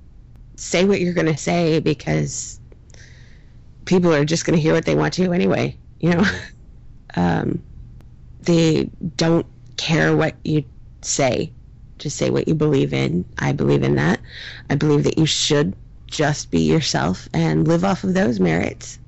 say 0.56 0.84
what 0.84 1.00
you're 1.00 1.14
going 1.14 1.26
to 1.26 1.36
say 1.36 1.80
because 1.80 2.60
people 3.86 4.14
are 4.14 4.24
just 4.24 4.44
going 4.44 4.56
to 4.56 4.62
hear 4.62 4.74
what 4.74 4.84
they 4.84 4.94
want 4.94 5.14
to 5.14 5.32
anyway 5.32 5.78
you 6.00 6.10
know? 6.10 6.24
Um 7.16 7.62
they 8.40 8.90
don't 9.16 9.46
care 9.76 10.16
what 10.16 10.36
you 10.44 10.64
say. 11.02 11.52
Just 12.00 12.16
say 12.16 12.28
what 12.28 12.48
you 12.48 12.54
believe 12.54 12.92
in. 12.92 13.24
I 13.38 13.52
believe 13.52 13.84
in 13.84 13.94
that. 13.94 14.20
I 14.68 14.74
believe 14.74 15.04
that 15.04 15.16
you 15.16 15.26
should 15.26 15.76
just 16.08 16.50
be 16.50 16.60
yourself 16.60 17.28
and 17.32 17.68
live 17.68 17.84
off 17.84 18.02
of 18.04 18.14
those 18.14 18.40
merits. 18.40 18.98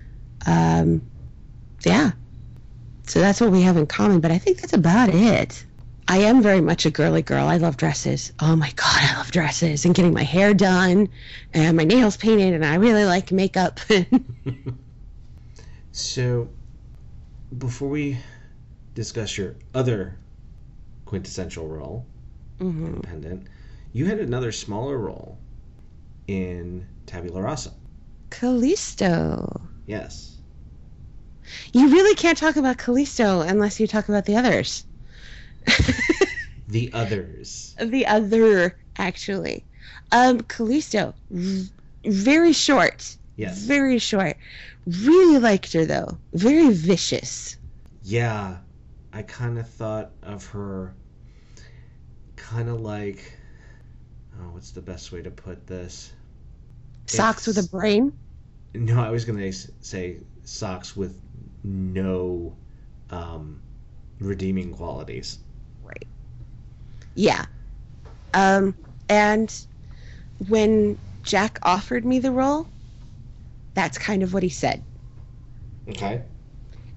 Um 0.46 1.02
yeah. 1.84 2.12
So 3.08 3.20
that's 3.20 3.40
what 3.40 3.50
we 3.52 3.62
have 3.62 3.76
in 3.76 3.86
common 3.86 4.20
but 4.20 4.30
i 4.30 4.38
think 4.38 4.60
that's 4.60 4.72
about 4.72 5.10
it 5.10 5.65
i 6.08 6.18
am 6.18 6.42
very 6.42 6.60
much 6.60 6.86
a 6.86 6.90
girly 6.90 7.22
girl. 7.22 7.46
I 7.46 7.56
love 7.58 7.76
dresses. 7.76 8.32
Oh 8.40 8.56
my 8.56 8.70
god 8.76 8.98
i 9.02 9.16
love 9.16 9.30
dresses 9.30 9.84
and 9.84 9.94
getting 9.94 10.12
my 10.14 10.22
hair 10.24 10.54
done 10.54 11.08
and 11.54 11.76
my 11.76 11.84
nails 11.84 12.16
painted 12.16 12.54
and 12.54 12.64
i 12.64 12.74
really 12.76 13.04
like 13.04 13.32
makeup. 13.32 13.80
So, 15.92 16.48
before 17.58 17.88
we 17.88 18.18
discuss 18.94 19.36
your 19.38 19.56
other 19.74 20.16
quintessential 21.06 21.66
role, 21.66 22.06
hmm 22.58 22.86
independent, 22.86 23.46
you 23.92 24.06
had 24.06 24.18
another 24.20 24.52
smaller 24.52 24.98
role 24.98 25.38
in 26.28 26.86
Tabula 27.06 27.42
Rasa. 27.42 27.72
callisto. 28.30 29.68
Yes. 29.86 30.36
you 31.72 31.88
really 31.90 32.14
can't 32.14 32.36
talk 32.38 32.56
about 32.56 32.78
callisto 32.78 33.40
unless 33.40 33.80
you 33.80 33.86
talk 33.86 34.08
about 34.08 34.24
the 34.26 34.36
others 34.36 34.84
The 36.68 36.90
others. 36.92 37.74
the 37.80 38.06
other 38.06 38.76
actually 38.98 39.64
um 40.12 40.40
callisto 40.42 41.14
v- 41.30 41.70
very 42.04 42.52
short 42.52 43.16
Yes. 43.36 43.58
very 43.58 43.98
short 43.98 44.36
really 44.86 45.38
liked 45.38 45.72
her 45.74 45.84
though 45.84 46.18
very 46.34 46.70
vicious 46.70 47.56
Yeah, 48.02 48.58
I 49.12 49.22
kind 49.22 49.58
of 49.58 49.68
thought 49.68 50.10
of 50.22 50.46
her 50.48 50.94
kind 52.36 52.68
of 52.68 52.80
like 52.80 53.32
oh, 54.40 54.50
what's 54.52 54.70
the 54.70 54.82
best 54.82 55.12
way 55.12 55.22
to 55.22 55.30
put 55.30 55.66
this? 55.66 56.12
socks 57.06 57.46
with 57.46 57.58
a 57.58 57.62
brain 57.68 58.12
No, 58.74 59.00
I 59.00 59.10
was 59.10 59.24
going 59.24 59.38
to 59.38 59.52
say 59.80 60.18
socks 60.44 60.96
with 60.96 61.20
no 61.64 62.54
um, 63.10 63.60
redeeming 64.20 64.72
qualities. 64.74 65.38
Yeah 67.16 67.46
um 68.34 68.74
and 69.08 69.66
when 70.48 70.98
jack 71.24 71.58
offered 71.62 72.04
me 72.04 72.20
the 72.20 72.32
role 72.32 72.68
that's 73.74 73.98
kind 73.98 74.22
of 74.22 74.34
what 74.34 74.44
he 74.44 74.50
said 74.50 74.84
Okay. 75.88 76.22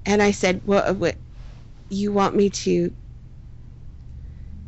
and 0.05 0.21
I 0.23 0.31
said, 0.31 0.61
"Well, 0.65 0.83
uh, 0.89 0.93
what 0.95 1.17
you 1.89 2.13
want 2.13 2.35
me 2.35 2.49
to?" 2.49 2.95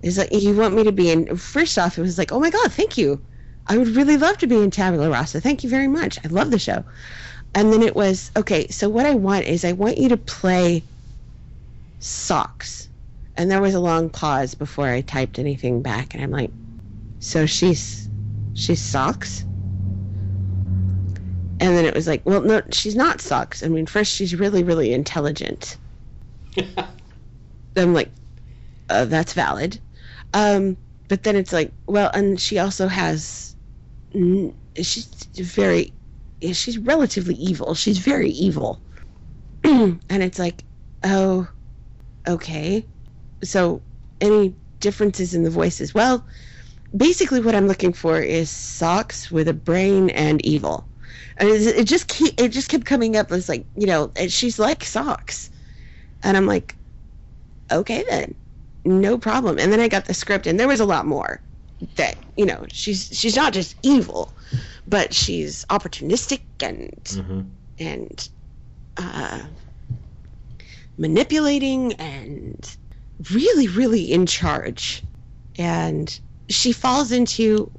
Is 0.04 0.18
like 0.20 0.32
you 0.34 0.56
want 0.56 0.76
me 0.76 0.84
to 0.84 0.94
be 0.94 1.12
in. 1.12 1.38
First 1.38 1.80
off, 1.80 1.98
it 1.98 2.02
was 2.04 2.18
like, 2.20 2.32
"Oh 2.32 2.40
my 2.40 2.52
god, 2.52 2.72
thank 2.74 2.98
you! 2.98 3.24
I 3.68 3.78
would 3.78 3.90
really 3.90 4.18
love 4.18 4.38
to 4.40 4.48
be 4.48 4.58
in 4.62 4.72
Tabula 4.72 5.10
Rasa. 5.10 5.42
Thank 5.42 5.64
you 5.64 5.70
very 5.70 5.88
much. 5.88 6.20
I 6.26 6.30
love 6.30 6.52
the 6.52 6.60
show." 6.60 6.86
And 7.56 7.74
then 7.74 7.84
it 7.84 7.96
was, 7.96 8.32
"Okay, 8.38 8.68
so 8.70 8.90
what 8.90 9.08
I 9.08 9.16
want 9.16 9.46
is 9.48 9.66
I 9.66 9.74
want 9.74 9.98
you 9.98 10.10
to 10.10 10.18
play 10.18 10.88
socks." 12.00 12.91
And 13.42 13.50
there 13.50 13.60
was 13.60 13.74
a 13.74 13.80
long 13.80 14.08
pause 14.12 14.54
before 14.54 14.86
I 14.86 15.02
typed 15.02 15.40
anything 15.40 15.82
back, 15.82 16.14
and 16.14 16.24
I'm 16.24 16.30
like, 16.30 16.52
"So 17.18 17.48
she's 17.48 18.08
she 18.54 18.76
sucks? 18.76 19.46
And 21.60 21.76
then 21.76 21.86
it 21.86 21.96
was 21.96 22.06
like, 22.06 22.24
well, 22.24 22.42
no, 22.42 22.62
she's 22.72 22.96
not 22.96 23.20
sucks. 23.20 23.64
I 23.64 23.68
mean, 23.68 23.88
first, 23.88 24.14
she's 24.14 24.36
really, 24.36 24.62
really 24.62 24.94
intelligent. 24.94 25.80
I'm 27.76 27.96
like, 27.96 28.12
uh, 28.90 29.06
that's 29.06 29.34
valid. 29.34 29.80
Um, 30.36 30.78
but 31.08 31.24
then 31.24 31.36
it's 31.36 31.52
like, 31.52 31.72
well, 31.88 32.12
and 32.14 32.40
she 32.40 32.60
also 32.60 32.88
has, 32.88 33.56
she's 34.80 35.08
very, 35.36 35.92
she's 36.44 36.78
relatively 36.78 37.34
evil. 37.34 37.74
She's 37.74 37.98
very 37.98 38.30
evil. 38.30 38.80
and 39.64 40.00
it's 40.10 40.38
like, 40.38 40.64
oh, 41.04 41.48
okay. 42.28 42.86
So, 43.44 43.82
any 44.22 44.56
differences 44.80 45.34
in 45.34 45.44
the 45.44 45.50
voices? 45.50 45.94
Well, 45.94 46.26
basically, 46.96 47.42
what 47.42 47.56
I'm 47.56 47.68
looking 47.68 47.94
for 47.94 48.20
is 48.22 48.50
socks 48.50 49.32
with 49.32 49.48
a 49.48 49.54
brain 49.54 50.10
and 50.12 50.44
evil. 50.46 50.88
And 51.38 51.50
it, 51.50 51.62
it 51.62 51.88
just 51.88 52.08
keep, 52.08 52.34
it 52.40 52.50
just 52.50 52.70
kept 52.70 52.86
coming 52.86 53.16
up 53.18 53.32
as 53.32 53.50
like, 53.50 53.66
you 53.76 53.88
know, 53.88 54.12
and 54.16 54.32
she's 54.32 54.60
like 54.60 54.84
socks. 54.84 55.50
And 56.24 56.38
I'm 56.38 56.46
like, 56.48 56.76
okay 57.72 58.04
then 58.10 58.36
no 58.86 59.18
problem 59.18 59.58
and 59.60 59.72
then 59.72 59.80
i 59.80 59.88
got 59.88 60.06
the 60.06 60.14
script 60.14 60.48
and 60.48 60.60
there 60.60 60.68
was 60.68 60.80
a 60.80 60.86
lot 60.86 61.06
more 61.06 61.42
that 61.96 62.16
you 62.38 62.46
know 62.46 62.66
she's 62.70 63.08
she's 63.12 63.36
not 63.36 63.54
just 63.54 63.76
evil 63.84 64.34
but 64.88 65.14
she's 65.14 65.66
opportunistic 65.70 66.42
and 66.62 66.92
Mm-hmm. 67.10 67.42
and 67.80 68.30
uh 68.98 69.42
manipulating 70.98 71.94
and 71.94 72.78
really 73.30 73.68
really 73.68 74.12
in 74.12 74.26
charge 74.26 75.04
and 75.58 76.20
she 76.50 76.72
falls 76.72 77.12
into 77.12 77.70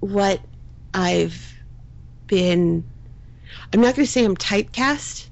what 0.00 0.40
i've 0.94 1.54
been 2.26 2.84
i'm 3.72 3.80
not 3.80 3.94
going 3.94 4.04
to 4.04 4.10
say 4.10 4.24
i'm 4.24 4.36
typecast 4.36 5.28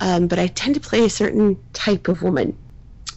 um, 0.00 0.26
but 0.26 0.38
I 0.38 0.46
tend 0.46 0.74
to 0.74 0.80
play 0.80 1.04
a 1.04 1.10
certain 1.10 1.58
type 1.74 2.08
of 2.08 2.22
woman, 2.22 2.56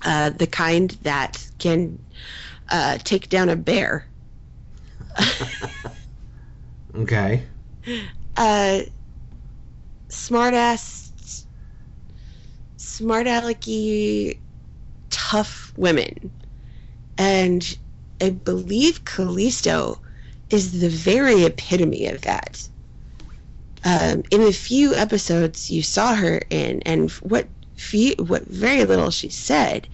uh, 0.03 0.31
the 0.31 0.47
kind 0.47 0.91
that 1.03 1.47
can 1.57 1.97
uh, 2.69 2.97
take 3.03 3.29
down 3.29 3.49
a 3.49 3.55
bear. 3.55 4.05
Okay. 6.95 7.41
Uh, 8.37 8.81
smart 10.09 10.53
ass, 10.53 11.02
smart 13.03 13.27
alecky, 13.27 14.37
tough 15.09 15.73
women. 15.75 16.31
And 17.17 17.77
I 18.21 18.29
believe 18.29 19.03
Callisto 19.03 19.99
is 20.49 20.79
the 20.79 20.87
very 20.87 21.43
epitome 21.43 22.07
of 22.07 22.21
that. 22.21 22.65
Um, 23.83 24.23
in 24.31 24.41
the 24.41 24.53
few 24.53 24.95
episodes 24.95 25.69
you 25.69 25.83
saw 25.83 26.15
her 26.15 26.43
in, 26.49 26.81
and 26.85 27.11
what 27.11 27.45
few, 27.75 28.15
what 28.19 28.43
very 28.45 28.85
little 28.85 29.11
she 29.11 29.27
said, 29.27 29.85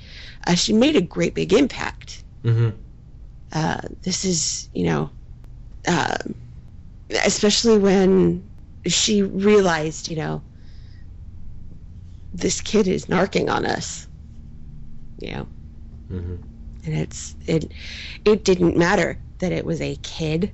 uh, 0.45 0.53
she 0.53 0.71
made 0.71 0.95
a 0.95 1.01
great 1.01 1.33
big 1.33 1.51
impact. 1.51 2.23
Mm-hmm. 2.43 2.69
Uh, 3.51 3.81
this 4.03 4.23
is, 4.23 4.69
you 4.75 4.83
know, 4.83 5.09
um, 5.87 6.35
especially 7.25 7.79
when 7.79 8.47
she 8.85 9.23
realized, 9.23 10.09
you 10.09 10.15
know, 10.15 10.43
this 12.33 12.61
kid 12.61 12.87
is 12.87 13.05
narking 13.07 13.49
on 13.49 13.65
us. 13.65 14.07
You 15.19 15.31
know, 15.31 15.47
Mm-hmm. 16.11 16.35
and 16.85 16.95
it's 16.95 17.35
it 17.45 17.71
it 18.25 18.43
didn't 18.43 18.75
matter 18.77 19.17
that 19.39 19.51
it 19.51 19.65
was 19.65 19.81
a 19.81 19.95
kid. 19.97 20.51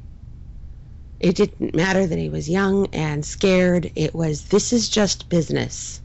It 1.19 1.35
didn't 1.35 1.73
matter 1.75 2.05
that 2.05 2.19
he 2.19 2.29
was 2.29 2.49
young 2.49 2.87
and 2.93 3.25
scared. 3.25 3.91
It 3.95 4.13
was 4.13 4.45
this 4.45 4.73
is 4.73 4.89
just 4.89 5.29
business. 5.29 6.01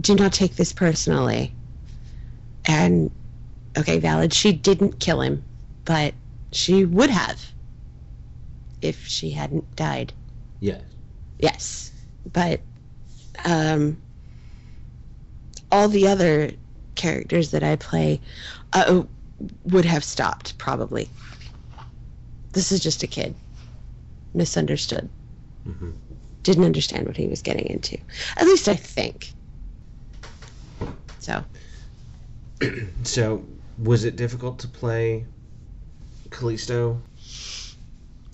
Do 0.00 0.14
not 0.14 0.32
take 0.32 0.56
this 0.56 0.72
personally. 0.72 1.52
And 2.66 3.10
okay, 3.78 3.98
valid. 3.98 4.32
She 4.32 4.52
didn't 4.52 5.00
kill 5.00 5.20
him, 5.20 5.44
but 5.84 6.14
she 6.52 6.84
would 6.84 7.10
have 7.10 7.52
if 8.82 9.06
she 9.06 9.30
hadn't 9.30 9.74
died. 9.76 10.12
Yeah. 10.60 10.80
Yes, 11.38 11.92
but 12.32 12.60
um, 13.44 13.96
all 15.70 15.88
the 15.88 16.08
other 16.08 16.52
characters 16.94 17.50
that 17.50 17.62
I 17.62 17.76
play 17.76 18.20
uh, 18.72 19.02
would 19.64 19.84
have 19.84 20.04
stopped 20.04 20.56
probably. 20.58 21.08
This 22.52 22.72
is 22.72 22.80
just 22.80 23.02
a 23.02 23.06
kid, 23.06 23.34
misunderstood, 24.34 25.08
hmm 25.64 25.90
didn't 26.42 26.64
understand 26.64 27.08
what 27.08 27.16
he 27.16 27.26
was 27.26 27.42
getting 27.42 27.66
into. 27.66 27.98
At 28.36 28.46
least 28.46 28.68
I 28.68 28.76
think. 28.76 29.32
So 31.18 31.44
So, 33.02 33.44
was 33.78 34.04
it 34.04 34.16
difficult 34.16 34.58
to 34.60 34.68
play 34.68 35.26
Callisto? 36.30 37.00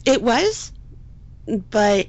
it 0.05 0.21
was, 0.23 0.73
but 1.71 2.09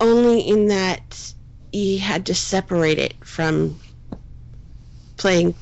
only 0.00 0.40
in 0.40 0.68
that 0.68 1.34
he 1.72 1.98
had 1.98 2.26
to 2.26 2.34
separate 2.34 2.98
it 2.98 3.14
from 3.24 3.78
playing 5.20 5.54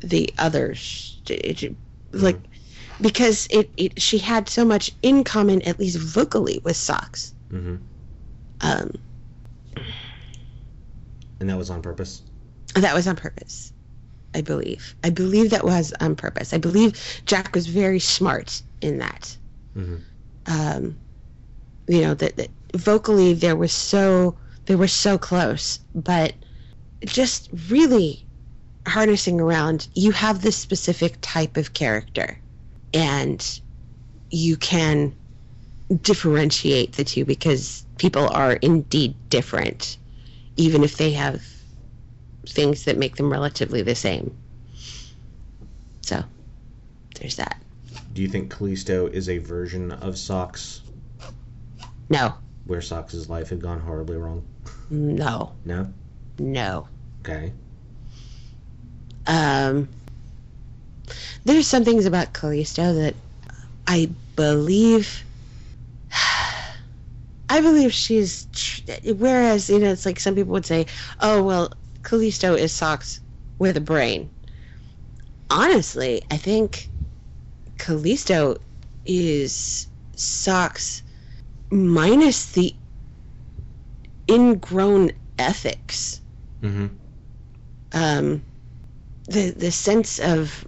the 0.00 0.32
others. 0.38 1.20
It- 1.28 1.62
it- 1.62 1.76
Like, 2.14 2.38
because 3.00 3.46
it, 3.50 3.70
it 3.76 4.00
she 4.02 4.18
had 4.18 4.48
so 4.48 4.64
much 4.64 4.90
in 5.02 5.24
common, 5.24 5.62
at 5.62 5.78
least 5.78 5.96
vocally, 5.98 6.60
with 6.64 6.76
Socks. 6.76 7.32
hmm 7.50 7.76
Um, 8.60 8.90
And 11.40 11.48
that 11.50 11.56
was 11.58 11.70
on 11.70 11.82
purpose. 11.82 12.22
that 12.74 12.94
was 12.94 13.06
on 13.08 13.16
purpose, 13.16 13.72
I 14.34 14.40
believe. 14.42 14.94
I 15.02 15.10
believe 15.10 15.50
that 15.50 15.64
was 15.64 15.92
on 16.00 16.16
purpose. 16.16 16.52
I 16.54 16.58
believe 16.58 17.22
Jack 17.26 17.54
was 17.54 17.66
very 17.66 17.98
smart 18.00 18.62
in 18.80 18.98
that. 18.98 19.36
hmm 19.74 19.96
um, 20.46 20.96
you 21.88 22.00
know 22.02 22.14
that, 22.14 22.36
that 22.36 22.50
vocally 22.76 23.32
there 23.34 23.54
was 23.56 23.72
so 23.72 24.36
they 24.66 24.74
were 24.76 24.88
so 24.88 25.16
close 25.18 25.78
but 25.94 26.34
just 27.06 27.48
really 27.70 28.26
harnessing 28.86 29.40
around 29.40 29.88
you 29.94 30.10
have 30.12 30.42
this 30.42 30.56
specific 30.56 31.16
type 31.20 31.56
of 31.56 31.72
character 31.72 32.38
and 32.92 33.60
you 34.30 34.56
can 34.56 35.14
differentiate 36.00 36.92
the 36.92 37.04
two 37.04 37.24
because 37.24 37.86
people 37.98 38.28
are 38.28 38.54
indeed 38.54 39.14
different 39.30 39.98
even 40.56 40.82
if 40.82 40.96
they 40.96 41.12
have 41.12 41.46
things 42.46 42.84
that 42.84 42.98
make 42.98 43.16
them 43.16 43.30
relatively 43.30 43.82
the 43.82 43.94
same 43.94 44.36
so 46.00 46.22
there's 47.20 47.36
that 47.36 47.60
Do 48.14 48.22
you 48.22 48.28
think 48.28 48.50
Callisto 48.50 49.06
is 49.06 49.28
a 49.28 49.38
version 49.38 49.92
of 49.92 50.18
Socks 50.18 50.80
no 52.10 52.34
where 52.66 52.80
Socks' 52.80 53.28
life 53.28 53.48
had 53.50 53.60
gone 53.60 53.80
horribly 53.80 54.16
wrong? 54.16 54.44
no 54.90 55.52
No? 55.64 55.92
no 56.38 56.88
Okay. 57.24 57.52
Um, 59.26 59.88
there's 61.44 61.66
some 61.66 61.84
things 61.84 62.06
about 62.06 62.32
Callisto 62.32 62.94
that 62.94 63.14
I 63.86 64.10
believe. 64.36 65.24
I 67.48 67.60
believe 67.60 67.92
she's. 67.92 68.46
Whereas, 69.04 69.68
you 69.68 69.78
know, 69.78 69.92
it's 69.92 70.06
like 70.06 70.18
some 70.20 70.34
people 70.34 70.52
would 70.52 70.66
say, 70.66 70.86
oh, 71.20 71.42
well, 71.42 71.72
Callisto 72.02 72.54
is 72.54 72.72
Socks 72.72 73.20
with 73.58 73.76
a 73.76 73.80
brain. 73.80 74.30
Honestly, 75.50 76.22
I 76.30 76.36
think 76.38 76.88
Callisto 77.78 78.56
is 79.04 79.86
Socks 80.16 81.02
minus 81.70 82.52
the 82.52 82.74
ingrown 84.30 85.10
ethics 85.38 86.20
hmm 86.60 86.86
um, 87.94 88.42
the 89.32 89.50
the 89.52 89.70
sense 89.72 90.18
of 90.18 90.66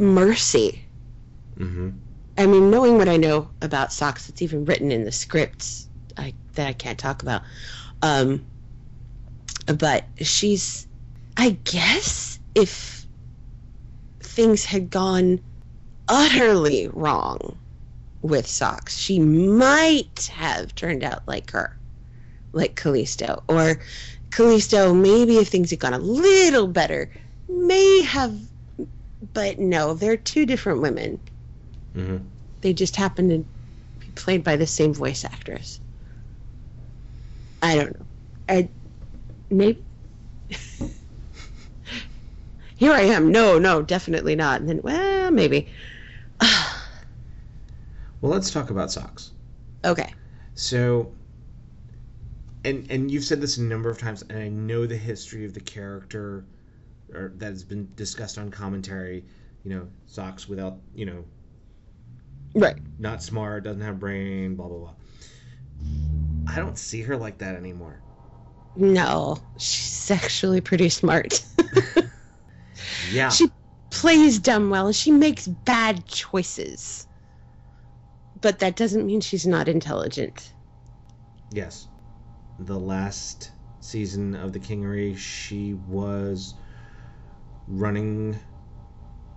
mercy. 0.00 0.84
hmm 1.58 1.88
I 2.36 2.46
mean, 2.46 2.70
knowing 2.70 2.96
what 2.98 3.08
I 3.08 3.16
know 3.16 3.50
about 3.62 3.92
socks, 3.92 4.28
it's 4.28 4.42
even 4.42 4.64
written 4.64 4.90
in 4.90 5.04
the 5.04 5.12
scripts 5.12 5.88
I, 6.16 6.34
that 6.54 6.66
I 6.68 6.72
can't 6.72 6.98
talk 6.98 7.22
about. 7.22 7.42
Um, 8.02 8.46
but 9.66 10.08
she's, 10.20 10.88
I 11.36 11.58
guess, 11.64 12.40
if 12.54 13.08
things 14.22 14.64
had 14.64 14.90
gone 14.90 15.40
utterly 16.08 16.88
wrong 16.88 17.60
with 18.22 18.46
socks, 18.46 18.98
she 18.98 19.20
might 19.20 20.30
have 20.34 20.74
turned 20.74 21.04
out 21.04 21.22
like 21.28 21.50
her, 21.52 21.78
like 22.52 22.76
Callisto, 22.76 23.44
or 23.48 23.80
Callisto, 24.36 24.92
maybe 24.94 25.38
if 25.38 25.48
things 25.48 25.70
had 25.70 25.80
gone 25.80 25.94
a 25.94 25.98
little 25.98 26.66
better, 26.68 27.10
may 27.48 28.02
have, 28.02 28.38
but 29.34 29.58
no, 29.58 29.94
they're 29.94 30.16
two 30.16 30.46
different 30.46 30.82
women. 30.82 31.20
hmm 31.94 32.34
They 32.62 32.72
just 32.72 32.96
happen 32.96 33.28
to 33.28 33.38
be 34.04 34.12
played 34.12 34.42
by 34.42 34.56
the 34.56 34.66
same 34.66 34.92
voice 34.92 35.24
actress. 35.24 35.80
I 37.62 37.76
don't 37.76 37.98
know. 37.98 38.06
I 38.48 38.70
maybe 39.50 39.84
here 42.76 42.92
I 42.92 43.02
am. 43.02 43.32
No, 43.32 43.58
no, 43.58 43.82
definitely 43.82 44.36
not. 44.36 44.60
And 44.60 44.68
then, 44.68 44.80
well, 44.82 45.30
maybe. 45.30 45.68
Well, 48.20 48.32
let's 48.32 48.50
talk 48.50 48.70
about 48.70 48.90
Socks. 48.90 49.30
okay. 49.84 50.14
So, 50.54 51.12
and 52.64 52.90
and 52.90 53.10
you've 53.10 53.24
said 53.24 53.40
this 53.40 53.56
a 53.58 53.62
number 53.62 53.90
of 53.90 53.98
times, 53.98 54.22
and 54.22 54.38
I 54.38 54.48
know 54.48 54.86
the 54.86 54.96
history 54.96 55.44
of 55.44 55.54
the 55.54 55.60
character, 55.60 56.44
or 57.12 57.32
that 57.36 57.48
has 57.50 57.64
been 57.64 57.88
discussed 57.94 58.38
on 58.38 58.50
commentary. 58.50 59.24
You 59.64 59.70
know, 59.70 59.88
Socks 60.06 60.48
without, 60.48 60.76
you 60.94 61.06
know, 61.06 61.24
Right. 62.54 62.76
not 62.98 63.22
smart, 63.22 63.64
doesn't 63.64 63.80
have 63.80 63.98
brain, 63.98 64.54
blah 64.56 64.68
blah 64.68 64.78
blah. 64.78 64.94
I 66.46 66.56
don't 66.56 66.78
see 66.78 67.02
her 67.02 67.16
like 67.16 67.38
that 67.38 67.56
anymore. 67.56 68.00
No, 68.76 69.38
she's 69.56 70.10
actually 70.10 70.60
pretty 70.60 70.88
smart. 70.88 71.44
Yeah. 73.12 73.28
She 73.28 73.48
plays 73.90 74.38
dumb 74.38 74.70
well. 74.70 74.92
She 74.92 75.10
makes 75.10 75.46
bad 75.46 76.06
choices. 76.06 77.06
But 78.40 78.58
that 78.58 78.76
doesn't 78.76 79.06
mean 79.06 79.20
she's 79.20 79.46
not 79.46 79.68
intelligent. 79.68 80.52
Yes. 81.50 81.88
The 82.58 82.78
last 82.78 83.50
season 83.80 84.34
of 84.34 84.52
the 84.52 84.60
Kingery, 84.60 85.16
she 85.16 85.74
was 85.74 86.54
running 87.68 88.38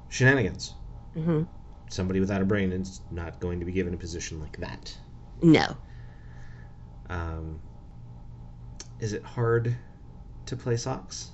shenanigans. 0.10 0.74
hmm 1.14 1.44
Somebody 1.90 2.20
without 2.20 2.42
a 2.42 2.46
brain 2.46 2.72
is 2.74 3.02
not 3.12 3.40
going 3.40 3.60
to 3.60 3.66
be 3.66 3.72
given 3.72 3.94
a 3.94 3.98
position 3.98 4.42
like 4.42 4.58
that. 4.58 4.96
No. 5.42 5.78
Um, 7.10 7.60
is 9.00 9.14
it 9.14 9.24
hard 9.24 9.76
to 10.48 10.56
play 10.58 10.76
Socks? 10.76 11.32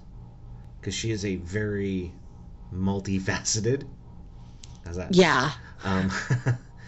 Because 0.80 0.94
she 0.94 1.12
is 1.12 1.26
a 1.26 1.38
very 1.38 2.14
multifaceted. 2.74 3.86
How's 4.86 4.98
that? 4.98 5.16
Yeah. 5.16 5.52
Um, 5.84 6.12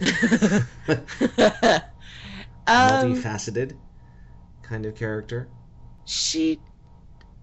um, 2.68 3.14
multifaceted 3.16 3.76
kind 4.68 4.86
of 4.86 4.94
character. 4.96 5.48
she, 6.04 6.60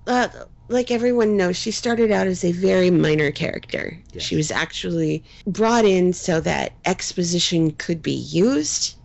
uh, 0.08 0.28
like 0.68 0.92
everyone 0.92 1.38
knows, 1.38 1.58
she 1.58 1.72
started 1.72 2.12
out 2.12 2.28
as 2.28 2.44
a 2.44 2.52
very 2.52 2.90
minor 2.92 3.32
character. 3.32 4.00
Yes. 4.14 4.24
She 4.24 4.36
was 4.36 4.52
actually 4.52 5.24
brought 5.46 5.86
in 5.86 6.14
so 6.14 6.40
that 6.42 6.74
exposition 6.86 7.72
could 7.72 8.02
be 8.02 8.14
used 8.14 8.96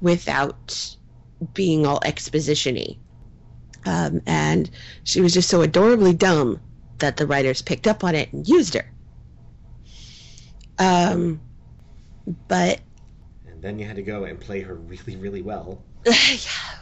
without 0.00 0.96
being 1.54 1.86
all 1.86 2.00
exposition-y. 2.04 2.96
Um, 3.86 4.20
and 4.26 4.70
she 5.04 5.20
was 5.20 5.34
just 5.34 5.48
so 5.48 5.62
adorably 5.62 6.12
dumb 6.12 6.60
that 6.98 7.16
the 7.16 7.26
writers 7.26 7.62
picked 7.62 7.86
up 7.86 8.04
on 8.04 8.14
it 8.14 8.32
and 8.32 8.46
used 8.48 8.74
her. 8.74 8.90
Um, 10.78 11.40
but 12.48 12.80
And 13.46 13.62
then 13.62 13.78
you 13.78 13.86
had 13.86 13.96
to 13.96 14.02
go 14.02 14.24
and 14.24 14.38
play 14.38 14.60
her 14.60 14.74
really, 14.74 15.16
really 15.16 15.42
well. 15.42 15.82
yeah, 16.06 16.77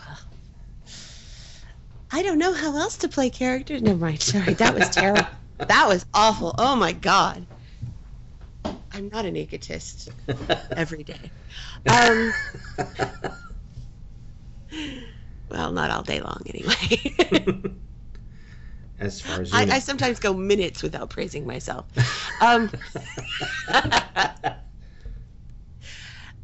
I 2.10 2.22
don't 2.22 2.38
know 2.38 2.54
how 2.54 2.76
else 2.78 2.96
to 2.98 3.08
play 3.08 3.30
characters. 3.30 3.82
Never 3.82 3.98
mind. 3.98 4.22
Sorry, 4.22 4.54
that 4.54 4.74
was 4.74 4.88
terrible. 4.90 5.26
that 5.58 5.88
was 5.88 6.06
awful. 6.14 6.54
Oh 6.58 6.76
my 6.76 6.92
god. 6.92 7.46
I'm 8.92 9.08
not 9.10 9.24
an 9.26 9.36
egotist 9.36 10.08
every 10.76 11.02
day. 11.02 11.30
Um, 11.86 12.32
well, 15.50 15.72
not 15.72 15.90
all 15.90 16.02
day 16.02 16.20
long 16.20 16.42
anyway. 16.46 17.12
as 19.00 19.20
far 19.20 19.42
as 19.42 19.52
you 19.52 19.58
I, 19.58 19.64
know. 19.66 19.72
I 19.74 19.78
sometimes 19.80 20.18
go 20.18 20.32
minutes 20.32 20.82
without 20.82 21.10
praising 21.10 21.46
myself. 21.46 21.86
Um, 22.40 22.70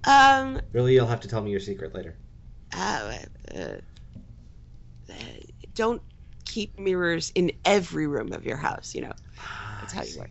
Um, 0.05 0.61
Really, 0.73 0.95
you'll 0.95 1.07
have 1.07 1.21
to 1.21 1.29
tell 1.29 1.43
me 1.43 1.51
your 1.51 1.61
secret 1.61 1.95
later. 1.95 2.17
uh, 2.75 3.19
uh, 3.55 3.77
don't 5.75 6.03
keep 6.45 6.79
mirrors 6.79 7.31
in 7.35 7.53
every 7.65 8.07
room 8.07 8.33
of 8.33 8.45
your 8.45 8.57
house. 8.57 8.95
You 8.95 9.03
know. 9.03 9.13
That's 9.81 9.93
how 9.93 10.03
you 10.05 10.19
work. 10.19 10.31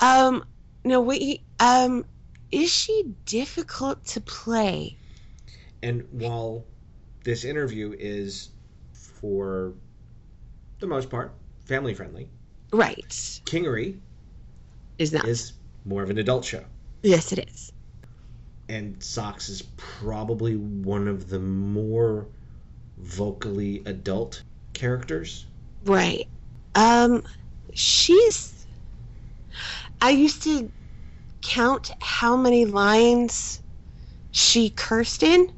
Um, 0.00 0.44
no, 0.84 1.00
wait. 1.00 1.42
Um, 1.58 2.04
is 2.50 2.72
she 2.72 3.04
difficult 3.26 4.04
to 4.06 4.20
play? 4.20 4.96
And 5.82 6.06
while 6.10 6.64
this 7.24 7.44
interview 7.44 7.94
is, 7.98 8.50
for 8.92 9.74
the 10.78 10.86
most 10.86 11.10
part, 11.10 11.32
family 11.64 11.94
friendly, 11.94 12.28
Right. 12.72 13.40
Kingery 13.46 13.98
Is 14.98 15.12
not. 15.12 15.26
is 15.26 15.52
more 15.84 16.02
of 16.02 16.10
an 16.10 16.18
adult 16.18 16.44
show. 16.44 16.64
yes, 17.02 17.32
it 17.32 17.46
is. 17.50 17.72
And 18.68 19.02
Socks 19.02 19.48
is 19.48 19.62
probably 19.76 20.54
one 20.56 21.08
of 21.08 21.28
the 21.28 21.40
more 21.40 22.26
vocally 22.98 23.82
adult 23.86 24.42
characters. 24.80 25.46
Right. 25.84 26.26
Um, 26.74 27.22
she's. 27.74 28.66
I 30.00 30.10
used 30.10 30.42
to 30.44 30.70
count 31.42 31.90
how 32.00 32.36
many 32.36 32.64
lines 32.64 33.60
she 34.30 34.70
cursed 34.70 35.22
in, 35.22 35.48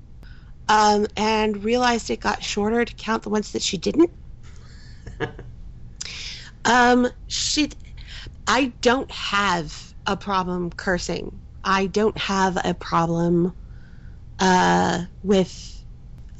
um, 0.68 1.06
and 1.16 1.62
realized 1.62 2.10
it 2.10 2.20
got 2.20 2.42
shorter 2.42 2.84
to 2.84 2.94
count 2.94 3.22
the 3.22 3.30
ones 3.30 3.52
that 3.52 3.62
she 3.62 3.78
didn't. 3.78 4.10
Um, 6.64 7.08
she. 7.26 7.70
I 8.46 8.72
don't 8.82 9.10
have 9.10 9.94
a 10.06 10.16
problem 10.16 10.70
cursing. 10.70 11.40
I 11.64 11.86
don't 11.86 12.16
have 12.18 12.56
a 12.64 12.72
problem 12.74 13.52
uh, 14.38 15.06
with 15.24 15.81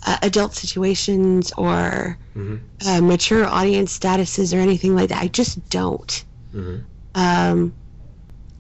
uh, 0.07 0.19
adult 0.23 0.55
situations 0.55 1.53
or 1.57 2.19
Mm-hmm. 2.37 2.57
uh, 2.89 3.01
mature 3.03 3.45
audience 3.47 3.99
statuses 3.99 4.57
or 4.57 4.61
anything 4.61 4.95
like 4.97 5.11
that. 5.11 5.23
I 5.23 5.29
just 5.29 5.69
don't. 5.69 6.25
Mm-hmm. 6.55 6.77
Um, 7.15 7.75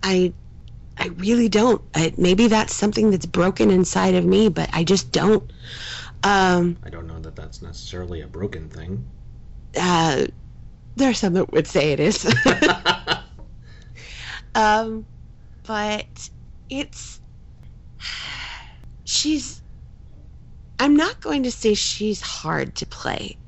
I, 0.03 0.33
I 0.99 1.07
really 1.09 1.49
don't. 1.49 1.81
I, 1.95 2.13
maybe 2.19 2.49
that's 2.49 2.75
something 2.75 3.11
that's 3.11 3.25
broken 3.27 3.71
inside 3.71 4.15
of 4.15 4.25
me, 4.27 4.49
but 4.51 4.69
I 4.75 4.85
just 4.85 5.11
don't. 5.11 5.51
Um, 6.23 6.77
I 6.85 6.91
don't 6.91 7.07
know 7.07 7.19
that 7.21 7.35
that's 7.35 7.63
necessarily 7.63 8.21
a 8.21 8.27
broken 8.29 8.69
thing. 8.69 9.07
uh, 9.81 10.27
there 10.97 11.11
are 11.11 11.15
some 11.15 11.33
that 11.35 11.51
would 11.53 11.67
say 11.67 11.93
it 11.93 12.01
is. 12.01 12.25
um, 14.55 15.07
but 15.67 16.29
it's 16.69 17.21
she's. 19.05 19.62
I'm 20.79 20.97
not 20.97 21.21
going 21.21 21.45
to 21.45 21.51
say 21.51 21.75
she's 21.75 22.21
hard 22.21 22.75
to 22.77 22.87
play, 22.87 23.39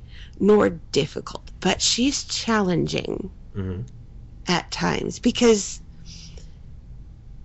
nor 0.41 0.71
difficult, 0.93 1.51
but 1.61 1.83
she's 1.83 2.25
challenging. 2.25 3.31
hmm 3.55 3.83
at 4.47 4.71
times 4.71 5.19
because 5.19 5.81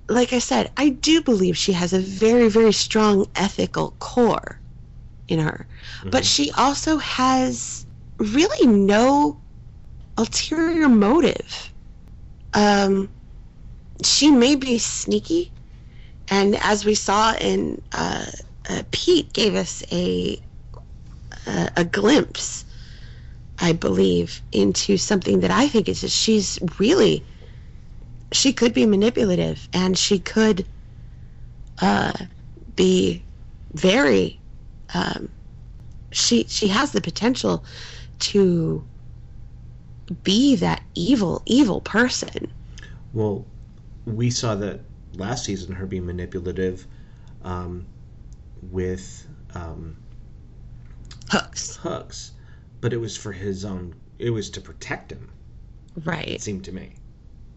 like 0.10 0.34
I 0.34 0.40
said, 0.40 0.72
I 0.78 0.90
do 0.90 1.22
believe 1.22 1.58
she 1.58 1.74
has 1.74 1.94
a 1.94 2.00
very, 2.00 2.50
very 2.50 2.74
strong 2.74 3.28
ethical 3.36 3.92
core 4.00 4.60
in 5.28 5.40
her. 5.40 5.68
But 6.12 6.26
she 6.26 6.52
also 6.52 6.98
has 6.98 7.86
really 8.20 8.68
no 8.68 9.40
ulterior 10.18 10.90
motive. 10.90 11.74
Um, 12.54 13.10
she 14.04 14.32
may 14.32 14.56
be 14.56 14.78
sneaky, 14.80 15.52
and 16.30 16.56
as 16.58 16.86
we 16.86 16.96
saw 16.96 17.34
in 17.36 17.82
uh, 17.94 18.26
uh, 18.70 18.84
Pete 18.92 19.34
gave 19.34 19.56
us 19.56 19.84
a 19.92 20.40
a, 21.48 21.72
a 21.78 21.86
glimpse 21.86 22.66
I 23.62 23.74
believe, 23.74 24.42
into 24.52 24.98
something 24.98 25.42
that 25.42 25.52
I 25.52 25.68
think 25.68 25.90
is 25.90 26.02
that 26.02 26.12
she's 26.12 26.60
really 26.80 27.24
she 28.32 28.54
could 28.54 28.74
be 28.74 28.86
manipulative 28.86 29.68
and 29.74 29.98
she 29.98 30.20
could 30.20 30.66
uh, 31.82 32.14
be 32.76 33.24
very 33.74 34.40
um, 34.94 35.30
she 36.12 36.46
she 36.46 36.68
has 36.70 36.92
the 36.92 37.02
potential 37.02 37.64
to 38.20 38.84
be 40.24 40.56
that 40.56 40.82
evil 40.96 41.42
evil 41.46 41.82
person. 41.82 42.52
Well, 43.14 43.46
we 44.06 44.30
saw 44.30 44.56
that 44.56 44.80
last 45.16 45.46
season, 45.46 45.74
her 45.76 45.86
being 45.86 46.06
manipulative 46.06 46.86
um, 47.44 47.86
with 48.62 49.28
um, 49.56 49.98
Hooks. 51.30 51.76
Hooks, 51.78 52.32
but 52.82 52.94
it 52.94 52.98
was 52.98 53.16
for 53.18 53.32
his 53.32 53.66
own. 53.66 53.96
It 54.18 54.32
was 54.32 54.50
to 54.52 54.62
protect 54.62 55.12
him. 55.12 55.30
Right. 56.04 56.28
It 56.28 56.42
seemed 56.42 56.66
to 56.66 56.72
me. 56.72 56.94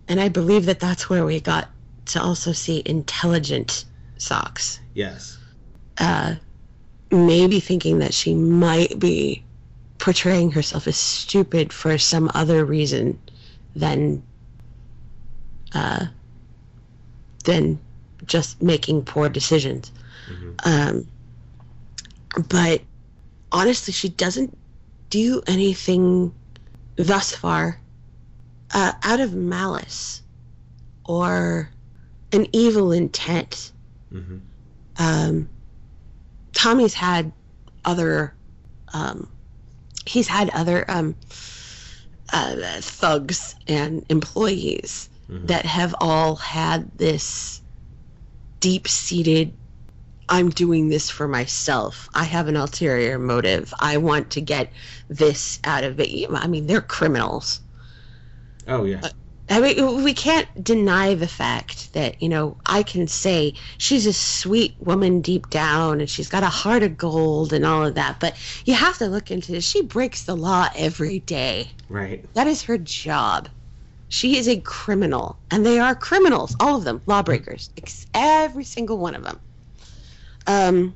And 0.08 0.20
I 0.20 0.28
believe 0.28 0.66
that 0.66 0.80
that's 0.80 1.08
where 1.08 1.24
we 1.24 1.40
got 1.40 1.68
to 2.06 2.22
also 2.22 2.52
see 2.52 2.82
intelligent 2.84 3.84
socks. 4.18 4.80
Yes. 4.94 5.38
uh, 5.98 6.34
maybe 7.10 7.60
thinking 7.60 7.98
that 7.98 8.14
she 8.14 8.34
might 8.34 8.98
be 8.98 9.44
portraying 9.98 10.50
herself 10.50 10.86
as 10.86 10.96
stupid 10.96 11.72
for 11.72 11.98
some 11.98 12.30
other 12.34 12.64
reason 12.64 13.18
than 13.76 14.22
uh, 15.74 16.06
than 17.44 17.78
just 18.26 18.60
making 18.62 19.04
poor 19.04 19.28
decisions. 19.28 19.92
Mhm. 20.28 20.54
Um, 20.64 21.06
but 22.48 22.82
honestly, 23.50 23.92
she 23.92 24.08
doesn't 24.08 24.56
do 25.10 25.42
anything 25.46 26.32
thus 26.96 27.34
far 27.34 27.80
uh, 28.74 28.92
out 29.02 29.20
of 29.20 29.34
malice 29.34 30.22
or 31.04 31.70
an 32.32 32.46
evil 32.52 32.92
intent 32.92 33.72
hmm 34.10 34.38
um, 34.98 35.48
Tommy's 36.52 36.94
had 36.94 37.32
other, 37.84 38.34
um, 38.92 39.28
he's 40.06 40.28
had 40.28 40.50
other 40.50 40.84
um, 40.88 41.16
uh, 42.32 42.54
thugs 42.80 43.54
and 43.66 44.04
employees 44.08 45.08
Mhm. 45.28 45.46
that 45.48 45.64
have 45.64 45.94
all 46.00 46.36
had 46.36 46.90
this 46.96 47.62
deep 48.60 48.86
seated, 48.86 49.52
I'm 50.32 50.48
doing 50.48 50.88
this 50.88 51.10
for 51.10 51.28
myself. 51.28 52.08
I 52.14 52.24
have 52.24 52.48
an 52.48 52.56
ulterior 52.56 53.18
motive. 53.18 53.74
I 53.80 53.98
want 53.98 54.30
to 54.30 54.40
get 54.40 54.72
this 55.08 55.60
out 55.64 55.84
of 55.84 56.00
it. 56.00 56.26
I 56.32 56.46
mean, 56.46 56.66
they're 56.66 56.80
criminals. 56.80 57.60
Oh 58.66 58.84
yeah. 58.84 59.00
Uh, 59.02 59.10
I 59.50 59.60
mean, 59.60 60.02
we 60.02 60.14
can't 60.14 60.48
deny 60.64 61.14
the 61.14 61.28
fact 61.28 61.92
that, 61.92 62.22
you 62.22 62.30
know, 62.30 62.56
I 62.64 62.82
can 62.82 63.06
say 63.08 63.52
she's 63.76 64.06
a 64.06 64.14
sweet 64.14 64.74
woman 64.80 65.20
deep 65.20 65.50
down 65.50 66.00
and 66.00 66.08
she's 66.08 66.30
got 66.30 66.42
a 66.42 66.46
heart 66.46 66.82
of 66.82 66.96
gold 66.96 67.52
and 67.52 67.66
all 67.66 67.84
of 67.84 67.94
that, 67.96 68.18
but 68.18 68.34
you 68.64 68.72
have 68.72 68.96
to 68.98 69.08
look 69.08 69.30
into 69.30 69.52
this. 69.52 69.68
She 69.68 69.82
breaks 69.82 70.24
the 70.24 70.34
law 70.34 70.68
every 70.74 71.18
day. 71.18 71.70
right. 71.90 72.24
That 72.32 72.46
is 72.46 72.62
her 72.62 72.78
job. 72.78 73.50
She 74.08 74.38
is 74.38 74.48
a 74.48 74.60
criminal, 74.60 75.38
and 75.50 75.66
they 75.66 75.78
are 75.78 75.94
criminals, 75.94 76.56
all 76.58 76.76
of 76.76 76.84
them, 76.84 77.02
lawbreakers, 77.04 77.68
every 78.14 78.64
single 78.64 78.96
one 78.96 79.14
of 79.14 79.24
them. 79.24 79.38
Um, 80.46 80.94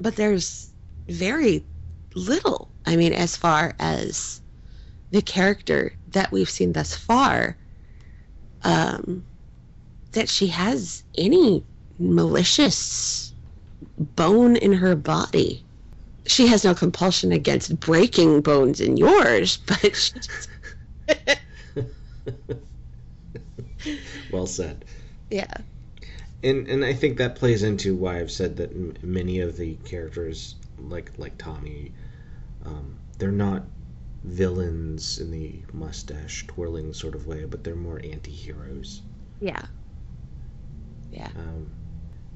but 0.00 0.16
there's 0.16 0.72
very 1.08 1.64
little, 2.14 2.70
I 2.86 2.96
mean, 2.96 3.12
as 3.12 3.36
far 3.36 3.74
as 3.78 4.40
the 5.10 5.22
character 5.22 5.94
that 6.12 6.32
we've 6.32 6.50
seen 6.50 6.72
thus 6.72 6.94
far, 6.94 7.56
um, 8.62 9.24
that 10.12 10.28
she 10.28 10.48
has 10.48 11.04
any 11.16 11.64
malicious 11.98 13.32
bone 13.98 14.56
in 14.56 14.72
her 14.72 14.94
body. 14.96 15.64
She 16.26 16.46
has 16.48 16.64
no 16.64 16.74
compulsion 16.74 17.32
against 17.32 17.78
breaking 17.80 18.40
bones 18.42 18.80
in 18.80 18.96
yours, 18.96 19.58
but 19.66 20.12
well 24.30 24.46
said. 24.46 24.84
yeah, 25.30 25.52
And 26.42 26.68
and 26.68 26.84
I 26.84 26.92
think 26.92 27.16
that 27.16 27.34
plays 27.36 27.62
into 27.62 27.96
why 27.96 28.20
I've 28.20 28.30
said 28.30 28.56
that 28.58 28.72
m- 28.72 28.92
many 29.02 29.40
of 29.40 29.56
the 29.56 29.76
characters, 29.76 30.56
like 30.78 31.12
like 31.16 31.38
Tommy, 31.38 31.94
um, 32.64 32.98
they're 33.18 33.32
not 33.32 33.66
villains 34.24 35.18
in 35.18 35.30
the 35.30 35.64
mustache 35.72 36.46
twirling 36.46 36.92
sort 36.92 37.14
of 37.14 37.26
way, 37.26 37.44
but 37.46 37.64
they're 37.64 37.76
more 37.76 38.00
anti-heroes. 38.04 39.02
yeah, 39.40 39.66
yeah. 41.10 41.30
Um, 41.34 41.70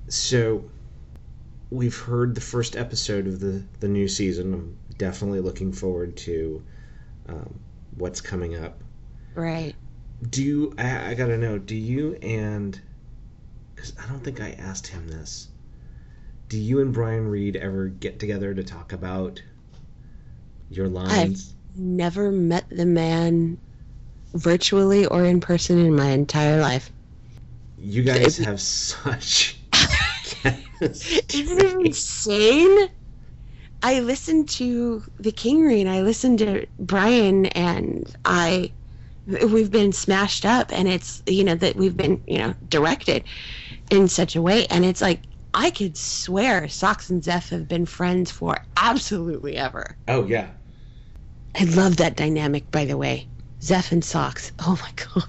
so 0.09 0.65
we've 1.71 1.97
heard 1.99 2.35
the 2.35 2.41
first 2.41 2.77
episode 2.77 3.27
of 3.27 3.41
the 3.41 3.65
the 3.81 3.89
new 3.89 4.09
season. 4.09 4.55
I'm 4.55 4.79
definitely 4.99 5.41
looking 5.41 5.73
forward 5.73 6.17
to 6.19 6.63
um, 7.29 7.61
what's 7.97 8.21
coming 8.21 8.57
up. 8.57 8.83
Right. 9.35 9.77
Do 10.31 10.43
you, 10.43 10.75
I, 10.79 11.11
I 11.11 11.15
gotta 11.15 11.37
know? 11.39 11.59
Do 11.59 11.75
you 11.77 12.15
and 12.17 12.81
I 14.03 14.07
don't 14.07 14.22
think 14.22 14.41
I 14.41 14.53
asked 14.53 14.87
him 14.87 15.09
this. 15.09 15.49
do 16.49 16.59
you 16.59 16.80
and 16.80 16.93
Brian 16.93 17.28
Reed 17.28 17.57
ever 17.57 17.87
get 17.89 18.18
together 18.18 18.55
to 18.55 18.62
talk 18.62 18.93
about 18.93 19.43
your 20.68 20.89
lines? 20.89 21.11
I've 21.49 21.55
Never 21.76 22.30
met 22.30 22.64
the 22.70 22.87
man 22.87 23.59
virtually 24.32 25.07
or 25.07 25.24
in 25.24 25.41
person 25.41 25.78
in 25.78 25.97
my 25.97 26.11
entire 26.11 26.61
life. 26.61 26.93
You 27.76 28.05
guys 28.05 28.37
have 28.39 28.61
such. 28.61 29.59
Isn't 30.80 31.59
it 31.59 31.87
insane? 31.87 32.89
I 33.82 34.01
listened 34.01 34.49
to 34.51 35.03
the 35.18 35.32
Kingery 35.32 35.80
and 35.80 35.91
I 35.91 36.03
listened 36.03 36.39
to 36.39 36.66
Brian 36.78 37.47
and 37.47 38.14
I 38.24 38.70
we've 39.26 39.70
been 39.70 39.93
smashed 39.93 40.45
up 40.45 40.70
and 40.72 40.87
it's 40.87 41.22
you 41.26 41.45
know 41.45 41.55
that 41.55 41.76
we've 41.76 41.97
been 41.97 42.20
you 42.26 42.39
know 42.39 42.55
directed 42.68 43.24
in 43.95 44.09
such 44.09 44.37
a 44.37 44.43
way 44.43 44.67
and 44.67 44.85
it's 44.85 45.01
like 45.01 45.23
I 45.55 45.71
could 45.71 45.97
swear 45.97 46.69
Socks 46.69 47.11
and 47.11 47.23
Zeph 47.23 47.51
have 47.51 47.69
been 47.69 47.87
friends 47.87 48.31
for 48.31 48.57
absolutely 48.77 49.57
ever. 49.57 49.97
oh 50.09 50.27
yeah, 50.27 50.49
I 51.59 51.65
love 51.65 51.97
that 51.99 52.17
dynamic 52.17 52.71
by 52.71 52.85
the 52.85 52.97
way. 52.97 53.29
Zeph 53.63 53.93
and 53.93 54.05
Socks. 54.05 54.53
Oh 54.59 54.79
my 54.83 54.91
god. 54.97 55.25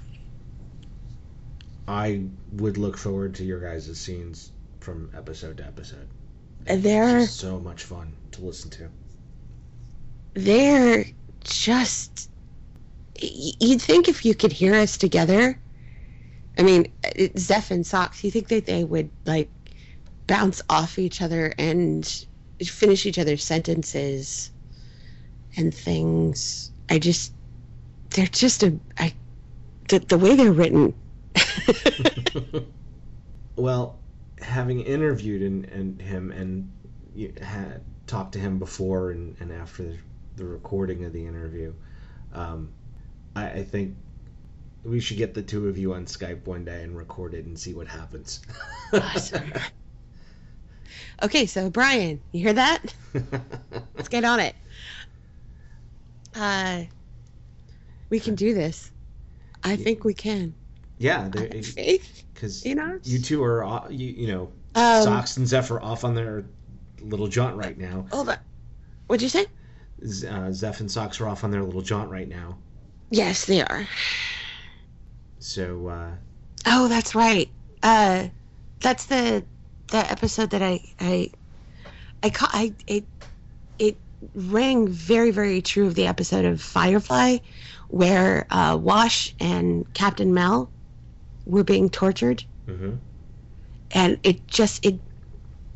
I 1.87 2.23
would 2.53 2.77
look 2.77 2.97
forward 2.97 3.35
to 3.35 3.45
your 3.45 3.59
guys' 3.59 3.99
scenes 3.99 4.51
from 4.79 5.11
episode 5.15 5.57
to 5.57 5.65
episode. 5.65 6.07
They're 6.65 7.27
so 7.27 7.59
much 7.59 7.83
fun 7.83 8.13
to 8.31 8.41
listen 8.43 8.71
to. 8.71 8.89
they're 10.33 11.05
just. 11.43 12.29
You'd 13.21 13.81
think 13.81 14.09
if 14.09 14.25
you 14.25 14.35
could 14.35 14.51
hear 14.51 14.75
us 14.75 14.97
together 14.97 15.59
i 16.57 16.63
mean 16.63 16.87
zeph 17.37 17.71
and 17.71 17.85
socks 17.85 18.23
you 18.23 18.31
think 18.31 18.47
that 18.47 18.65
they 18.65 18.83
would 18.83 19.09
like 19.25 19.49
bounce 20.27 20.61
off 20.69 20.97
each 20.97 21.21
other 21.21 21.53
and 21.57 22.25
finish 22.63 23.05
each 23.05 23.19
other's 23.19 23.43
sentences 23.43 24.51
and 25.57 25.73
things? 25.73 26.71
I 26.89 26.99
just 26.99 27.33
they're 28.11 28.27
just 28.27 28.63
a 28.63 28.77
i 28.97 29.13
the, 29.89 29.99
the 29.99 30.17
way 30.17 30.35
they're 30.35 30.51
written. 30.51 30.93
Well, 33.57 33.95
having 34.41 34.81
interviewed 34.81 35.41
and, 35.41 35.63
and 35.65 36.01
him 36.01 36.29
and 36.33 36.69
you 37.15 37.33
had 37.41 37.79
talked 38.05 38.33
to 38.33 38.39
him 38.39 38.59
before 38.59 39.11
and, 39.11 39.33
and 39.39 39.49
after 39.49 39.83
the, 39.83 39.97
the 40.35 40.43
recording 40.43 41.05
of 41.05 41.13
the 41.13 41.25
interview, 41.25 41.73
um, 42.33 42.69
I, 43.33 43.49
I 43.49 43.63
think 43.63 43.95
we 44.85 44.99
should 44.99 45.17
get 45.17 45.33
the 45.33 45.41
two 45.41 45.67
of 45.67 45.77
you 45.77 45.93
on 45.93 46.05
Skype 46.05 46.45
one 46.45 46.63
day 46.63 46.83
and 46.83 46.95
record 46.95 47.33
it 47.33 47.45
and 47.45 47.57
see 47.57 47.73
what 47.73 47.87
happens. 47.87 48.41
Awesome. 48.93 49.51
okay 51.23 51.45
so 51.45 51.69
brian 51.69 52.21
you 52.31 52.41
hear 52.41 52.53
that? 52.53 52.93
Let's 53.95 54.09
get 54.09 54.23
on 54.23 54.39
it. 54.39 54.55
Uh 56.35 56.83
we 58.09 58.19
can 58.19 58.35
do 58.35 58.53
this. 58.53 58.91
I 59.63 59.75
think 59.75 60.03
we 60.03 60.13
can. 60.13 60.53
Yeah, 60.99 61.29
I 61.33 61.39
have 61.55 61.65
faith 61.65 62.23
because 62.33 62.63
you 62.65 62.75
know? 62.75 62.99
you 63.03 63.19
two 63.19 63.43
are 63.43 63.87
you, 63.89 64.07
you 64.07 64.27
know 64.27 64.51
um, 64.75 65.03
Socks 65.03 65.37
and 65.37 65.47
Zeph 65.47 65.71
are 65.71 65.81
off 65.81 66.03
on 66.03 66.13
their 66.13 66.45
little 67.01 67.27
jaunt 67.27 67.57
right 67.57 67.77
now. 67.77 68.05
hold 68.11 68.29
on. 68.29 68.37
What'd 69.07 69.23
you 69.23 69.29
say? 69.29 69.45
Z- 70.05 70.27
Uh, 70.27 70.51
Zeph 70.51 70.79
and 70.81 70.91
Socks 70.91 71.19
are 71.19 71.27
off 71.27 71.43
on 71.43 71.51
their 71.51 71.63
little 71.63 71.81
jaunt 71.81 72.09
right 72.11 72.27
now. 72.27 72.57
yes 73.09 73.45
they 73.45 73.61
are 73.61 73.87
So 75.45 75.87
uh, 75.87 76.11
oh 76.65 76.87
that's 76.87 77.13
right 77.13 77.47
uh 77.83 78.27
that's 78.81 79.05
the 79.05 79.43
the 79.91 80.11
episode 80.11 80.49
that 80.49 80.63
i 80.63 80.79
i 80.99 81.29
i 82.23 82.29
ca- 82.31 82.49
i 82.51 82.73
it 82.87 83.05
it 83.77 83.95
rang 84.33 84.87
very 84.87 85.29
very 85.29 85.61
true 85.61 85.85
of 85.85 85.93
the 85.93 86.07
episode 86.07 86.45
of 86.45 86.59
firefly 86.59 87.37
where 87.89 88.47
uh 88.49 88.75
wash 88.81 89.35
and 89.39 89.85
captain 89.93 90.33
Mal 90.33 90.67
were 91.45 91.63
being 91.63 91.91
tortured 91.91 92.43
mhm. 92.67 92.97
and 93.91 94.19
it 94.23 94.47
just 94.47 94.83
it 94.83 94.99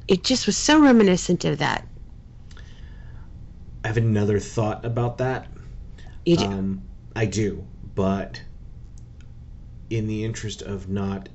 it 0.08 0.24
just 0.24 0.48
was 0.48 0.58
so 0.58 0.82
reminiscent 0.82 1.46
of 1.46 1.60
that 1.60 1.86
I 3.84 3.88
have 3.88 3.98
another 3.98 4.40
thought 4.40 4.84
about 4.84 5.20
that. 5.20 5.46
you 6.26 6.38
do, 6.38 6.46
Um, 6.46 6.82
I 7.16 7.26
do, 7.28 7.66
but 7.96 8.42
in 9.90 10.08
the 10.08 10.24
interest 10.24 10.62
of 10.62 10.90
not 10.90 11.30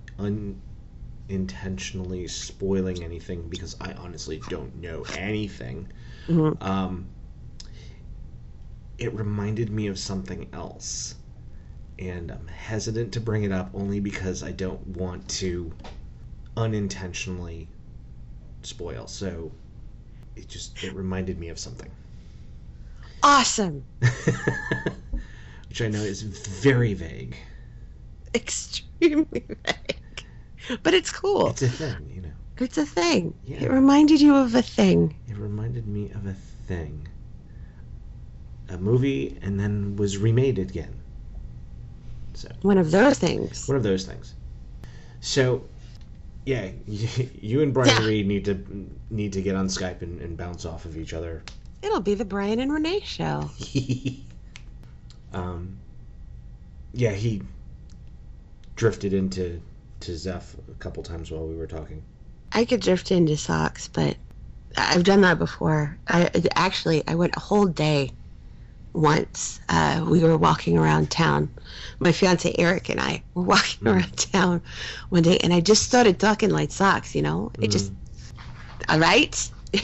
unintentionally 1.28 2.26
spoiling 2.28 3.02
anything, 3.02 3.48
because 3.48 3.76
I 3.80 3.92
honestly 3.92 4.38
don't 4.48 4.76
know 4.76 5.06
anything, 5.14 5.88
Mhm. 6.28 6.56
um, 6.62 7.08
it 8.98 9.12
reminded 9.14 9.70
me 9.70 9.86
of 9.86 9.98
something 9.98 10.48
else. 10.52 11.14
And 11.98 12.30
I'm 12.30 12.48
hesitant 12.48 13.12
to 13.14 13.20
bring 13.20 13.44
it 13.44 13.52
up 13.52 13.70
only 13.74 14.00
because 14.00 14.42
I 14.42 14.52
don't 14.52 14.86
want 14.88 15.28
to 15.40 15.72
unintentionally 16.56 17.68
spoil. 18.62 19.06
So 19.06 19.52
it 20.36 20.48
just 20.48 20.82
it 20.82 20.94
reminded 20.94 21.38
me 21.38 21.48
of 21.48 21.58
something. 21.58 21.90
awesome 23.22 23.84
which 25.68 25.80
I 25.82 25.88
know 25.88 26.02
is 26.02 26.22
very 26.22 26.94
vague. 26.94 27.36
extremely 28.42 29.44
vague 29.66 30.80
but 30.82 30.94
it's 30.94 31.10
cool 31.12 31.50
It's 31.50 31.62
a 31.62 31.68
thing, 31.68 32.10
you 32.14 32.22
know. 32.22 32.32
it's 32.58 32.78
a 32.78 32.86
thing 32.86 33.34
Yeah. 33.44 33.64
it 33.64 33.70
reminded 33.70 34.20
you 34.20 34.34
of 34.36 34.54
a 34.54 34.62
thing 34.62 35.14
It 35.28 35.36
reminded 35.36 35.86
me 35.86 36.10
of 36.12 36.26
a 36.26 36.34
thing. 36.68 37.08
A 38.70 38.78
movie 38.78 39.38
and 39.42 39.60
then 39.60 39.96
was 39.96 40.16
remade 40.18 40.58
again. 40.58 40.94
So, 42.34 42.48
one 42.62 42.78
of 42.78 42.90
those 42.90 43.18
things 43.18 43.68
one 43.68 43.76
of 43.76 43.82
those 43.82 44.04
things. 44.06 44.34
So, 45.20 45.64
yeah, 46.46 46.70
you 46.86 47.62
and 47.62 47.72
Brian 47.74 48.02
Yeah. 48.02 48.08
Reed 48.08 48.26
need 48.26 48.44
to 48.46 48.56
need 49.10 49.32
to 49.34 49.42
get 49.42 49.54
on 49.54 49.66
Skype 49.68 50.02
and, 50.02 50.20
and 50.20 50.36
bounce 50.36 50.64
off 50.64 50.84
of 50.86 50.96
each 50.96 51.12
other. 51.12 51.42
it'll 51.82 52.00
be 52.00 52.14
the 52.14 52.24
brian 52.24 52.58
and 52.60 52.72
renee 52.72 53.00
show 53.04 53.50
um, 55.32 55.76
yeah, 56.92 57.12
he 57.12 57.42
drifted 58.76 59.12
into 59.12 59.60
to 60.00 60.16
Zeph 60.16 60.56
a 60.68 60.74
couple 60.74 61.02
times 61.02 61.30
while 61.30 61.46
we 61.46 61.56
were 61.56 61.66
talking. 61.66 62.02
i 62.52 62.64
could 62.64 62.80
drift 62.80 63.10
into 63.10 63.36
socks 63.36 63.88
but 63.88 64.16
i've 64.76 65.04
done 65.04 65.20
that 65.22 65.38
before. 65.38 65.98
I 66.08 66.30
actually 66.56 67.02
i 67.08 67.14
went 67.14 67.36
a 67.36 67.40
whole 67.40 67.66
day 67.66 68.10
once 68.92 69.60
uh, 69.68 70.04
we 70.08 70.22
were 70.22 70.36
walking 70.36 70.78
around 70.78 71.10
town. 71.10 71.50
My 71.98 72.12
fiance 72.12 72.54
eric 72.58 72.88
and 72.90 73.00
i 73.00 73.22
were 73.34 73.44
walking 73.44 73.86
Mm. 73.88 73.92
around 73.92 74.16
town 74.16 74.62
one 75.10 75.22
day 75.22 75.38
and 75.38 75.52
i 75.52 75.60
just 75.60 75.84
started 75.84 76.18
talking 76.18 76.50
like 76.50 76.70
socks 76.72 77.14
you 77.14 77.22
know? 77.22 77.50
It 77.60 77.70
just 77.70 77.92
all 78.88 78.98
right? 78.98 79.50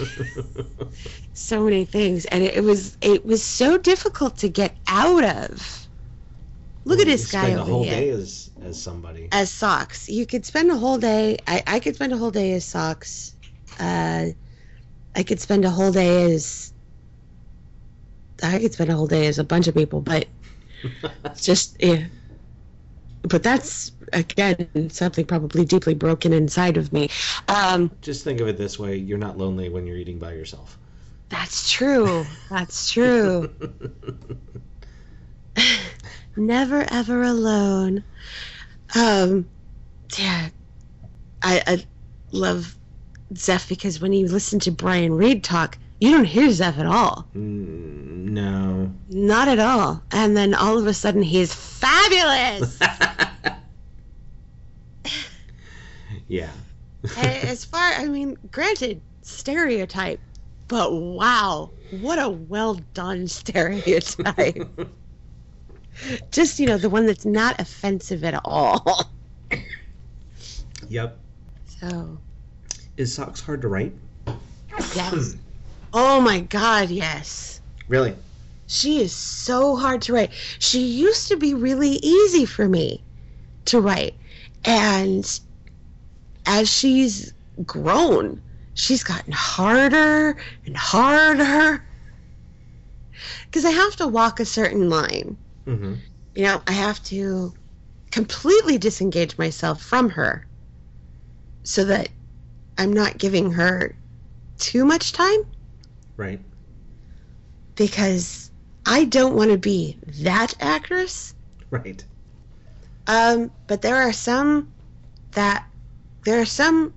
So 1.33 1.65
many 1.65 1.85
things 1.87 2.27
and 2.27 2.45
it, 2.45 2.57
it 2.57 2.61
was 2.65 2.97
it 3.01 3.25
was 3.25 3.43
so 3.43 3.79
difficult 3.79 4.37
to 4.39 4.49
get 4.49 4.77
out 4.87 5.25
of 5.25 5.80
look 6.85 7.01
at 7.01 7.07
this 7.07 7.27
guy 7.31 7.55
over 7.55 7.55
here. 7.55 7.57
spend 7.57 7.59
a 7.59 7.65
whole 7.65 7.85
day 7.85 8.09
as 8.11 8.51
as 8.63 8.81
somebody. 8.81 9.29
as 9.33 9.51
socks 9.51 10.09
you 10.09 10.27
could 10.27 10.45
spend 10.45 10.71
a 10.71 10.77
whole 10.77 10.99
day 10.99 11.37
i, 11.47 11.63
I 11.67 11.81
could 11.81 11.95
spend 11.95 12.13
a 12.13 12.17
whole 12.19 12.31
day 12.31 12.53
as 12.53 12.65
socks 12.65 13.37
uh, 13.79 14.27
i 15.15 15.23
could 15.23 15.41
spend 15.41 15.65
a 15.65 15.71
whole 15.71 15.93
day 15.93 16.33
as 16.33 16.73
i 18.43 18.59
could 18.59 18.73
spend 18.73 18.91
a 18.91 18.97
whole 18.97 19.07
day 19.07 19.27
as 19.27 19.39
a 19.39 19.45
bunch 19.45 19.69
of 19.69 19.75
people 19.75 20.01
but 20.01 20.27
just 21.41 21.77
yeah. 21.83 22.05
but 23.23 23.43
that's 23.43 23.93
again 24.13 24.91
something 24.91 25.25
probably 25.27 25.65
deeply 25.65 25.95
broken 25.95 26.33
inside 26.33 26.77
of 26.77 26.93
me 26.93 27.09
um, 27.49 27.91
Just 28.01 28.25
think 28.25 28.41
of 28.41 28.49
it 28.49 28.57
this 28.57 28.79
way: 28.79 28.97
you're 28.97 29.19
not 29.19 29.37
lonely 29.39 29.69
when 29.69 29.87
you're 29.87 29.97
eating 29.97 30.19
by 30.19 30.33
yourself. 30.33 30.79
that's 31.29 31.71
true 31.71 32.27
that's 32.49 32.91
true 32.93 33.51
never 36.37 36.87
ever 36.91 37.23
alone. 37.23 38.05
Um 38.95 39.49
yeah. 40.19 40.49
I 41.43 41.63
i 41.67 41.85
love 42.33 42.77
zeph 43.37 43.69
because 43.69 44.01
when 44.01 44.13
you 44.13 44.27
listen 44.27 44.59
to 44.61 44.71
brian 44.71 45.13
reed 45.13 45.43
talk 45.45 45.79
you 46.01 46.11
don't 46.11 46.25
hear 46.25 46.51
zeph 46.51 46.79
at 46.79 46.87
all. 46.87 47.27
Mm, 47.37 48.31
no. 48.31 48.93
not 49.11 49.49
at 49.49 49.59
all. 49.59 50.03
And 50.13 50.37
then 50.37 50.55
all 50.55 50.79
of 50.79 50.87
a 50.87 50.95
sudden 50.95 51.23
he's 51.23 51.55
fabulous! 51.55 52.79
Yeah. 56.31 56.53
As 57.17 57.65
far 57.65 57.93
i 57.95 58.07
mean 58.07 58.37
granted 58.53 59.01
stereotype 59.23 60.21
but 60.69 60.93
wow 60.93 61.71
what 62.01 62.21
a 62.21 62.29
well 62.29 62.75
done 62.95 63.27
stereotype 63.41 64.69
just 66.31 66.59
you 66.59 66.67
know 66.67 66.79
the 66.79 66.91
one 66.91 67.07
that's 67.07 67.25
not 67.25 67.61
offensive 67.61 68.25
at 68.25 68.41
all 68.45 69.11
yep. 70.89 71.19
so 71.67 72.19
Is 72.97 73.15
socks 73.15 73.41
hard 73.41 73.63
to 73.63 73.69
write? 73.69 73.93
Yes. 74.95 75.37
oh 75.93 76.21
my 76.21 76.41
God, 76.41 76.91
yes. 76.91 77.61
Really? 77.89 78.15
She 78.67 79.03
is 79.03 79.13
so 79.13 79.75
hard 79.75 80.03
to 80.03 80.13
write. 80.13 80.31
She 80.61 80.81
used 80.81 81.29
to 81.29 81.37
be 81.37 81.55
really 81.55 81.99
easy 82.03 82.47
for 82.47 82.69
me 82.69 83.03
to 83.65 83.81
write. 83.81 84.15
And 84.65 85.41
as 86.47 86.71
she's 86.71 87.33
grown, 87.67 88.41
she's 88.75 89.03
gotten 89.03 89.33
harder 89.33 90.37
and 90.67 90.77
harder. 90.77 91.85
Because 93.47 93.65
I 93.65 93.71
have 93.71 93.97
to 93.97 94.07
walk 94.07 94.39
a 94.39 94.45
certain 94.45 94.89
line. 94.89 95.37
Mm-hmm. 95.67 95.95
You 96.35 96.43
know, 96.43 96.63
I 96.67 96.73
have 96.73 97.03
to 97.05 97.53
completely 98.11 98.79
disengage 98.79 99.39
myself 99.39 99.83
from 99.83 100.11
her 100.11 100.47
so 101.63 101.85
that 101.85 102.09
I'm 102.79 102.93
not 102.93 103.19
giving 103.19 103.53
her 103.53 103.95
too 104.59 104.85
much 104.85 105.13
time 105.13 105.41
Right. 106.17 106.41
because 107.77 108.51
I 108.87 109.05
don't 109.05 109.37
want 109.37 109.51
to 109.51 109.59
be 109.59 109.99
that 110.23 110.55
actress. 110.61 111.35
Right. 111.71 112.05
Um, 113.07 113.51
but 113.67 113.83
there 113.83 113.97
are 113.97 114.13
some 114.13 114.69
that 115.33 115.67
there 116.25 116.41
are 116.41 116.47
some 116.47 116.93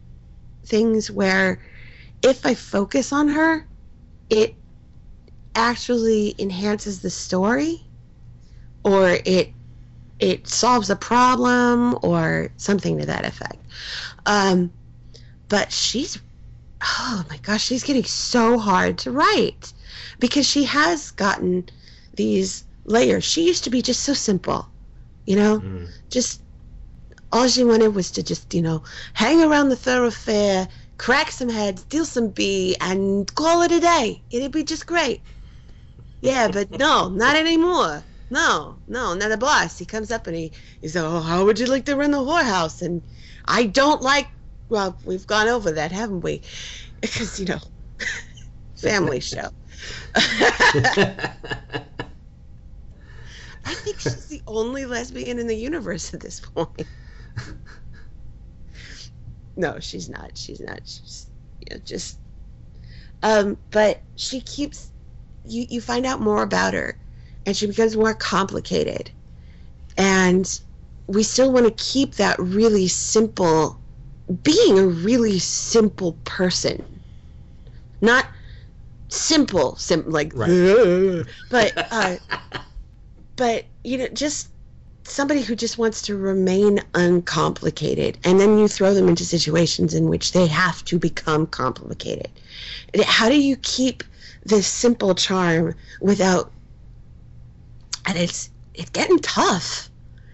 things 0.65 1.09
where 1.11 1.59
if 2.21 2.45
I 2.45 2.53
focus 2.53 3.13
on 3.13 3.27
her, 3.29 3.65
it 4.29 4.55
actually 5.55 6.35
enhances 6.39 7.01
the 7.01 7.09
story 7.09 7.82
or 8.83 9.19
it 9.25 9.53
it 10.19 10.47
solves 10.47 10.89
a 10.89 10.95
problem 10.95 11.97
or 12.03 12.51
something 12.57 12.97
to 12.99 13.05
that 13.05 13.25
effect. 13.25 13.57
Um, 14.25 14.73
but 15.49 15.71
she's 15.71 16.21
oh 16.81 17.25
my 17.29 17.37
gosh, 17.37 17.63
she's 17.63 17.83
getting 17.83 18.03
so 18.03 18.57
hard 18.59 18.97
to 18.99 19.11
write 19.11 19.73
because 20.19 20.47
she 20.47 20.65
has 20.65 21.11
gotten 21.11 21.65
these 22.15 22.65
layers. 22.85 23.23
She 23.23 23.45
used 23.47 23.63
to 23.65 23.69
be 23.69 23.81
just 23.81 24.01
so 24.03 24.13
simple, 24.13 24.67
you 25.25 25.35
know, 25.35 25.59
Mm. 25.59 25.89
just 26.09 26.41
all 27.31 27.47
she 27.47 27.63
wanted 27.63 27.95
was 27.95 28.11
to 28.11 28.23
just, 28.23 28.53
you 28.53 28.61
know, 28.61 28.83
hang 29.13 29.41
around 29.41 29.69
the 29.69 29.75
thoroughfare, 29.75 30.67
crack 30.97 31.31
some 31.31 31.49
heads, 31.49 31.81
steal 31.81 32.05
some 32.05 32.29
bee, 32.29 32.75
and 32.79 33.33
call 33.35 33.61
it 33.63 33.71
a 33.71 33.79
day. 33.79 34.23
It'd 34.31 34.51
be 34.51 34.63
just 34.63 34.85
great. 34.85 35.21
Yeah, 36.21 36.47
but 36.49 36.71
no, 36.71 37.09
not 37.09 37.35
anymore. 37.35 38.03
No, 38.33 38.81
no, 38.87 39.13
not 39.13 39.29
the 39.29 39.37
boss. 39.37 39.77
He 39.77 39.85
comes 39.85 40.09
up 40.09 40.25
and 40.25 40.35
he, 40.35 40.51
he 40.81 40.87
says, 40.87 41.03
Oh, 41.03 41.21
how 41.21 41.45
would 41.45 41.59
you 41.59 41.67
like 41.67 41.85
to 41.85 41.95
run 41.95 42.09
the 42.09 42.17
whorehouse? 42.17 42.81
And 42.81 43.03
I 43.45 43.67
don't 43.67 44.01
like, 44.01 44.27
well, 44.69 44.97
we've 45.03 45.27
gone 45.27 45.47
over 45.47 45.71
that, 45.73 45.91
haven't 45.91 46.21
we? 46.21 46.41
Because, 47.01 47.39
you 47.39 47.45
know, 47.45 47.59
family 48.75 49.19
show. 49.19 49.49
I 50.15 51.35
think 53.65 53.99
she's 53.99 54.27
the 54.27 54.41
only 54.47 54.85
lesbian 54.85 55.37
in 55.37 55.47
the 55.47 55.55
universe 55.55 56.13
at 56.13 56.21
this 56.21 56.39
point. 56.39 56.87
no, 59.57 59.79
she's 59.79 60.09
not. 60.09 60.37
She's 60.37 60.61
not. 60.61 60.79
She's 60.85 61.27
you 61.59 61.75
know, 61.75 61.81
just. 61.85 62.19
Um, 63.21 63.57
but 63.69 64.03
she 64.15 64.41
keeps. 64.41 64.91
You 65.43 65.65
you 65.69 65.81
find 65.81 66.05
out 66.05 66.21
more 66.21 66.41
about 66.41 66.73
her, 66.73 66.97
and 67.45 67.55
she 67.55 67.67
becomes 67.67 67.95
more 67.95 68.13
complicated, 68.13 69.11
and 69.97 70.59
we 71.07 71.23
still 71.23 71.51
want 71.51 71.65
to 71.65 71.83
keep 71.83 72.15
that 72.15 72.39
really 72.39 72.87
simple, 72.87 73.79
being 74.43 74.79
a 74.79 74.87
really 74.87 75.39
simple 75.39 76.13
person, 76.23 77.01
not 78.01 78.27
simple, 79.09 79.75
sim 79.75 80.09
like 80.09 80.31
Right. 80.35 81.25
but 81.49 81.73
uh, 81.91 82.17
but 83.35 83.65
you 83.83 83.97
know 83.97 84.07
just 84.09 84.49
somebody 85.05 85.41
who 85.41 85.55
just 85.55 85.77
wants 85.77 86.01
to 86.03 86.17
remain 86.17 86.79
uncomplicated. 86.93 88.17
And 88.23 88.39
then 88.39 88.57
you 88.57 88.67
throw 88.67 88.93
them 88.93 89.09
into 89.09 89.25
situations 89.25 89.93
in 89.93 90.07
which 90.07 90.31
they 90.31 90.47
have 90.47 90.83
to 90.85 90.97
become 90.97 91.47
complicated. 91.47 92.29
How 93.03 93.29
do 93.29 93.39
you 93.39 93.57
keep 93.57 94.03
this 94.45 94.67
simple 94.67 95.15
charm 95.15 95.75
without 96.01 96.51
and 98.05 98.17
it's 98.17 98.49
it's 98.73 98.89
getting 98.89 99.19
tough 99.19 99.89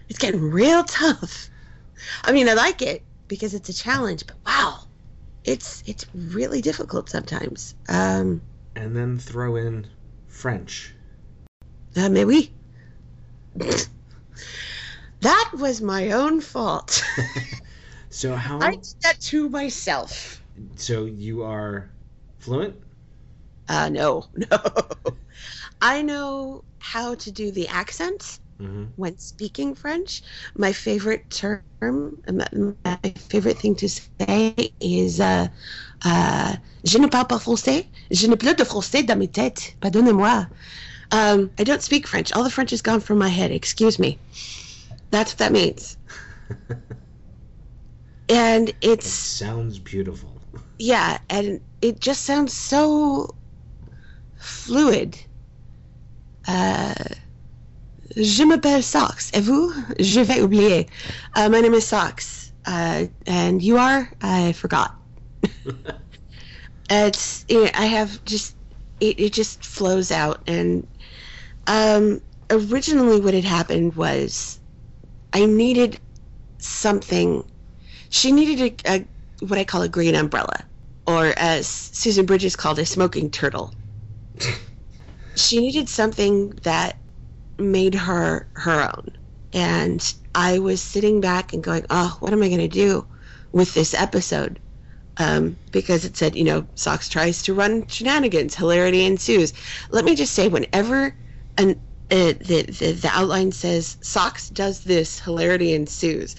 it's 0.08 0.18
getting 0.18 0.50
real 0.50 0.84
tough 0.84 1.50
i 2.24 2.32
mean 2.32 2.48
i 2.48 2.54
like 2.54 2.82
it 2.82 3.04
because 3.28 3.54
it's 3.54 3.68
a 3.68 3.74
challenge 3.74 4.24
but 4.26 4.36
wow 4.46 4.78
it's 5.44 5.82
it's 5.86 6.06
really 6.14 6.60
difficult 6.60 7.08
sometimes 7.08 7.74
um 7.88 8.42
and 8.76 8.96
then 8.96 9.18
throw 9.18 9.56
in 9.56 9.86
French. 10.26 10.94
Uh, 11.96 12.08
mais 12.08 12.24
oui. 12.24 12.52
that 15.20 15.50
was 15.54 15.80
my 15.80 16.12
own 16.12 16.40
fault. 16.40 17.02
So 18.12 18.34
how? 18.34 18.58
I 18.60 18.72
did 18.72 18.94
that 19.04 19.20
to 19.20 19.48
myself. 19.48 20.42
So 20.74 21.04
you 21.04 21.44
are 21.44 21.92
fluent? 22.38 22.74
Uh, 23.68 23.88
no, 23.88 24.26
no. 24.34 24.58
I 25.80 26.02
know 26.02 26.64
how 26.80 27.14
to 27.16 27.30
do 27.32 27.52
the 27.52 27.68
accent 27.68 28.40
Mm-hmm. 28.60 28.84
when 28.96 29.18
speaking 29.18 29.74
French. 29.74 30.22
My 30.56 30.72
favorite 30.72 31.30
term, 31.30 32.18
my, 32.30 32.98
favorite 33.16 33.58
thing 33.58 33.74
to 33.76 33.88
say 33.88 34.74
is 34.80 35.20
uh, 35.20 35.48
uh, 36.04 36.56
Je 36.84 36.98
ne 36.98 37.08
parle 37.08 37.26
pas 37.26 37.38
français. 37.38 37.86
Je 38.10 38.26
ne 38.28 38.36
plus 38.36 38.54
de 38.54 38.64
français 38.64 39.02
dans 39.06 39.18
mes 39.18 39.28
têtes. 39.28 39.74
Pardonnez-moi. 39.80 40.48
Um, 41.12 41.50
I 41.58 41.64
don't 41.64 41.82
speak 41.82 42.06
French. 42.06 42.32
All 42.32 42.44
the 42.44 42.50
French 42.50 42.72
is 42.72 42.82
gone 42.82 43.00
from 43.00 43.18
my 43.18 43.28
head. 43.28 43.50
Excuse 43.50 43.98
me. 43.98 44.18
That's 45.10 45.32
what 45.32 45.38
that 45.38 45.52
means. 45.52 45.96
And 48.28 48.72
It 48.80 49.02
sounds 49.02 49.78
beautiful. 49.78 50.40
yeah, 50.78 51.18
and 51.28 51.60
it 51.82 52.00
just 52.00 52.24
sounds 52.24 52.52
so 52.54 53.34
fluid. 54.36 55.18
Uh, 56.46 56.94
je 58.16 58.44
m'appelle 58.44 58.82
Socks. 58.82 59.30
Et 59.32 59.40
vous? 59.40 59.72
Je 59.98 60.20
vais 60.20 60.40
oublier. 60.40 60.88
Uh, 61.36 61.48
my 61.48 61.60
name 61.60 61.74
is 61.74 61.86
Socks. 61.86 62.52
Uh, 62.66 63.06
and 63.26 63.62
you 63.62 63.78
are? 63.78 64.10
I 64.22 64.52
forgot. 64.52 64.94
it's 66.90 67.44
it, 67.48 67.78
I 67.78 67.86
have 67.86 68.22
just 68.24 68.56
it, 69.00 69.18
it 69.18 69.32
just 69.32 69.64
flows 69.64 70.10
out 70.10 70.42
and 70.46 70.86
um 71.66 72.20
originally 72.50 73.20
what 73.20 73.34
had 73.34 73.44
happened 73.44 73.94
was 73.94 74.60
I 75.32 75.46
needed 75.46 76.00
something 76.58 77.44
she 78.10 78.32
needed 78.32 78.80
a, 78.86 78.92
a 78.96 79.08
what 79.46 79.58
I 79.58 79.64
call 79.64 79.82
a 79.82 79.88
green 79.88 80.14
umbrella 80.14 80.64
or 81.06 81.32
as 81.36 81.66
Susan 81.66 82.26
Bridges 82.26 82.56
called 82.56 82.78
a 82.78 82.84
smoking 82.86 83.30
turtle. 83.30 83.72
she 85.36 85.60
needed 85.60 85.88
something 85.88 86.50
that 86.62 86.98
made 87.58 87.94
her 87.94 88.48
her 88.54 88.82
own. 88.82 89.12
And 89.52 90.14
I 90.34 90.58
was 90.58 90.80
sitting 90.82 91.20
back 91.20 91.52
and 91.52 91.62
going, 91.62 91.84
"Oh, 91.90 92.16
what 92.20 92.32
am 92.32 92.42
I 92.42 92.48
going 92.48 92.60
to 92.60 92.68
do 92.68 93.06
with 93.52 93.74
this 93.74 93.94
episode?" 93.94 94.60
Um, 95.16 95.58
because 95.72 96.04
it 96.04 96.16
said, 96.16 96.36
you 96.36 96.44
know, 96.44 96.66
Socks 96.76 97.08
tries 97.08 97.42
to 97.42 97.54
run 97.54 97.86
shenanigans, 97.88 98.54
hilarity 98.54 99.04
ensues. 99.04 99.52
Let 99.90 100.04
me 100.04 100.14
just 100.14 100.32
say, 100.34 100.48
whenever 100.48 101.14
an 101.58 101.80
uh, 102.10 102.34
the, 102.40 102.62
the 102.68 102.92
the 102.92 103.10
outline 103.12 103.52
says 103.52 103.96
Socks 104.02 104.48
does 104.48 104.82
this, 104.84 105.20
hilarity 105.20 105.74
ensues, 105.74 106.36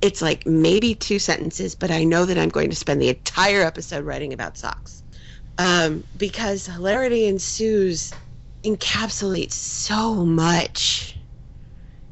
it's 0.00 0.22
like 0.22 0.46
maybe 0.46 0.94
two 0.94 1.18
sentences, 1.18 1.74
but 1.74 1.90
I 1.90 2.04
know 2.04 2.24
that 2.24 2.38
I'm 2.38 2.48
going 2.48 2.70
to 2.70 2.76
spend 2.76 3.00
the 3.02 3.08
entire 3.10 3.62
episode 3.62 4.04
writing 4.04 4.32
about 4.32 4.56
Socks, 4.56 4.99
um, 5.58 6.04
because 6.16 6.66
hilarity 6.66 7.26
ensues 7.26 8.12
encapsulates 8.64 9.52
so 9.52 10.14
much. 10.24 11.16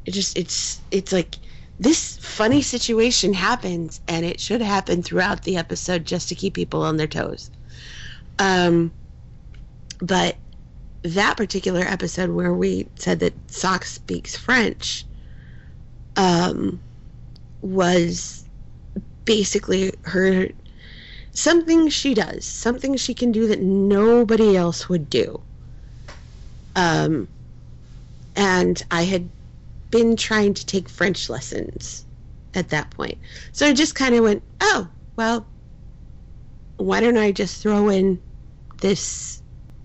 It 0.05 0.11
just 0.11 0.37
it's 0.37 0.81
it's 0.91 1.11
like 1.11 1.37
this 1.79 2.17
funny 2.17 2.61
situation 2.61 3.33
happens 3.33 4.01
and 4.07 4.25
it 4.25 4.39
should 4.39 4.61
happen 4.61 5.01
throughout 5.03 5.43
the 5.43 5.57
episode 5.57 6.05
just 6.05 6.29
to 6.29 6.35
keep 6.35 6.53
people 6.53 6.81
on 6.83 6.97
their 6.97 7.07
toes. 7.07 7.49
Um 8.39 8.91
but 10.01 10.37
that 11.03 11.37
particular 11.37 11.81
episode 11.81 12.31
where 12.31 12.53
we 12.53 12.87
said 12.95 13.19
that 13.19 13.33
Socks 13.51 13.91
speaks 13.91 14.35
French 14.35 15.05
um 16.15 16.81
was 17.61 18.45
basically 19.25 19.93
her 20.03 20.49
something 21.31 21.89
she 21.89 22.13
does, 22.13 22.45
something 22.45 22.97
she 22.97 23.13
can 23.13 23.31
do 23.31 23.47
that 23.47 23.61
nobody 23.61 24.55
else 24.57 24.89
would 24.89 25.09
do. 25.09 25.41
Um, 26.75 27.27
and 28.35 28.81
I 28.91 29.03
had 29.03 29.29
been 29.91 30.15
trying 30.15 30.53
to 30.53 30.65
take 30.65 30.87
French 30.87 31.29
lessons 31.29 32.05
at 32.53 32.69
that 32.69 32.89
point. 32.91 33.17
So 33.51 33.67
I 33.67 33.73
just 33.73 33.95
kind 33.95 34.15
of 34.15 34.23
went, 34.23 34.43
oh, 34.61 34.87
well, 35.15 35.45
why 36.77 37.01
don't 37.01 37.17
I 37.17 37.31
just 37.31 37.61
throw 37.61 37.89
in 37.89 38.19
this 38.81 39.41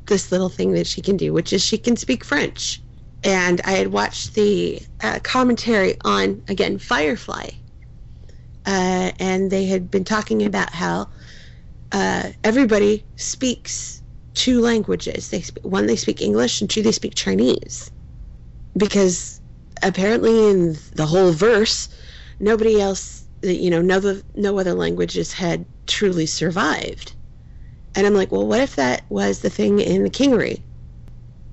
this 0.07 0.31
little 0.31 0.51
thing 0.51 0.73
that 0.73 0.87
she 0.87 1.01
can 1.01 1.17
do, 1.17 1.33
which 1.33 1.53
is 1.53 1.65
she 1.65 1.79
can 1.79 1.97
speak 1.97 2.25
French. 2.25 2.81
And 3.25 3.61
I 3.65 3.73
had 3.73 3.89
watched 3.89 4.35
the 4.35 4.83
uh, 5.03 5.19
commentary 5.23 5.97
on 6.05 6.43
again 6.49 6.79
Firefly, 6.79 7.49
uh, 8.67 9.11
and 9.19 9.51
they 9.51 9.65
had 9.65 9.91
been 9.91 10.05
talking 10.05 10.45
about 10.45 10.71
how 10.71 11.09
uh, 11.93 12.31
everybody 12.43 13.05
speaks 13.17 14.03
two 14.35 14.61
languages. 14.61 15.31
They 15.31 15.43
sp- 15.43 15.63
one 15.65 15.87
they 15.87 15.97
speak 15.97 16.21
English, 16.21 16.61
and 16.61 16.69
two 16.69 16.83
they 16.83 16.93
speak 16.93 17.15
Chinese, 17.15 17.91
because 18.77 19.41
apparently 19.83 20.51
in 20.51 20.77
the 20.95 21.07
whole 21.07 21.33
verse, 21.33 21.89
nobody 22.41 22.81
else, 22.81 23.27
you 23.43 23.71
know, 23.71 23.83
no 23.83 24.21
no 24.35 24.59
other 24.59 24.75
languages 24.75 25.33
had 25.33 25.67
truly 25.87 26.27
survived. 26.27 27.15
And 27.95 28.07
I'm 28.07 28.15
like, 28.15 28.33
well, 28.33 28.47
what 28.47 28.61
if 28.61 28.77
that 28.77 29.05
was 29.09 29.41
the 29.41 29.51
thing 29.51 29.79
in 29.81 30.03
the 30.03 30.11
Kingery? 30.11 30.63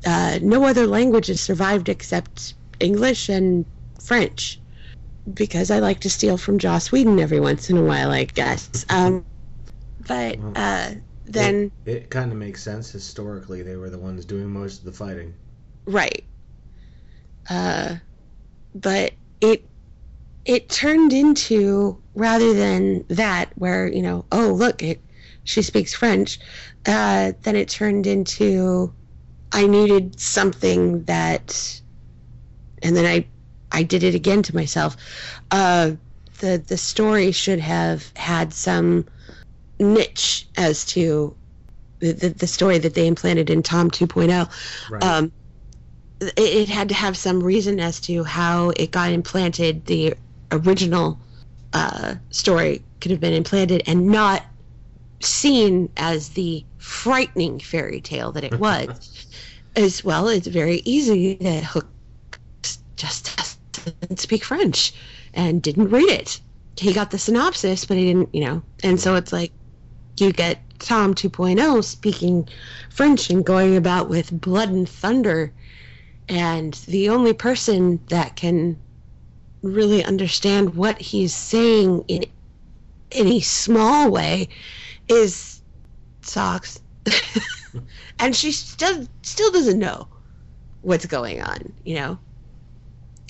Uh, 0.05 0.39
no 0.41 0.65
other 0.65 0.87
languages 0.87 1.41
survived 1.41 1.87
except 1.89 2.55
English 2.79 3.29
and 3.29 3.65
French, 4.01 4.59
because 5.33 5.69
I 5.69 5.79
like 5.79 5.99
to 6.01 6.09
steal 6.09 6.37
from 6.37 6.57
Joss 6.57 6.91
Whedon 6.91 7.19
every 7.19 7.39
once 7.39 7.69
in 7.69 7.77
a 7.77 7.83
while, 7.83 8.11
I 8.11 8.23
guess. 8.25 8.85
Um, 8.89 9.25
but 10.07 10.39
uh, 10.55 10.95
then, 11.25 11.71
It, 11.85 11.91
it 11.93 12.09
kind 12.09 12.31
of 12.31 12.37
makes 12.37 12.63
sense 12.63 12.91
historically. 12.91 13.61
They 13.63 13.75
were 13.75 13.89
the 13.89 13.99
ones 13.99 14.25
doing 14.25 14.49
most 14.49 14.79
of 14.79 14.85
the 14.85 14.91
fighting. 14.91 15.35
right. 15.85 16.23
Uh, 17.49 17.95
but 18.75 19.13
it 19.41 19.69
it 20.45 20.69
turned 20.69 21.13
into 21.13 22.01
rather 22.15 22.53
than 22.53 23.05
that 23.09 23.51
where 23.57 23.87
you 23.87 24.01
know 24.01 24.25
oh 24.31 24.53
look 24.53 24.83
it 24.83 25.01
she 25.45 25.61
speaks 25.61 25.93
french 25.93 26.39
uh, 26.87 27.33
then 27.43 27.55
it 27.55 27.69
turned 27.69 28.07
into 28.07 28.93
i 29.53 29.67
needed 29.67 30.19
something 30.19 31.03
that 31.05 31.81
and 32.83 32.95
then 32.95 33.05
i 33.05 33.25
i 33.71 33.83
did 33.83 34.03
it 34.03 34.15
again 34.15 34.41
to 34.43 34.55
myself 34.55 34.97
uh, 35.51 35.91
the 36.39 36.63
the 36.67 36.77
story 36.77 37.31
should 37.31 37.59
have 37.59 38.11
had 38.15 38.53
some 38.53 39.05
niche 39.81 40.47
as 40.57 40.85
to 40.85 41.35
the, 41.99 42.13
the, 42.13 42.29
the 42.29 42.47
story 42.47 42.77
that 42.77 42.93
they 42.93 43.07
implanted 43.07 43.49
in 43.49 43.61
tom 43.61 43.91
2.0 43.91 44.49
Right. 44.89 45.03
um, 45.03 45.31
it, 46.21 46.33
it 46.37 46.69
had 46.69 46.89
to 46.89 46.95
have 46.95 47.17
some 47.17 47.43
reason 47.43 47.79
as 47.79 47.99
to 48.01 48.23
how 48.23 48.71
it 48.77 48.91
got 48.91 49.11
implanted. 49.11 49.85
The 49.85 50.13
original 50.51 51.19
uh, 51.73 52.15
story 52.29 52.83
could 52.99 53.11
have 53.11 53.19
been 53.19 53.33
implanted 53.33 53.83
and 53.87 54.07
not 54.07 54.45
seen 55.21 55.89
as 55.97 56.29
the 56.29 56.63
frightening 56.77 57.59
fairy 57.59 58.01
tale 58.01 58.31
that 58.33 58.43
it 58.43 58.59
was. 58.59 59.27
as 59.75 60.03
well, 60.03 60.27
it's 60.27 60.47
very 60.47 60.81
easy 60.85 61.35
that 61.35 61.63
Hook 61.63 61.87
just 62.97 63.57
doesn't 63.71 64.19
speak 64.19 64.43
French 64.43 64.93
and 65.33 65.61
didn't 65.61 65.89
read 65.89 66.09
it. 66.09 66.39
He 66.77 66.93
got 66.93 67.11
the 67.11 67.17
synopsis, 67.17 67.85
but 67.85 67.97
he 67.97 68.05
didn't, 68.05 68.33
you 68.33 68.45
know. 68.45 68.61
And 68.83 68.99
so 68.99 69.15
it's 69.15 69.31
like 69.31 69.51
you 70.17 70.31
get 70.31 70.59
Tom 70.79 71.13
2.0 71.13 71.83
speaking 71.83 72.47
French 72.89 73.29
and 73.29 73.45
going 73.45 73.77
about 73.77 74.09
with 74.09 74.39
blood 74.39 74.69
and 74.69 74.87
thunder 74.87 75.51
and 76.31 76.73
the 76.87 77.09
only 77.09 77.33
person 77.33 77.99
that 78.07 78.35
can 78.35 78.79
really 79.61 80.03
understand 80.03 80.75
what 80.75 80.99
he's 80.99 81.35
saying 81.35 82.03
in 82.07 82.25
any 83.11 83.41
small 83.41 84.09
way 84.09 84.47
is 85.07 85.61
Socks. 86.21 86.79
and 88.19 88.35
she 88.35 88.51
still 88.51 89.05
still 89.23 89.51
doesn't 89.51 89.79
know 89.79 90.07
what's 90.83 91.05
going 91.05 91.41
on, 91.41 91.73
you 91.83 91.95
know. 91.95 92.19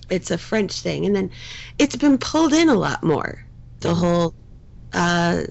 It's 0.10 0.30
a 0.30 0.38
French 0.38 0.82
thing 0.82 1.06
and 1.06 1.16
then 1.16 1.32
it's 1.80 1.96
been 1.96 2.18
pulled 2.18 2.54
in 2.54 2.70
a 2.70 2.76
lot 2.76 3.04
more. 3.04 3.44
The 3.80 3.96
whole 3.96 4.36
uh 4.94 5.44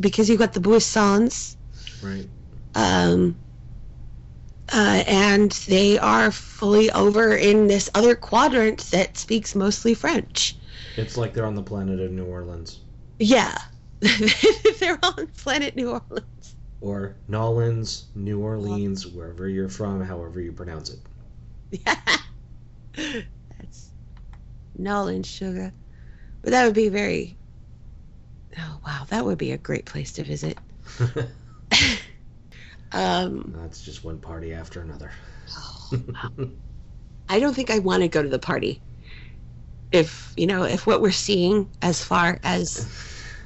because 0.00 0.28
you've 0.28 0.38
got 0.38 0.52
the 0.52 0.60
Buissons 0.60 1.56
right. 2.02 2.28
um, 2.74 3.36
uh, 4.72 5.02
and 5.06 5.52
they 5.66 5.98
are 5.98 6.30
fully 6.30 6.90
over 6.90 7.34
in 7.34 7.66
this 7.66 7.88
other 7.94 8.14
quadrant 8.14 8.80
that 8.90 9.16
speaks 9.16 9.54
mostly 9.54 9.94
French. 9.94 10.56
It's 10.96 11.16
like 11.16 11.32
they're 11.32 11.46
on 11.46 11.54
the 11.54 11.62
planet 11.62 12.00
of 12.00 12.10
New 12.10 12.26
Orleans. 12.26 12.80
Yeah, 13.18 13.56
they're 14.00 14.98
on 15.02 15.26
planet 15.38 15.74
New 15.74 15.90
Orleans. 15.90 16.56
Or 16.80 17.16
Nolans, 17.26 18.06
New 18.14 18.40
Orleans, 18.40 19.06
wherever 19.06 19.48
you're 19.48 19.68
from, 19.68 20.02
however 20.04 20.40
you 20.40 20.52
pronounce 20.52 20.90
it. 20.90 20.98
Yeah, 21.70 21.96
that's 23.58 23.90
Nolan 24.76 25.22
sugar, 25.22 25.72
but 26.42 26.50
that 26.50 26.66
would 26.66 26.74
be 26.74 26.88
very. 26.88 27.36
Oh 28.56 28.80
wow, 28.86 29.04
that 29.08 29.24
would 29.24 29.38
be 29.38 29.52
a 29.52 29.58
great 29.58 29.84
place 29.84 30.12
to 30.14 30.24
visit. 30.24 30.58
Um, 32.92 33.52
That's 33.54 33.82
just 33.82 34.04
one 34.04 34.18
party 34.18 34.54
after 34.54 34.80
another. 34.80 35.10
I 37.28 37.40
don't 37.40 37.54
think 37.54 37.70
I 37.70 37.80
want 37.80 38.02
to 38.02 38.08
go 38.08 38.22
to 38.22 38.28
the 38.28 38.38
party. 38.38 38.80
If 39.92 40.32
you 40.36 40.46
know, 40.46 40.64
if 40.64 40.86
what 40.86 41.00
we're 41.02 41.10
seeing 41.10 41.68
as 41.82 42.02
far 42.02 42.38
as 42.42 42.86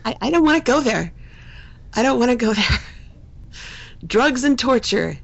I, 0.05 0.16
I 0.20 0.30
don't 0.30 0.44
want 0.44 0.64
to 0.64 0.70
go 0.70 0.80
there. 0.80 1.12
I 1.94 2.03
don't 2.03 2.18
want 2.18 2.30
to 2.30 2.36
go 2.36 2.53
there. 2.53 2.78
Drugs 4.07 4.44
and 4.44 4.59
torture. 4.59 5.18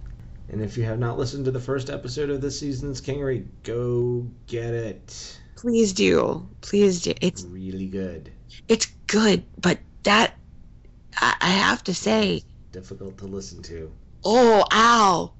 And 0.51 0.62
if 0.62 0.76
you 0.79 0.85
have 0.85 0.99
not 0.99 1.18
listened 1.18 1.45
to 1.45 1.51
the 1.51 1.61
first 1.61 1.91
episode 1.91 2.31
of 2.31 2.41
this 2.41 2.59
season's 2.59 3.01
Kingery, 3.01 3.47
go 3.62 4.26
get 4.47 4.72
it. 4.72 5.39
Please 5.57 5.93
do. 5.93 6.49
Please 6.61 7.03
do. 7.03 7.14
It's 7.20 7.45
Really 7.45 7.87
good. 7.87 8.33
it's 8.68 8.87
good, 9.09 9.43
but 9.61 9.79
that 10.05 10.37
I, 11.17 11.35
I 11.41 11.49
have 11.51 11.83
to 11.85 11.95
say, 11.95 12.45
Difficult 12.71 13.19
to 13.19 13.25
listen 13.25 13.63
to. 13.63 13.91
oh, 14.25 14.65
ow, 14.73 15.33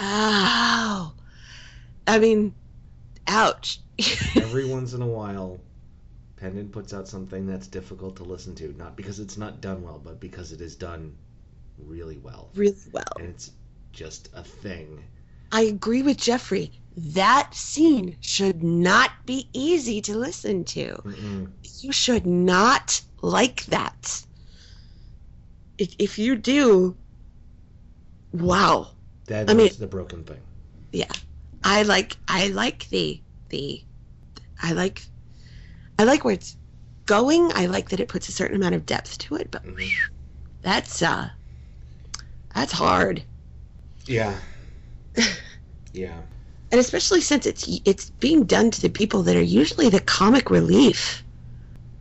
ow. 0.00 1.14
I 2.06 2.18
mean, 2.18 2.54
ouch. 3.28 3.80
Every 4.36 4.64
once 4.64 4.92
in 4.94 5.02
a 5.02 5.06
while, 5.06 5.60
Pendant 6.36 6.72
puts 6.72 6.92
out 6.92 7.06
something 7.06 7.46
that's 7.46 7.68
difficult 7.68 8.16
to 8.16 8.24
listen 8.24 8.54
to. 8.56 8.74
Not 8.76 8.96
because 8.96 9.20
it's 9.20 9.36
not 9.36 9.60
done 9.60 9.82
well, 9.82 10.00
but 10.02 10.18
because 10.18 10.52
it 10.52 10.60
is 10.60 10.74
done 10.74 11.14
really 11.78 12.18
well. 12.18 12.50
really 12.54 12.76
well. 12.92 13.04
And 13.18 13.28
it's 13.28 13.52
just 13.92 14.28
a 14.34 14.42
thing. 14.42 15.02
I 15.52 15.62
agree 15.62 16.02
with 16.02 16.16
Jeffrey. 16.16 16.72
That 16.96 17.54
scene 17.54 18.16
should 18.20 18.62
not 18.62 19.10
be 19.26 19.48
easy 19.52 20.00
to 20.02 20.16
listen 20.16 20.64
to. 20.66 20.94
Mm-mm. 21.04 21.50
You 21.80 21.92
should 21.92 22.24
not 22.26 23.00
like 23.20 23.64
that. 23.66 24.24
If, 25.76 25.94
if 25.98 26.18
you 26.18 26.36
do, 26.36 26.96
wow. 28.32 28.88
That 29.26 29.50
I 29.50 29.54
mean- 29.54 29.70
the 29.78 29.86
broken 29.86 30.22
thing. 30.24 30.40
Yeah, 30.92 31.10
I 31.64 31.82
like 31.82 32.16
I 32.28 32.48
like 32.48 32.88
the 32.90 33.20
the 33.48 33.82
I 34.62 34.72
like 34.72 35.02
I 35.98 36.04
like 36.04 36.24
where 36.24 36.34
it's 36.34 36.56
going. 37.06 37.50
I 37.54 37.66
like 37.66 37.88
that 37.88 37.98
it 37.98 38.06
puts 38.08 38.28
a 38.28 38.32
certain 38.32 38.56
amount 38.56 38.76
of 38.76 38.86
depth 38.86 39.18
to 39.18 39.34
it, 39.34 39.50
but 39.50 39.64
Mhm. 39.66 39.90
that's 40.62 41.02
uh 41.02 41.30
that's 42.54 42.72
hard. 42.72 43.24
Yeah. 44.06 44.38
yeah. 45.92 46.20
And 46.74 46.80
especially 46.80 47.20
since 47.20 47.46
it's 47.46 47.68
it's 47.84 48.10
being 48.18 48.42
done 48.42 48.72
to 48.72 48.80
the 48.82 48.88
people 48.88 49.22
that 49.22 49.36
are 49.36 49.40
usually 49.40 49.88
the 49.88 50.00
comic 50.00 50.50
relief. 50.50 51.22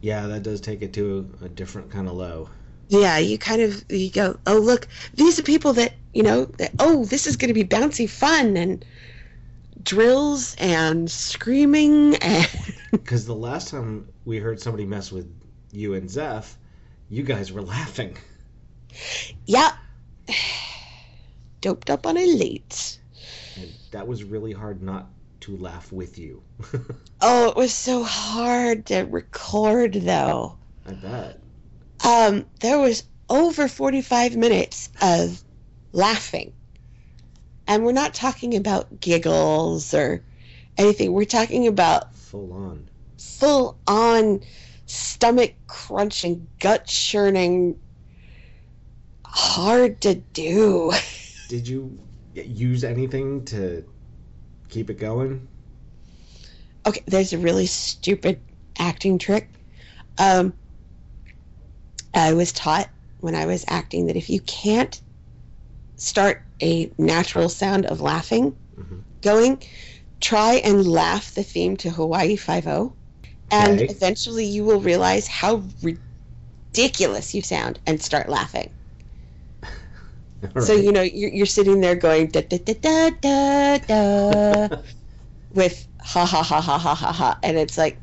Yeah, 0.02 0.26
that 0.26 0.42
does 0.42 0.62
take 0.62 0.82
it 0.82 0.94
to 0.94 1.30
a, 1.44 1.46
a 1.46 1.50
different 1.50 1.92
kind 1.92 2.08
of 2.08 2.16
low. 2.16 2.50
Yeah, 2.90 3.20
you 3.20 3.38
kind 3.38 3.62
of 3.62 3.86
you 3.92 4.10
go, 4.10 4.40
oh 4.48 4.58
look, 4.58 4.88
these 5.14 5.38
are 5.38 5.44
people 5.44 5.74
that 5.74 5.94
you 6.16 6.24
know. 6.24 6.46
That, 6.58 6.72
oh, 6.80 7.06
this 7.06 7.28
is 7.28 7.38
going 7.38 7.50
to 7.50 7.54
be 7.54 7.64
bouncy 7.64 8.10
fun 8.10 8.58
and 8.58 8.84
drills 9.84 10.56
and 10.58 11.12
screaming 11.12 12.16
and 12.16 12.50
Because 12.92 13.28
the 13.28 13.36
last 13.36 13.68
time 13.68 14.08
we 14.26 14.40
heard 14.40 14.60
somebody 14.60 14.86
mess 14.86 15.12
with 15.12 15.32
you 15.72 15.94
and 15.94 16.10
Zeph, 16.10 16.58
you 17.10 17.22
guys 17.22 17.52
were 17.52 17.62
laughing. 17.62 18.18
yeah, 19.46 19.74
doped 21.62 21.92
up 21.92 22.08
on 22.08 22.18
a 22.18 22.26
late. 22.26 22.98
That 23.94 24.08
was 24.08 24.24
really 24.24 24.52
hard 24.52 24.82
not 24.82 25.08
to 25.42 25.56
laugh 25.56 25.92
with 25.92 26.18
you. 26.18 26.42
Oh, 27.26 27.48
it 27.52 27.56
was 27.56 27.74
so 27.74 28.04
hard 28.04 28.88
to 28.88 29.04
record 29.04 29.94
though. 29.94 30.58
I 30.86 30.92
bet. 30.92 31.40
Um, 32.04 32.46
there 32.60 32.80
was 32.80 33.06
over 33.30 33.70
forty-five 33.70 34.36
minutes 34.36 34.90
of 35.02 35.42
laughing, 35.94 36.52
and 37.66 37.86
we're 37.86 37.94
not 37.94 38.14
talking 38.14 38.58
about 38.58 39.00
giggles 39.00 39.94
or 39.94 40.22
anything. 40.78 41.14
We're 41.14 41.24
talking 41.24 41.66
about 41.68 42.14
Full 42.14 42.52
on. 42.52 42.90
full 43.18 43.78
on 43.88 44.42
stomach 44.86 45.54
crunching, 45.68 46.50
gut 46.60 46.88
churning, 46.88 47.78
hard 49.26 50.02
to 50.02 50.16
do. 50.16 50.92
Did 51.48 51.70
you 51.70 51.98
use 52.36 52.84
anything 52.84 53.46
to 53.46 53.84
keep 54.70 54.90
it 54.90 55.00
going? 55.00 55.48
Okay, 56.86 57.04
there's 57.08 57.34
a 57.34 57.38
really 57.38 57.66
stupid 57.66 58.42
acting 58.80 59.18
trick. 59.18 59.50
Um, 60.18 60.54
I 62.14 62.34
was 62.34 62.52
taught 62.52 62.90
when 63.20 63.36
I 63.36 63.46
was 63.46 63.66
acting 63.68 64.08
that 64.08 64.16
if 64.18 64.30
you 64.30 64.40
can't 64.42 65.02
start 65.96 66.44
a 66.62 66.92
natural 66.98 67.50
sound 67.50 67.86
of 67.86 68.02
laughing 68.02 68.56
Mhm. 68.78 69.04
going, 69.22 69.64
try 70.20 70.56
and 70.56 70.86
laugh 70.86 71.34
the 71.34 71.44
theme 71.44 71.78
to 71.78 71.90
Hawaii 71.90 72.36
Five 72.36 72.68
O, 72.68 72.94
and 73.52 73.82
Okay. 73.82 73.94
eventually 73.94 74.46
you 74.46 74.64
will 74.64 74.82
realize 74.82 75.28
how 75.28 75.64
ridiculous 76.74 77.34
you 77.34 77.42
sound 77.42 77.80
and 77.86 78.02
start 78.02 78.30
laughing. 78.30 78.72
All 80.44 80.52
So 80.62 80.74
you 80.74 80.92
know 80.92 81.02
you're, 81.02 81.32
you're 81.32 81.46
sitting 81.46 81.82
there 81.82 81.96
going 81.96 82.28
da 82.28 82.42
da 82.42 82.58
da 82.58 82.74
da 82.82 83.10
da 83.22 83.78
da 83.80 84.70
with 85.54 85.88
ha 86.02 86.26
ha 86.26 86.44
ha 86.44 86.62
ha 86.62 86.78
ha 86.78 86.96
ha 86.96 87.12
ha, 87.12 87.40
and 87.44 87.58
it's 87.58 87.78
like, 87.78 88.00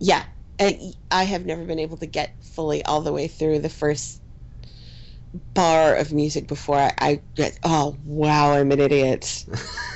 yeah. 0.00 0.24
And 0.58 0.94
I 1.10 1.24
have 1.24 1.44
never 1.44 1.64
been 1.64 1.78
able 1.78 1.98
to 1.98 2.06
get 2.06 2.34
fully 2.42 2.84
all 2.84 3.02
the 3.02 3.12
way 3.12 3.28
through 3.28 3.58
the 3.60 3.68
first 3.68 4.22
bar 5.54 5.94
of 5.96 6.12
music 6.12 6.48
before 6.48 6.78
I, 6.78 6.92
I 6.98 7.20
get 7.34 7.58
oh 7.62 7.96
wow 8.04 8.52
I'm 8.52 8.72
an 8.72 8.80
idiot 8.80 9.44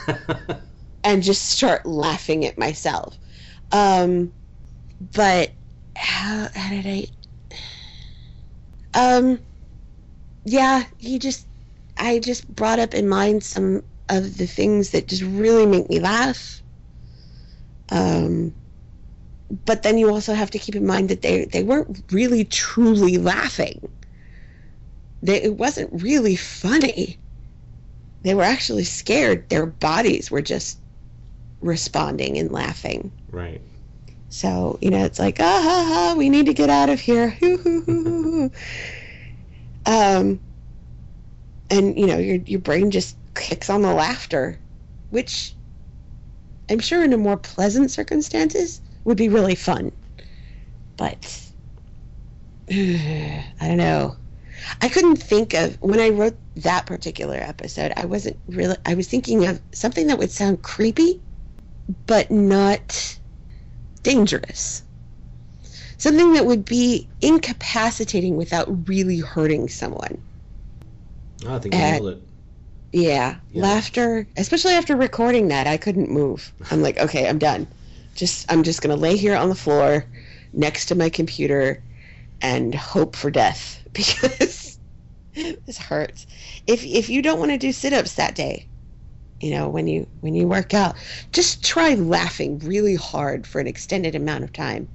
and 1.04 1.22
just 1.22 1.50
start 1.50 1.86
laughing 1.86 2.44
at 2.46 2.58
myself. 2.58 3.18
Um, 3.72 4.32
but 5.14 5.54
how, 5.96 6.48
how 6.54 6.70
did 6.70 6.86
I? 6.86 7.06
Um, 8.94 9.40
yeah, 10.44 10.84
he 10.98 11.18
just, 11.18 11.46
I 11.96 12.18
just 12.18 12.48
brought 12.54 12.78
up 12.78 12.94
in 12.94 13.08
mind 13.08 13.42
some 13.44 13.82
of 14.08 14.38
the 14.38 14.46
things 14.46 14.90
that 14.90 15.08
just 15.08 15.22
really 15.22 15.66
make 15.66 15.88
me 15.88 16.00
laugh. 16.00 16.62
Um, 17.90 18.54
but 19.64 19.82
then 19.82 19.98
you 19.98 20.10
also 20.10 20.32
have 20.34 20.50
to 20.52 20.58
keep 20.58 20.76
in 20.76 20.86
mind 20.86 21.08
that 21.08 21.22
they 21.22 21.44
they 21.46 21.62
weren't 21.64 22.04
really 22.12 22.44
truly 22.44 23.18
laughing. 23.18 23.80
They, 25.22 25.42
it 25.42 25.56
wasn't 25.56 26.02
really 26.02 26.36
funny. 26.36 27.18
They 28.22 28.34
were 28.34 28.42
actually 28.44 28.84
scared. 28.84 29.48
Their 29.48 29.66
bodies 29.66 30.30
were 30.30 30.42
just 30.42 30.78
responding 31.60 32.38
and 32.38 32.52
laughing. 32.52 33.12
right. 33.32 33.60
So, 34.28 34.78
you 34.80 34.90
know, 34.90 35.04
it's 35.04 35.18
like, 35.18 35.40
ah, 35.40 35.60
ha, 35.62 35.84
ha, 35.88 36.14
we 36.16 36.30
need 36.30 36.46
to 36.46 36.54
get 36.54 36.70
out 36.70 36.88
of 36.88 37.00
here. 37.00 37.30
Hoo, 37.30 37.56
hoo, 37.58 37.82
hoo, 37.82 38.04
hoo, 38.04 38.22
hoo. 38.22 38.50
Um, 39.86 40.40
and, 41.70 41.98
you 41.98 42.06
know, 42.06 42.18
your, 42.18 42.36
your 42.46 42.60
brain 42.60 42.90
just 42.90 43.16
kicks 43.34 43.70
on 43.70 43.82
the 43.82 43.92
laughter, 43.92 44.58
which 45.10 45.54
I'm 46.68 46.80
sure 46.80 47.04
in 47.04 47.18
more 47.20 47.36
pleasant 47.36 47.90
circumstances 47.90 48.80
would 49.04 49.16
be 49.16 49.28
really 49.28 49.54
fun. 49.54 49.92
But, 50.96 51.50
I 52.70 53.44
don't 53.60 53.76
know. 53.76 54.16
I 54.82 54.88
couldn't 54.88 55.16
think 55.16 55.54
of, 55.54 55.80
when 55.80 56.00
I 56.00 56.10
wrote 56.10 56.38
that 56.56 56.86
particular 56.86 57.36
episode, 57.36 57.92
I 57.96 58.04
wasn't 58.04 58.38
really, 58.48 58.76
I 58.84 58.94
was 58.94 59.08
thinking 59.08 59.46
of 59.46 59.60
something 59.72 60.06
that 60.08 60.18
would 60.18 60.30
sound 60.30 60.62
creepy, 60.62 61.20
but 62.06 62.30
not 62.30 63.18
dangerous. 64.02 64.82
Something 66.00 66.32
that 66.34 66.46
would 66.46 66.64
be 66.64 67.08
incapacitating 67.22 68.36
without 68.36 68.88
really 68.88 69.20
hurting 69.20 69.68
someone. 69.68 70.18
Oh, 71.46 71.54
I 71.54 71.58
think 71.58 71.74
you 71.74 71.80
Uh, 71.80 71.92
nailed 71.92 72.08
it. 72.08 72.22
Yeah, 72.92 73.36
Yeah. 73.52 73.62
laughter, 73.62 74.26
especially 74.36 74.74
after 74.74 74.96
recording 74.96 75.48
that, 75.48 75.66
I 75.66 75.76
couldn't 75.76 76.10
move. 76.10 76.52
I'm 76.70 76.82
like, 76.82 76.98
okay, 76.98 77.28
I'm 77.28 77.38
done. 77.38 77.68
Just 78.16 78.46
I'm 78.50 78.62
just 78.64 78.82
going 78.82 78.94
to 78.96 79.00
lay 79.00 79.16
here 79.16 79.36
on 79.36 79.48
the 79.50 79.54
floor 79.56 80.06
next 80.52 80.86
to 80.86 80.96
my 80.96 81.10
computer 81.10 81.82
and 82.42 82.74
hope 82.74 83.16
for 83.16 83.30
death 83.30 83.82
because 83.94 84.78
this 85.34 85.78
hurts. 85.78 86.26
If 86.66 86.84
if 86.84 87.08
you 87.10 87.22
don't 87.22 87.40
want 87.40 87.52
to 87.52 87.58
do 87.58 87.72
sit-ups 87.72 88.14
that 88.16 88.34
day, 88.36 88.68
you 89.40 89.50
know, 89.52 89.68
when 89.68 89.86
you 89.88 90.06
when 90.20 90.34
you 90.34 90.48
work 90.48 90.74
out, 90.74 90.96
just 91.32 91.64
try 91.64 91.94
laughing 91.94 92.58
really 92.60 92.96
hard 92.96 93.46
for 93.46 93.60
an 93.60 93.68
extended 93.68 94.14
amount 94.16 94.44
of 94.44 94.52
time. 94.52 94.88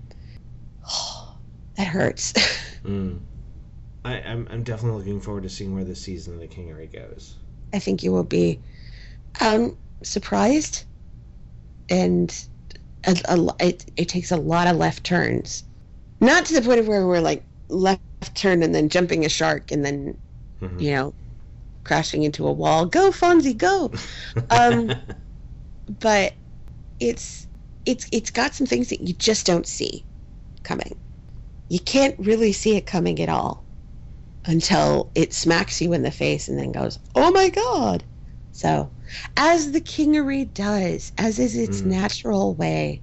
that 1.77 1.87
hurts. 1.87 2.33
Mm. 2.85 3.17
I, 4.03 4.21
I'm, 4.21 4.47
I'm 4.51 4.61
definitely 4.61 4.99
looking 4.99 5.19
forward 5.19 5.41
to 5.43 5.49
seeing 5.49 5.73
where 5.73 5.83
this 5.83 6.03
season 6.03 6.35
of 6.35 6.39
the 6.39 6.47
Kingery 6.47 6.91
goes. 6.93 7.33
I 7.73 7.79
think 7.79 8.03
you 8.03 8.11
will 8.11 8.23
be 8.23 8.59
um, 9.41 9.75
surprised, 10.03 10.85
and 11.89 12.31
a, 13.07 13.17
a, 13.27 13.47
it, 13.59 13.91
it 13.97 14.09
takes 14.09 14.31
a 14.31 14.37
lot 14.37 14.67
of 14.67 14.77
left 14.77 15.03
turns. 15.03 15.63
Not 16.21 16.45
to 16.45 16.53
the 16.53 16.61
point 16.61 16.79
of 16.79 16.87
where 16.87 17.07
we're 17.07 17.21
like 17.21 17.43
left 17.69 18.01
turn 18.35 18.61
and 18.63 18.73
then 18.75 18.89
jumping 18.89 19.25
a 19.25 19.29
shark 19.29 19.71
and 19.71 19.83
then 19.83 20.17
Mhm. 20.61 20.81
you 20.81 20.91
know 20.91 21.15
crashing 21.83 22.23
into 22.23 22.47
a 22.47 22.53
wall. 22.53 22.85
Go 22.85 23.11
Fonzie, 23.11 23.57
go! 23.57 23.91
Um, 24.51 24.93
but 25.99 26.35
it's 26.99 27.47
it's 27.85 28.07
it's 28.11 28.31
got 28.31 28.55
some 28.55 28.67
things 28.67 28.89
that 28.89 29.01
you 29.01 29.13
just 29.13 29.45
don't 29.45 29.67
see 29.67 30.05
coming. 30.65 30.95
You 31.69 31.79
can't 31.79 32.15
really 32.19 32.51
see 32.53 32.75
it 32.77 32.85
coming 32.87 33.21
at 33.21 33.29
all 33.29 33.65
until 34.45 35.11
it 35.15 35.33
smacks 35.33 35.81
you 35.81 35.93
in 35.93 36.03
the 36.03 36.11
face 36.11 36.47
and 36.49 36.59
then 36.59 36.71
goes, 36.73 36.99
"Oh 37.15 37.31
my 37.31 37.49
god!" 37.49 38.03
So, 38.51 38.91
as 39.37 39.71
the 39.71 39.81
kingery 39.81 40.53
does, 40.53 41.11
as 41.17 41.39
is 41.39 41.55
its 41.55 41.81
Mm. 41.81 41.85
natural 41.85 42.53
way, 42.55 43.01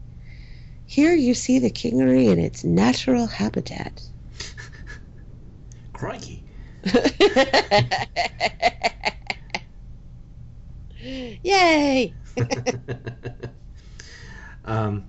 here 0.86 1.14
you 1.14 1.34
see 1.34 1.58
the 1.58 1.70
kingery 1.70 2.30
in 2.30 2.38
its 2.38 2.64
natural 2.64 3.26
habitat. 3.26 4.02
Crikey. 5.92 6.44
Yay! 11.42 12.14
um, 14.64 15.04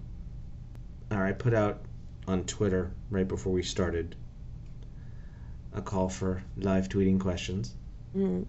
all 1.12 1.20
right, 1.20 1.38
put 1.38 1.54
out 1.54 1.86
on 2.28 2.44
Twitter 2.46 2.92
right 3.10 3.28
before 3.28 3.54
we 3.54 3.64
started 3.64 4.16
a 5.74 5.82
call 5.82 6.10
for 6.10 6.44
live 6.58 6.90
tweeting 6.90 7.20
questions, 7.20 7.74
Mm. 8.16 8.46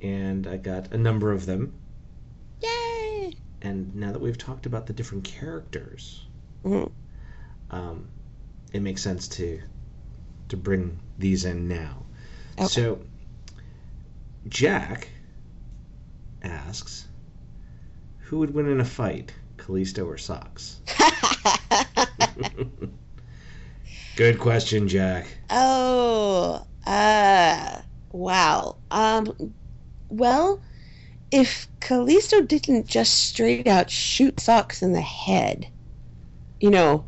and 0.00 0.46
I 0.46 0.56
got 0.56 0.92
a 0.92 0.98
number 0.98 1.32
of 1.32 1.44
them. 1.44 1.74
Yay! 2.62 3.32
And 3.60 3.94
now 3.96 4.12
that 4.12 4.20
we've 4.20 4.38
talked 4.38 4.66
about 4.66 4.86
the 4.86 4.92
different 4.92 5.24
characters, 5.24 6.26
Mhm. 6.64 6.90
um, 7.70 8.08
it 8.72 8.80
makes 8.80 9.02
sense 9.02 9.28
to 9.28 9.60
to 10.48 10.56
bring 10.56 10.98
these 11.18 11.44
in 11.44 11.68
now. 11.68 12.04
Okay. 12.58 12.66
So, 12.66 13.00
Jack 14.48 15.08
asks, 16.42 17.06
"Who 18.22 18.38
would 18.38 18.52
win 18.52 18.66
in 18.68 18.80
a 18.80 18.84
fight, 18.84 19.32
Callisto 19.58 20.04
or 20.06 20.18
Socks?" 20.18 20.80
Good 24.20 24.38
question, 24.38 24.86
Jack. 24.86 25.28
oh, 25.48 26.66
uh, 26.84 27.80
wow. 28.12 28.76
Um, 28.90 29.54
well, 30.10 30.60
if 31.30 31.70
Callisto 31.80 32.42
didn't 32.42 32.86
just 32.86 33.14
straight 33.14 33.66
out 33.66 33.88
shoot 33.88 34.38
Socks 34.38 34.82
in 34.82 34.92
the 34.92 35.00
head, 35.00 35.68
you 36.60 36.68
know, 36.68 37.06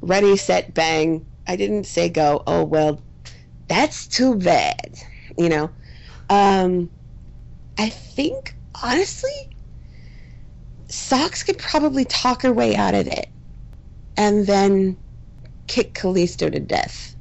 ready, 0.00 0.34
set, 0.38 0.72
bang, 0.72 1.26
I 1.46 1.56
didn't 1.56 1.84
say 1.84 2.08
go, 2.08 2.42
oh, 2.46 2.64
well, 2.64 3.02
that's 3.68 4.06
too 4.08 4.34
bad, 4.34 4.94
you 5.36 5.50
know. 5.50 5.70
Um, 6.30 6.90
I 7.76 7.90
think, 7.90 8.56
honestly, 8.82 9.30
Socks 10.88 11.42
could 11.42 11.58
probably 11.58 12.06
talk 12.06 12.40
her 12.40 12.52
way 12.54 12.76
out 12.76 12.94
of 12.94 13.08
it 13.08 13.28
and 14.16 14.46
then 14.46 14.96
kick 15.70 15.94
Callisto 15.94 16.50
to 16.50 16.58
death. 16.58 17.14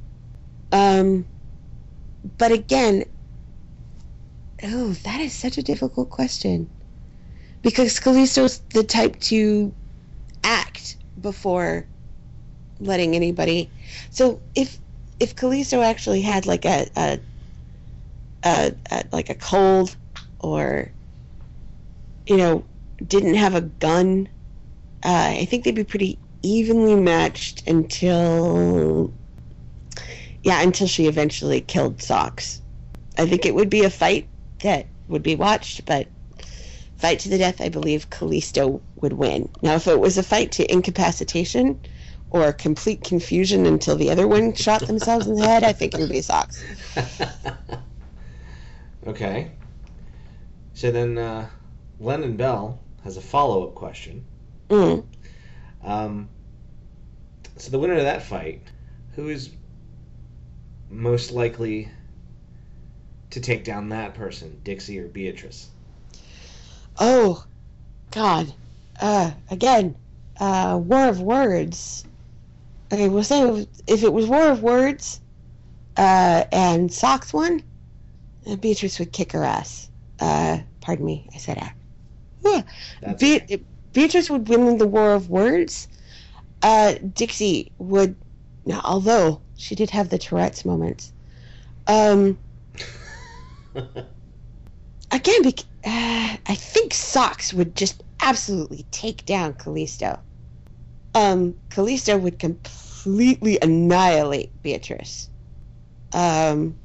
Um, 0.71 1.27
but 2.39 2.51
again, 2.51 3.05
oh, 4.63 4.93
that 5.03 5.21
is 5.21 5.33
such 5.33 5.59
a 5.59 5.63
difficult 5.63 6.09
question 6.09 6.67
because 7.61 7.99
Callisto's 7.99 8.59
the 8.73 8.83
type 8.83 9.19
to 9.19 9.71
act 10.43 10.97
before 11.21 11.85
letting 12.79 13.15
anybody. 13.15 13.69
So 14.09 14.41
if 14.55 14.79
if 15.19 15.35
Callisto 15.35 15.83
actually 15.83 16.21
had 16.21 16.47
like 16.47 16.65
a 16.65 16.87
a, 16.97 17.19
a, 18.43 18.73
a 18.89 19.03
like 19.11 19.29
a 19.29 19.35
cold 19.35 19.95
or 20.39 20.91
you 22.25 22.37
know 22.37 22.65
didn't 23.05 23.35
have 23.35 23.53
a 23.53 23.61
gun, 23.61 24.27
uh, 25.03 25.35
I 25.37 25.45
think 25.45 25.63
they'd 25.63 25.75
be 25.75 25.83
pretty 25.83 26.17
evenly 26.41 26.95
matched 26.95 27.67
until 27.67 29.13
yeah 30.43 30.61
until 30.61 30.87
she 30.87 31.07
eventually 31.07 31.61
killed 31.61 32.01
Socks. 32.01 32.61
I 33.17 33.25
think 33.25 33.45
it 33.45 33.55
would 33.55 33.69
be 33.69 33.83
a 33.83 33.89
fight 33.89 34.27
that 34.63 34.87
would 35.07 35.23
be 35.23 35.35
watched, 35.35 35.85
but 35.85 36.07
fight 36.97 37.19
to 37.19 37.29
the 37.29 37.37
death, 37.37 37.59
I 37.59 37.69
believe 37.69 38.09
Callisto 38.09 38.81
would 39.01 39.13
win. 39.13 39.49
Now, 39.61 39.75
if 39.75 39.87
it 39.87 39.99
was 39.99 40.17
a 40.17 40.23
fight 40.23 40.51
to 40.53 40.71
incapacitation 40.71 41.79
or 42.29 42.53
complete 42.53 43.03
confusion 43.03 43.65
until 43.65 43.95
the 43.95 44.11
other 44.11 44.27
one 44.27 44.53
shot 44.53 44.85
themselves 44.85 45.27
in 45.27 45.35
the 45.35 45.45
head, 45.45 45.63
I 45.63 45.73
think 45.73 45.93
it 45.93 45.99
would 45.99 46.09
be 46.09 46.21
Socks. 46.21 46.63
okay. 49.07 49.51
So 50.73 50.91
then, 50.91 51.17
uh, 51.17 51.49
Lennon 51.99 52.37
Bell 52.37 52.79
has 53.03 53.17
a 53.17 53.21
follow 53.21 53.67
up 53.67 53.75
question. 53.75 54.23
Mm. 54.69 55.03
Um, 55.83 56.29
so 57.57 57.71
the 57.71 57.79
winner 57.79 57.95
of 57.95 58.03
that 58.03 58.23
fight, 58.23 58.61
who 59.15 59.29
is 59.29 59.51
most 60.89 61.31
likely 61.31 61.89
to 63.31 63.39
take 63.39 63.63
down 63.63 63.89
that 63.89 64.13
person, 64.13 64.59
Dixie 64.63 64.99
or 64.99 65.07
Beatrice? 65.07 65.69
Oh, 66.99 67.45
God. 68.11 68.53
Uh, 68.99 69.31
again, 69.49 69.95
uh, 70.39 70.79
War 70.83 71.07
of 71.07 71.21
Words. 71.21 72.05
Okay, 72.91 73.07
we'll 73.07 73.23
say 73.23 73.67
if 73.87 74.03
it 74.03 74.11
was 74.11 74.27
War 74.27 74.49
of 74.49 74.63
Words, 74.63 75.21
uh, 75.95 76.45
and 76.51 76.91
Socks 76.91 77.33
won, 77.33 77.61
uh, 78.47 78.55
Beatrice 78.55 78.99
would 78.99 79.11
kick 79.13 79.31
her 79.33 79.43
ass. 79.43 79.89
Uh, 80.19 80.59
pardon 80.81 81.05
me, 81.05 81.29
I 81.33 81.37
said 81.37 81.57
that. 81.57 81.75
Be- 83.47 83.63
Beatrice 83.93 84.29
would 84.29 84.47
win 84.47 84.77
the 84.77 84.87
War 84.87 85.13
of 85.13 85.29
Words. 85.29 85.87
Uh, 86.61 86.95
Dixie 87.13 87.71
would, 87.77 88.15
although 88.83 89.41
she 89.55 89.75
did 89.75 89.89
have 89.89 90.09
the 90.09 90.17
Tourette's 90.17 90.65
moments. 90.65 91.11
Um, 91.87 92.37
again, 93.75 95.43
bec- 95.43 95.59
uh, 95.85 96.37
I 96.45 96.55
think 96.55 96.93
Socks 96.93 97.53
would 97.53 97.75
just 97.75 98.03
absolutely 98.21 98.85
take 98.91 99.25
down 99.25 99.53
Callisto. 99.53 100.19
Um, 101.15 101.55
Callisto 101.69 102.17
would 102.17 102.37
completely 102.39 103.57
annihilate 103.61 104.61
Beatrice. 104.61 105.29
Um, 106.13 106.77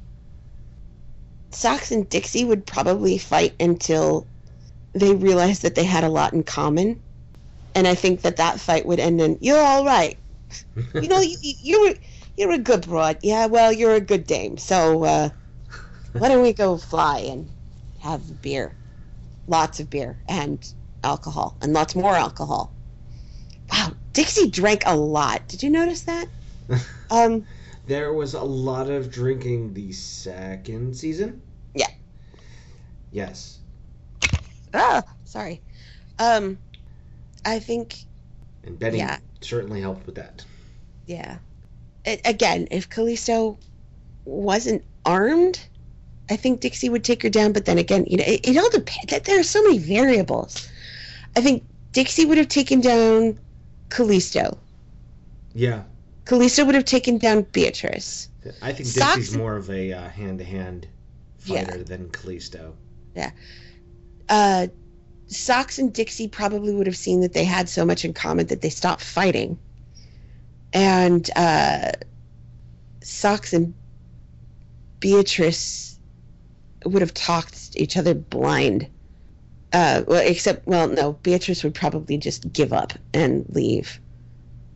Socks 1.51 1.91
and 1.91 2.09
Dixie 2.09 2.45
would 2.45 2.65
probably 2.65 3.17
fight 3.17 3.53
until 3.59 4.27
they 4.95 5.13
realized 5.13 5.61
that 5.61 5.75
they 5.75 5.83
had 5.83 6.03
a 6.03 6.09
lot 6.09 6.33
in 6.33 6.43
common. 6.43 6.99
And 7.75 7.87
I 7.87 7.93
think 7.95 8.21
that 8.21 8.37
that 8.37 8.59
fight 8.59 8.85
would 8.85 8.99
end 8.99 9.19
in, 9.21 9.37
you're 9.41 9.59
all 9.61 9.85
right. 9.85 10.17
You 10.93 11.09
know, 11.09 11.19
you, 11.19 11.35
you- 11.41 11.55
you're, 11.61 11.93
you're 12.37 12.51
a 12.53 12.57
good 12.57 12.87
broad. 12.87 13.17
Yeah, 13.21 13.47
well, 13.47 13.71
you're 13.71 13.95
a 13.95 13.99
good 14.01 14.25
dame. 14.25 14.57
So, 14.57 15.03
uh, 15.03 15.29
why 16.13 16.29
don't 16.29 16.41
we 16.41 16.53
go 16.53 16.77
fly 16.77 17.19
and 17.19 17.49
have 17.99 18.41
beer? 18.41 18.73
Lots 19.47 19.79
of 19.81 19.89
beer 19.89 20.17
and 20.29 20.57
alcohol 21.03 21.57
and 21.61 21.73
lots 21.73 21.95
more 21.95 22.15
alcohol. 22.15 22.73
Wow, 23.71 23.91
Dixie 24.13 24.49
drank 24.49 24.83
a 24.85 24.95
lot. 24.95 25.47
Did 25.49 25.63
you 25.63 25.69
notice 25.69 26.01
that? 26.03 26.27
Um, 27.11 27.45
there 27.85 28.13
was 28.13 28.33
a 28.33 28.41
lot 28.43 28.89
of 28.89 29.11
drinking 29.11 29.73
the 29.75 29.91
second 29.91 30.95
season. 30.97 31.41
Yeah. 31.75 31.87
Yes. 33.11 33.59
Ah, 34.75 35.03
sorry. 35.25 35.61
Um, 36.19 36.57
I 37.45 37.59
think, 37.59 37.95
And 38.63 38.77
Benny 38.79 38.97
Yeah. 38.99 39.17
certainly 39.41 39.81
helped 39.81 40.05
with 40.05 40.15
that. 40.15 40.43
yeah. 41.05 41.37
A- 42.05 42.21
again, 42.25 42.67
if 42.71 42.89
Callisto 42.89 43.57
wasn't 44.25 44.83
armed, 45.05 45.59
I 46.29 46.35
think 46.35 46.59
Dixie 46.61 46.89
would 46.89 47.03
take 47.03 47.21
her 47.23 47.29
down. 47.29 47.51
But 47.51 47.65
then 47.65 47.77
again, 47.79 48.05
you 48.07 48.17
know, 48.17 48.23
it, 48.27 48.47
it 48.47 48.57
all 48.57 48.69
depends. 48.69 49.11
There 49.27 49.39
are 49.39 49.43
so 49.43 49.61
many 49.63 49.77
variables. 49.79 50.67
I 51.35 51.41
think 51.41 51.63
Dixie 51.93 52.25
would 52.25 52.37
have 52.37 52.47
taken 52.47 52.81
down 52.81 53.39
Callisto. 53.89 54.57
Yeah. 55.53 55.83
Callisto 56.25 56.65
would 56.65 56.75
have 56.75 56.85
taken 56.85 57.17
down 57.17 57.43
Beatrice. 57.51 58.29
I 58.61 58.71
think 58.73 58.87
Socks- 58.87 59.15
Dixie's 59.15 59.37
more 59.37 59.55
of 59.55 59.69
a 59.69 59.93
uh, 59.93 60.09
hand-to-hand 60.09 60.87
Yeah. 61.45 61.65
fighter 61.65 61.83
than 61.83 62.09
Callisto. 62.09 62.73
Uh, 64.29 64.67
Socks 65.27 65.79
and 65.79 65.91
Dixie 65.91 66.27
probably 66.27 66.73
would 66.73 66.87
have 66.87 66.97
seen 66.97 67.21
that 67.21 67.33
they 67.33 67.43
had 67.43 67.67
so 67.67 67.85
much 67.85 68.05
in 68.05 68.13
common 68.13 68.47
that 68.47 68.61
they 68.61 68.69
stopped 68.69 69.03
fighting. 69.03 69.57
And 70.73 71.29
uh, 71.35 71.93
Socks 73.01 73.53
and 73.53 73.73
Beatrice 74.99 75.99
would 76.85 77.01
have 77.01 77.13
talked 77.13 77.75
each 77.75 77.97
other 77.97 78.13
blind. 78.13 78.87
Uh, 79.73 80.03
well, 80.07 80.21
except, 80.25 80.67
well, 80.67 80.87
no, 80.87 81.13
Beatrice 81.13 81.63
would 81.63 81.73
probably 81.73 82.17
just 82.17 82.51
give 82.53 82.71
up 82.71 82.93
and 83.13 83.45
leave. 83.49 83.99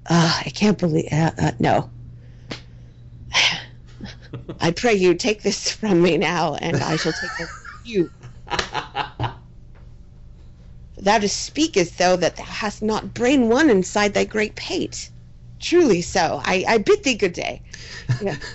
Uh, 0.07 0.41
I 0.45 0.49
can't 0.49 0.77
believe, 0.77 1.07
uh, 1.11 1.31
uh, 1.38 1.51
no. 1.59 1.89
I 4.59 4.71
pray 4.71 4.95
you 4.95 5.13
take 5.13 5.43
this 5.43 5.71
from 5.71 6.01
me 6.01 6.17
now, 6.17 6.55
and 6.55 6.77
I 6.77 6.95
shall 6.95 7.13
take 7.13 7.39
it 7.39 7.47
from 7.47 7.80
you. 7.85 8.11
Thou 10.99 11.19
dost 11.19 11.41
speak 11.41 11.77
as 11.77 11.91
though 11.93 12.15
that 12.17 12.35
thou 12.35 12.43
hast 12.43 12.81
not 12.81 13.13
brain 13.13 13.49
one 13.49 13.69
inside 13.69 14.13
thy 14.13 14.26
great 14.26 14.55
pate. 14.55 15.09
Truly 15.59 16.01
so. 16.01 16.41
I, 16.43 16.65
I 16.67 16.77
bid 16.77 17.03
thee 17.03 17.15
good 17.15 17.34
day. 17.34 17.61
Yeah. 18.21 18.35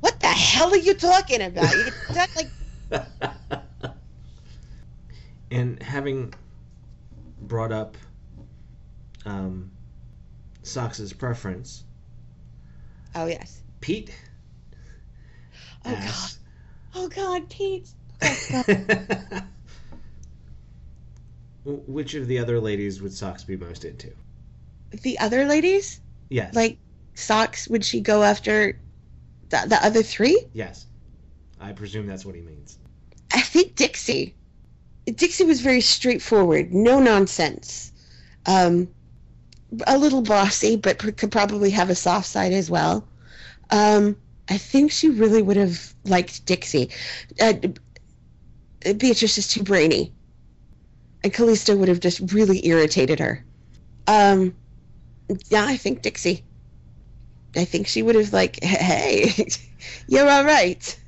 What 0.00 0.20
the 0.20 0.26
hell 0.26 0.70
are 0.70 0.76
you 0.76 0.92
talking 0.92 1.40
about? 1.40 1.74
You 1.78 1.90
like 2.36 2.50
and 5.50 5.82
having 5.82 6.34
brought 7.40 7.72
up 7.72 7.96
um, 9.24 9.70
Socks's 10.62 11.14
preference, 11.14 11.84
Oh 13.14 13.24
yes. 13.24 13.62
Pete 13.80 14.10
Oh 15.86 15.96
god. 15.96 16.30
Oh 16.94 17.08
god, 17.08 17.48
Pete. 17.48 17.88
which 21.64 22.14
of 22.14 22.26
the 22.26 22.38
other 22.38 22.60
ladies 22.60 23.00
would 23.00 23.12
Socks 23.12 23.44
be 23.44 23.56
most 23.56 23.84
into? 23.84 24.12
The 25.02 25.18
other 25.18 25.46
ladies? 25.46 26.00
Yes. 26.28 26.54
Like 26.54 26.78
socks, 27.14 27.68
would 27.68 27.84
she 27.84 28.00
go 28.00 28.22
after 28.22 28.78
the, 29.48 29.64
the 29.66 29.84
other 29.84 30.02
three? 30.02 30.46
yes. 30.52 30.86
I 31.60 31.72
presume 31.72 32.06
that's 32.06 32.26
what 32.26 32.34
he 32.34 32.42
means. 32.42 32.78
I 33.32 33.40
think 33.40 33.74
Dixie. 33.74 34.34
Dixie 35.06 35.44
was 35.44 35.60
very 35.62 35.80
straightforward, 35.80 36.74
no 36.74 37.00
nonsense. 37.00 37.92
Um, 38.44 38.88
a 39.86 39.96
little 39.96 40.20
bossy, 40.20 40.76
but 40.76 40.98
pr- 40.98 41.12
could 41.12 41.32
probably 41.32 41.70
have 41.70 41.88
a 41.88 41.94
soft 41.94 42.26
side 42.26 42.52
as 42.52 42.70
well. 42.70 43.06
Um, 43.70 44.16
I 44.48 44.58
think 44.58 44.92
she 44.92 45.08
really 45.08 45.40
would 45.40 45.56
have 45.56 45.94
liked 46.04 46.44
Dixie. 46.44 46.90
Uh, 47.40 47.54
Beatrice 48.98 49.38
is 49.38 49.48
too 49.48 49.62
brainy, 49.62 50.12
and 51.24 51.32
Callisto 51.32 51.74
would 51.74 51.88
have 51.88 52.00
just 52.00 52.32
really 52.32 52.64
irritated 52.66 53.18
her. 53.18 53.42
Um, 54.06 54.54
yeah, 55.48 55.64
I 55.64 55.78
think 55.78 56.02
Dixie. 56.02 56.44
I 57.56 57.64
think 57.64 57.86
she 57.86 58.02
would 58.02 58.14
have 58.14 58.32
like, 58.32 58.58
hey, 58.62 59.48
you're 60.06 60.28
all 60.28 60.44
right. 60.44 61.00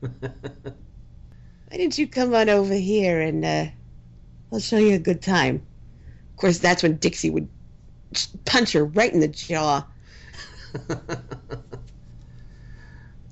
Why 0.00 0.18
didn't 1.70 1.96
you 1.96 2.08
come 2.08 2.34
on 2.34 2.48
over 2.48 2.74
here 2.74 3.20
and 3.20 3.44
uh, 3.44 3.66
I'll 4.52 4.58
show 4.58 4.78
you 4.78 4.96
a 4.96 4.98
good 4.98 5.22
time? 5.22 5.64
Of 6.30 6.36
course, 6.36 6.58
that's 6.58 6.82
when 6.82 6.96
Dixie 6.96 7.30
would 7.30 7.48
punch 8.44 8.72
her 8.72 8.84
right 8.84 9.12
in 9.12 9.20
the 9.20 9.28
jaw. 9.28 9.86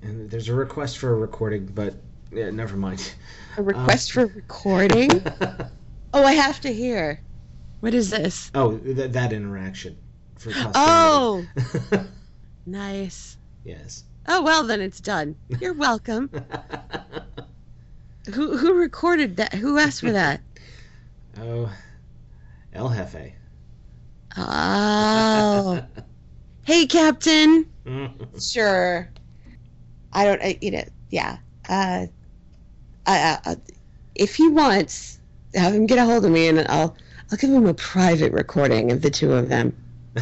and 0.02 0.30
there's 0.30 0.48
a 0.48 0.54
request 0.54 0.98
for 0.98 1.10
a 1.12 1.16
recording, 1.16 1.66
but 1.66 1.94
yeah, 2.32 2.50
never 2.50 2.76
mind. 2.76 3.14
A 3.56 3.62
request 3.62 4.12
for 4.12 4.26
recording? 4.26 5.10
Oh, 6.14 6.22
I 6.22 6.32
have 6.32 6.60
to 6.60 6.70
hear. 6.70 7.22
What 7.80 7.94
is 7.94 8.10
this? 8.10 8.50
oh, 8.54 8.76
th- 8.76 9.12
that 9.12 9.32
interaction 9.32 9.96
for 10.36 10.50
posterity. 10.52 10.72
Oh, 10.76 11.46
nice. 12.66 13.38
yes. 13.64 14.04
Oh 14.28 14.42
well, 14.42 14.64
then 14.64 14.82
it's 14.82 15.00
done. 15.00 15.36
You're 15.58 15.72
welcome. 15.72 16.28
Who 18.34 18.58
who 18.58 18.74
recorded 18.74 19.38
that? 19.38 19.54
Who 19.54 19.78
asked 19.78 20.00
for 20.00 20.12
that? 20.12 20.42
oh, 21.40 21.72
El 22.74 22.90
Jefe. 22.90 23.32
Oh, 24.36 25.82
hey, 26.66 26.84
Captain. 26.86 27.64
Sure. 28.38 29.08
I 30.12 30.24
don't. 30.26 30.42
I, 30.42 30.58
you 30.60 30.72
know. 30.72 30.84
Yeah. 31.08 31.38
Uh, 31.66 32.08
I, 33.06 33.38
uh, 33.44 33.54
if 34.14 34.36
he 34.36 34.48
wants, 34.48 35.18
have 35.54 35.74
him 35.74 35.86
get 35.86 35.98
a 35.98 36.04
hold 36.04 36.24
of 36.24 36.30
me, 36.30 36.48
and 36.48 36.60
I'll 36.68 36.96
I'll 37.30 37.38
give 37.38 37.50
him 37.50 37.66
a 37.66 37.74
private 37.74 38.32
recording 38.32 38.92
of 38.92 39.02
the 39.02 39.10
two 39.10 39.32
of 39.32 39.48
them. 39.48 39.76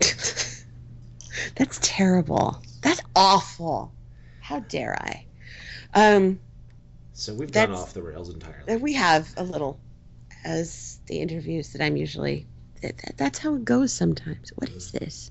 That's 1.56 1.78
terrible. 1.80 2.62
That's 2.82 3.00
awful. 3.16 3.92
How 4.40 4.60
dare 4.60 4.94
I? 5.00 5.24
Um, 5.94 6.38
So 7.12 7.34
we've 7.34 7.50
gone 7.50 7.70
off 7.72 7.94
the 7.94 8.02
rails 8.02 8.32
entirely. 8.32 8.76
we 8.76 8.92
have 8.94 9.32
a 9.36 9.44
little, 9.44 9.80
as 10.44 10.98
the 11.06 11.20
interviews 11.20 11.72
that 11.72 11.82
I'm 11.82 11.96
usually. 11.96 12.46
That, 12.82 12.98
that- 12.98 13.16
that's 13.16 13.38
how 13.38 13.54
it 13.54 13.64
goes 13.64 13.92
sometimes. 13.92 14.52
What 14.56 14.68
is 14.70 14.90
this? 14.92 15.30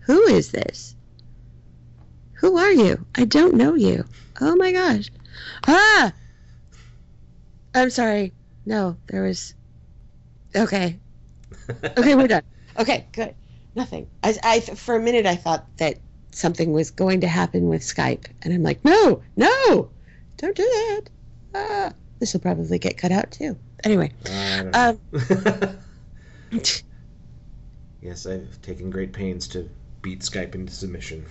Who 0.00 0.20
is 0.26 0.50
this? 0.50 0.94
Who 2.40 2.56
are 2.56 2.72
you? 2.72 3.04
I 3.14 3.26
don't 3.26 3.54
know 3.54 3.74
you. 3.74 4.04
Oh 4.40 4.56
my 4.56 4.72
gosh. 4.72 5.10
Ah! 5.66 6.12
I'm 7.74 7.90
sorry. 7.90 8.32
No, 8.64 8.96
there 9.08 9.22
was. 9.22 9.54
Okay. 10.56 10.98
Okay, 11.84 12.14
we're 12.14 12.28
done. 12.28 12.42
Okay, 12.78 13.06
good. 13.12 13.34
Nothing. 13.74 14.08
I, 14.22 14.36
I, 14.42 14.60
for 14.60 14.96
a 14.96 15.00
minute, 15.00 15.26
I 15.26 15.36
thought 15.36 15.66
that 15.76 15.98
something 16.30 16.72
was 16.72 16.90
going 16.90 17.20
to 17.20 17.28
happen 17.28 17.68
with 17.68 17.82
Skype, 17.82 18.24
and 18.42 18.54
I'm 18.54 18.62
like, 18.62 18.84
no, 18.84 19.22
no, 19.36 19.90
don't 20.38 20.56
do 20.56 20.62
that. 20.62 21.02
Ah, 21.54 21.92
this 22.20 22.32
will 22.32 22.40
probably 22.40 22.78
get 22.78 22.96
cut 22.96 23.12
out 23.12 23.30
too. 23.30 23.58
Anyway, 23.84 24.12
um, 24.74 24.98
yes, 28.00 28.26
I've 28.26 28.62
taken 28.62 28.90
great 28.90 29.12
pains 29.12 29.46
to 29.48 29.68
beat 30.02 30.20
Skype 30.20 30.54
into 30.54 30.72
submission. 30.72 31.26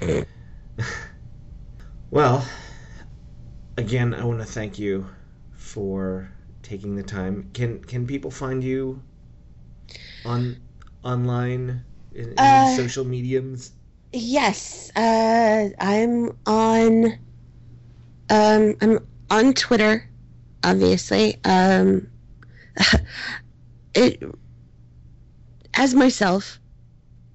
well, 2.10 2.46
again, 3.78 4.12
I 4.14 4.24
want 4.24 4.40
to 4.40 4.44
thank 4.46 4.78
you 4.78 5.06
for 5.52 6.30
taking 6.62 6.96
the 6.96 7.02
time. 7.02 7.50
Can 7.54 7.82
can 7.82 8.06
people 8.06 8.30
find 8.30 8.62
you 8.62 9.02
on 10.24 10.60
online 11.02 11.84
in, 12.12 12.32
in 12.38 12.64
Uh, 12.64 12.64
social 12.64 13.04
mediums? 13.04 13.72
yes, 14.12 14.90
uh, 14.96 15.68
I'm 15.78 16.36
on. 16.46 17.18
Um, 18.30 18.76
I'm 18.80 19.06
on 19.30 19.54
Twitter, 19.54 20.08
obviously. 20.62 21.38
Um, 21.44 22.08
it 23.94 24.22
as 25.74 25.94
myself, 25.94 26.60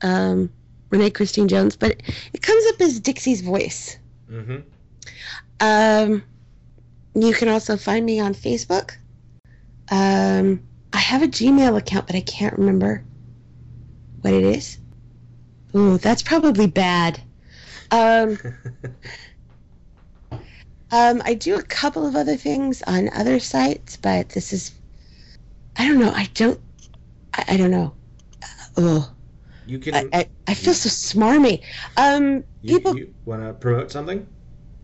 um, 0.01 0.51
Renee 0.93 1.09
Christine 1.09 1.47
Jones, 1.47 1.75
but 1.75 2.03
it 2.33 2.41
comes 2.43 2.65
up 2.67 2.79
as 2.81 2.99
Dixie's 2.99 3.41
voice. 3.41 3.97
Mm-hmm. 4.29 4.57
Um, 5.59 6.23
you 7.15 7.33
can 7.33 7.47
also 7.47 7.77
find 7.77 8.05
me 8.05 8.19
on 8.19 8.35
Facebook. 8.35 8.91
Um, 9.89 10.61
I 10.93 10.99
have 10.99 11.23
a 11.23 11.27
Gmail 11.27 11.75
account, 11.79 12.05
but 12.05 12.15
I 12.15 12.21
can't 12.21 12.55
remember 12.59 13.03
what 14.21 14.33
it 14.33 14.43
is. 14.43 14.77
Ooh, 15.75 15.97
that's 15.97 16.21
probably 16.21 16.67
bad. 16.67 17.19
Um, 17.89 18.37
um, 20.91 21.23
I 21.25 21.33
do 21.33 21.55
a 21.55 21.63
couple 21.63 22.05
of 22.05 22.15
other 22.15 22.37
things 22.37 22.83
on 22.83 23.09
other 23.15 23.39
sites, 23.39 23.97
but 23.97 24.29
this 24.29 24.53
is, 24.53 24.71
I 25.75 25.87
don't 25.87 25.97
know. 25.97 26.11
I 26.11 26.29
don't, 26.35 26.59
I, 27.33 27.45
I 27.47 27.57
don't 27.57 27.71
know. 27.71 27.95
Oh, 28.77 29.11
You 29.65 29.79
can. 29.79 29.95
I, 29.95 30.07
I, 30.13 30.29
I 30.47 30.53
feel 30.53 30.73
so 30.73 30.89
smarmy. 30.89 31.61
Um, 31.97 32.43
you, 32.61 32.77
people, 32.77 32.97
you 32.97 33.13
want 33.25 33.43
to 33.43 33.53
promote 33.53 33.91
something? 33.91 34.25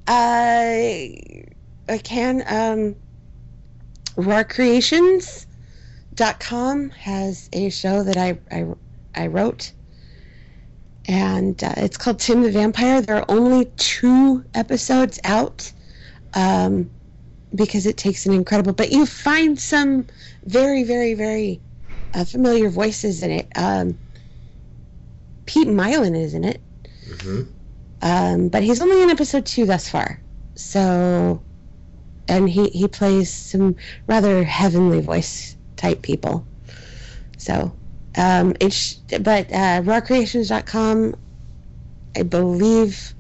I 0.08 1.46
I 1.88 1.98
can. 1.98 2.44
Um, 2.48 2.96
RareCreations.com 4.16 6.90
has 6.90 7.50
a 7.54 7.70
show 7.70 8.04
that 8.04 8.18
I, 8.18 8.38
I, 8.52 8.66
I 9.16 9.28
wrote, 9.28 9.72
and 11.06 11.64
uh, 11.64 11.74
it's 11.78 11.96
called 11.98 12.20
Tim 12.20 12.44
the 12.44 12.52
Vampire. 12.52 13.02
There 13.02 13.16
are 13.16 13.26
only 13.30 13.66
two 13.78 14.44
episodes 14.56 15.20
out 15.24 15.72
um, 16.34 16.90
because 17.56 17.86
it 17.86 17.96
takes 17.98 18.26
an 18.26 18.34
incredible, 18.34 18.74
but 18.74 18.92
you 18.92 19.06
find 19.06 19.58
some 19.60 20.08
very, 20.46 20.84
very, 20.84 21.14
very 21.14 21.62
uh, 22.14 22.26
familiar 22.26 22.70
voices 22.70 23.24
in 23.24 23.32
it. 23.32 23.48
Um, 23.56 23.98
Pete 25.50 25.68
Mylan 25.68 26.16
is 26.16 26.36
in 26.36 26.44
it. 26.44 26.62
Mm-hmm. 27.08 27.42
Um, 28.04 28.50
but 28.50 28.62
he's 28.62 28.84
only 28.84 29.02
in 29.02 29.10
episode 29.10 29.48
two 29.48 29.66
thus 29.66 29.90
far. 29.90 30.22
So, 30.54 31.42
and 32.28 32.48
he, 32.48 32.70
he 32.70 32.88
plays 32.88 33.34
some 33.34 33.76
rather 34.06 34.44
heavenly 34.44 35.02
voice 35.02 35.58
type 35.76 36.04
people. 36.04 36.46
So, 37.38 37.76
um, 38.16 38.56
it's, 38.60 38.94
but, 38.94 39.52
uh, 39.52 39.82
rawcreations.com, 39.82 41.16
I 42.16 42.22
believe 42.22 43.16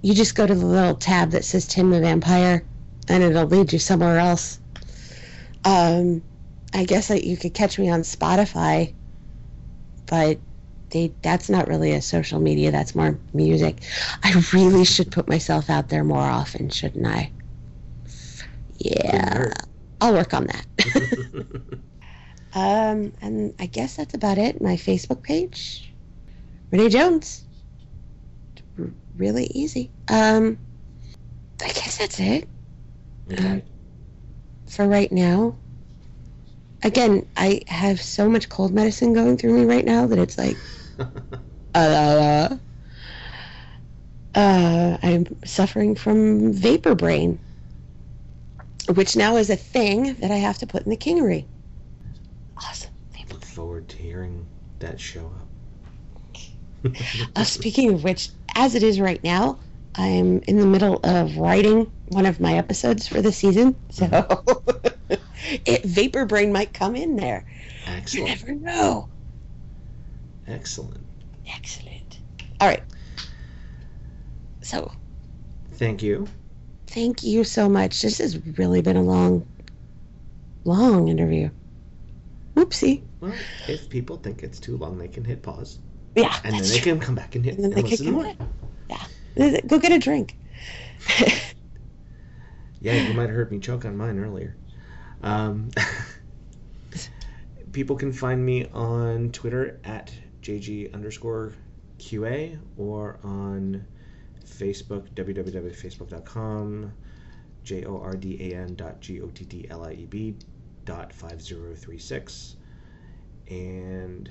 you 0.00 0.14
just 0.14 0.34
go 0.34 0.48
to 0.48 0.54
the 0.56 0.66
little 0.66 0.96
tab 0.96 1.30
that 1.30 1.44
says 1.44 1.68
Tim 1.68 1.90
the 1.90 2.00
Vampire 2.00 2.64
and 3.08 3.22
it'll 3.22 3.46
lead 3.46 3.72
you 3.72 3.78
somewhere 3.78 4.18
else. 4.18 4.58
Um, 5.64 6.22
I 6.74 6.86
guess 6.86 7.06
that 7.06 7.22
you 7.22 7.36
could 7.36 7.54
catch 7.54 7.78
me 7.78 7.88
on 7.88 8.00
Spotify, 8.00 8.94
but 10.06 10.40
they, 10.92 11.12
that's 11.22 11.48
not 11.48 11.68
really 11.68 11.92
a 11.92 12.02
social 12.02 12.38
media. 12.38 12.70
That's 12.70 12.94
more 12.94 13.18
music. 13.32 13.82
I 14.22 14.42
really 14.52 14.84
should 14.84 15.10
put 15.10 15.28
myself 15.28 15.70
out 15.70 15.88
there 15.88 16.04
more 16.04 16.20
often, 16.22 16.68
shouldn't 16.68 17.06
I? 17.06 17.32
Yeah. 18.76 19.52
I'll 20.00 20.12
work 20.12 20.34
on 20.34 20.46
that. 20.46 20.66
um, 22.54 23.12
and 23.22 23.54
I 23.58 23.66
guess 23.66 23.96
that's 23.96 24.14
about 24.14 24.38
it. 24.38 24.60
My 24.60 24.76
Facebook 24.76 25.22
page, 25.22 25.92
Renee 26.70 26.88
Jones. 26.88 27.44
R- 28.78 28.92
really 29.16 29.46
easy. 29.46 29.90
Um, 30.08 30.58
I 31.62 31.68
guess 31.68 31.98
that's 31.98 32.20
it 32.20 32.48
okay. 33.30 33.64
for 34.66 34.86
right 34.86 35.10
now. 35.10 35.54
Again, 36.82 37.26
I 37.36 37.60
have 37.68 38.02
so 38.02 38.28
much 38.28 38.48
cold 38.48 38.72
medicine 38.72 39.12
going 39.12 39.36
through 39.36 39.54
me 39.54 39.64
right 39.64 39.84
now 39.84 40.06
that 40.06 40.18
it's 40.18 40.36
like 40.36 40.56
uh, 41.74 42.56
uh, 44.34 44.98
I'm 45.02 45.26
suffering 45.44 45.94
from 45.94 46.52
vapor 46.52 46.94
brain, 46.94 47.38
which 48.94 49.16
now 49.16 49.36
is 49.36 49.50
a 49.50 49.56
thing 49.56 50.14
that 50.16 50.30
I 50.30 50.36
have 50.36 50.58
to 50.58 50.66
put 50.66 50.82
in 50.84 50.90
the 50.90 50.96
kingery. 50.96 51.46
Awesome. 52.56 52.90
Vapor 53.16 53.34
Look 53.34 53.44
forward 53.44 53.88
to 53.90 53.96
hearing 53.96 54.46
that 54.80 55.00
show 55.00 55.26
up. 55.26 55.48
Uh, 57.36 57.44
speaking 57.44 57.92
of 57.94 58.04
which, 58.04 58.30
as 58.56 58.74
it 58.74 58.82
is 58.82 59.00
right 59.00 59.22
now, 59.24 59.58
I'm 59.96 60.40
in 60.48 60.58
the 60.58 60.66
middle 60.66 61.00
of 61.04 61.38
writing 61.38 61.90
one 62.06 62.26
of 62.26 62.40
my 62.40 62.54
episodes 62.56 63.06
for 63.06 63.22
the 63.22 63.32
season, 63.32 63.76
so 63.90 64.06
it 65.66 65.84
vapor 65.84 66.26
brain 66.26 66.52
might 66.52 66.72
come 66.74 66.96
in 66.96 67.16
there. 67.16 67.44
You 67.86 67.96
Excellent. 67.98 68.28
never 68.40 68.54
know. 68.54 69.08
Excellent. 70.52 71.00
Excellent. 71.56 72.18
All 72.60 72.68
right. 72.68 72.82
So, 74.60 74.92
Thank 75.74 76.02
you. 76.02 76.28
thank 76.86 77.22
you 77.22 77.42
so 77.42 77.68
much. 77.68 78.02
This 78.02 78.18
has 78.18 78.38
really 78.58 78.82
been 78.82 78.96
a 78.96 79.02
long, 79.02 79.46
long 80.64 81.08
interview. 81.08 81.50
Oopsie. 82.56 83.02
Well, 83.20 83.32
if 83.66 83.88
people 83.88 84.16
think 84.18 84.42
it's 84.42 84.60
too 84.60 84.76
long, 84.76 84.98
they 84.98 85.08
can 85.08 85.24
hit 85.24 85.42
pause, 85.42 85.78
Yeah, 86.14 86.36
and 86.44 86.54
then 86.54 86.62
they 86.62 86.78
true. 86.78 86.92
can 86.92 87.00
come 87.00 87.14
back 87.14 87.34
and 87.34 87.44
hit 87.44 87.54
And 87.54 87.64
then 87.64 87.72
and 87.72 87.78
they 87.78 87.82
can 87.82 87.90
listen 87.90 88.06
come 88.06 88.14
more. 88.14 88.24
back. 88.24 89.08
Yeah. 89.36 89.60
Go 89.66 89.78
get 89.78 89.92
a 89.92 89.98
drink. 89.98 90.36
Yeah, 92.80 92.94
you 92.94 93.14
might 93.14 93.28
have 93.28 93.36
heard 93.36 93.52
me 93.52 93.60
choke 93.60 93.84
on 93.84 93.96
mine 93.96 94.18
earlier. 94.18 94.56
Um, 95.22 95.70
people 97.72 97.94
can 97.94 98.12
find 98.12 98.44
me 98.44 98.66
on 98.74 99.30
Twitter 99.30 99.78
at 99.84 100.12
JG 100.42 100.88
underscore 100.92 101.54
QA 101.98 102.58
or 102.76 103.18
on 103.24 103.86
Facebook, 104.44 105.08
www.facebook.com, 105.14 106.92
J 107.64 107.84
O 107.84 107.98
R 108.00 108.16
D 108.16 108.52
A 108.52 108.56
N 108.56 108.74
dot 108.76 109.00
G 109.00 109.20
O 109.20 109.28
T 109.28 109.44
T 109.44 109.66
L 109.70 109.84
I 109.84 109.92
E 109.92 110.06
B 110.06 110.36
dot 110.84 111.12
5036. 111.12 112.56
And 113.48 114.30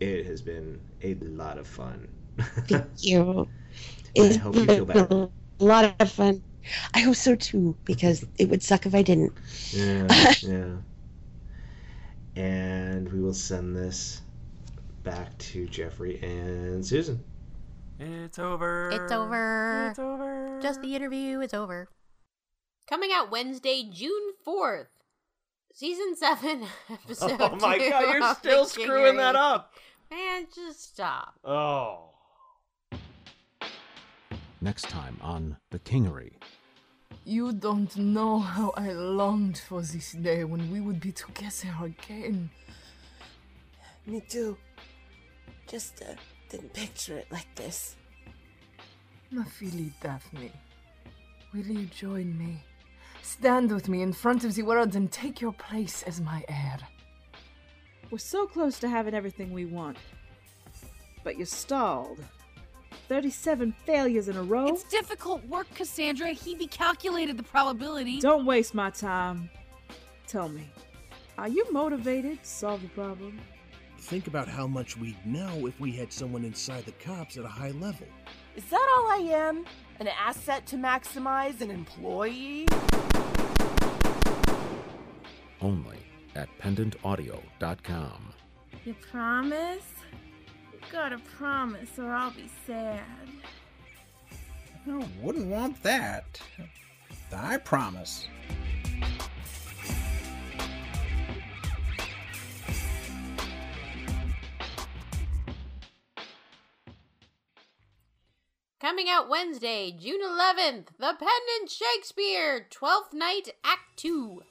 it 0.00 0.26
has 0.26 0.42
been 0.42 0.80
a 1.02 1.14
lot 1.16 1.58
of 1.58 1.66
fun. 1.66 2.08
Thank 2.68 2.86
you. 3.02 3.50
I 4.18 4.34
It's 4.34 4.36
hope 4.36 4.62
you 4.62 4.68
feel 4.68 4.84
better. 4.86 5.12
A 5.60 5.64
lot 5.64 5.84
of 5.84 6.10
fun. 6.12 6.42
I 6.94 7.00
hope 7.00 7.16
so 7.16 7.34
too, 7.36 7.76
because 7.84 8.24
it 8.38 8.48
would 8.48 8.62
suck 8.62 8.86
if 8.86 8.94
I 8.94 9.02
didn't. 9.02 9.32
Yeah, 9.72 10.14
yeah. 10.42 10.76
And 12.36 13.12
we 13.12 13.20
will 13.20 13.34
send 13.34 13.76
this 13.76 14.22
back 15.02 15.36
to 15.38 15.66
Jeffrey 15.66 16.20
and 16.22 16.84
Susan. 16.84 17.22
It's 17.98 18.38
over. 18.38 18.90
It's 18.90 19.12
over. 19.12 19.88
It's 19.90 19.98
over. 19.98 20.58
Just 20.62 20.80
the 20.80 20.94
interview 20.94 21.40
is 21.40 21.52
over. 21.52 21.88
Coming 22.88 23.10
out 23.12 23.30
Wednesday, 23.30 23.88
June 23.92 24.32
4th. 24.46 24.86
Season 25.72 26.16
7, 26.16 26.66
episode 26.90 27.36
Oh 27.40 27.56
my 27.56 27.78
two 27.78 27.90
god, 27.90 28.12
you're 28.12 28.34
still 28.34 28.64
screwing 28.64 29.16
that 29.18 29.36
up. 29.36 29.72
Man, 30.10 30.46
just 30.52 30.82
stop. 30.82 31.34
Oh. 31.44 32.10
Next 34.60 34.88
time 34.88 35.16
on 35.22 35.56
The 35.70 35.78
Kingery. 35.78 36.32
You 37.24 37.52
don't 37.52 37.94
know 37.96 38.38
how 38.38 38.72
I 38.76 38.92
longed 38.92 39.58
for 39.58 39.82
this 39.82 40.12
day 40.12 40.44
when 40.44 40.70
we 40.70 40.80
would 40.80 41.00
be 41.00 41.12
together 41.12 41.74
again. 41.84 42.50
Me 44.06 44.22
too. 44.28 44.56
Just 45.68 46.02
uh, 46.02 46.14
didn't 46.48 46.72
picture 46.72 47.18
it 47.18 47.30
like 47.30 47.54
this. 47.54 47.96
Mafili 49.32 49.92
Daphne, 50.00 50.50
will 51.52 51.66
you 51.66 51.86
join 51.86 52.36
me? 52.36 52.64
Stand 53.22 53.70
with 53.70 53.88
me 53.88 54.02
in 54.02 54.12
front 54.12 54.42
of 54.44 54.54
the 54.54 54.62
world 54.62 54.96
and 54.96 55.12
take 55.12 55.40
your 55.40 55.52
place 55.52 56.02
as 56.02 56.20
my 56.20 56.42
heir. 56.48 56.78
We're 58.10 58.18
so 58.18 58.46
close 58.46 58.80
to 58.80 58.88
having 58.88 59.14
everything 59.14 59.52
we 59.52 59.66
want. 59.66 59.98
But 61.22 61.38
you 61.38 61.44
stalled. 61.44 62.18
37 63.08 63.74
failures 63.84 64.28
in 64.28 64.36
a 64.36 64.42
row? 64.42 64.66
It's 64.68 64.84
difficult 64.84 65.44
work, 65.46 65.66
Cassandra. 65.74 66.28
He 66.28 66.66
calculated 66.66 67.36
the 67.36 67.42
probability. 67.42 68.20
Don't 68.20 68.46
waste 68.46 68.74
my 68.74 68.90
time. 68.90 69.50
Tell 70.26 70.48
me, 70.48 70.70
are 71.38 71.48
you 71.48 71.66
motivated 71.72 72.42
to 72.42 72.48
solve 72.48 72.82
the 72.82 72.88
problem? 72.88 73.40
Think 73.98 74.26
about 74.26 74.48
how 74.48 74.66
much 74.66 74.96
we'd 74.96 75.24
know 75.26 75.66
if 75.66 75.78
we 75.78 75.92
had 75.92 76.12
someone 76.12 76.44
inside 76.44 76.84
the 76.84 76.92
cops 76.92 77.36
at 77.36 77.44
a 77.44 77.48
high 77.48 77.72
level. 77.72 78.06
Is 78.56 78.64
that 78.64 78.94
all 78.96 79.10
I 79.10 79.36
am? 79.36 79.64
An 79.98 80.08
asset 80.08 80.66
to 80.68 80.76
maximize 80.76 81.60
an 81.60 81.70
employee? 81.70 82.66
Only 85.60 85.98
at 86.34 86.48
pendantaudio.com. 86.58 88.32
You 88.84 88.94
promise? 89.10 89.84
You 90.90 90.96
gotta 90.98 91.18
promise 91.36 91.98
or 91.98 92.10
I'll 92.12 92.32
be 92.32 92.50
sad. 92.66 93.00
I 94.88 95.06
wouldn't 95.22 95.46
want 95.46 95.80
that. 95.84 96.40
I 97.32 97.58
promise. 97.58 98.26
Coming 108.80 109.08
out 109.08 109.28
Wednesday, 109.28 109.92
June 109.96 110.20
11th, 110.22 110.86
The 110.98 111.14
Pendant 111.18 111.68
Shakespeare, 111.70 112.66
12th 112.68 113.12
Night, 113.12 113.50
Act 113.62 113.96
2. 113.96 114.42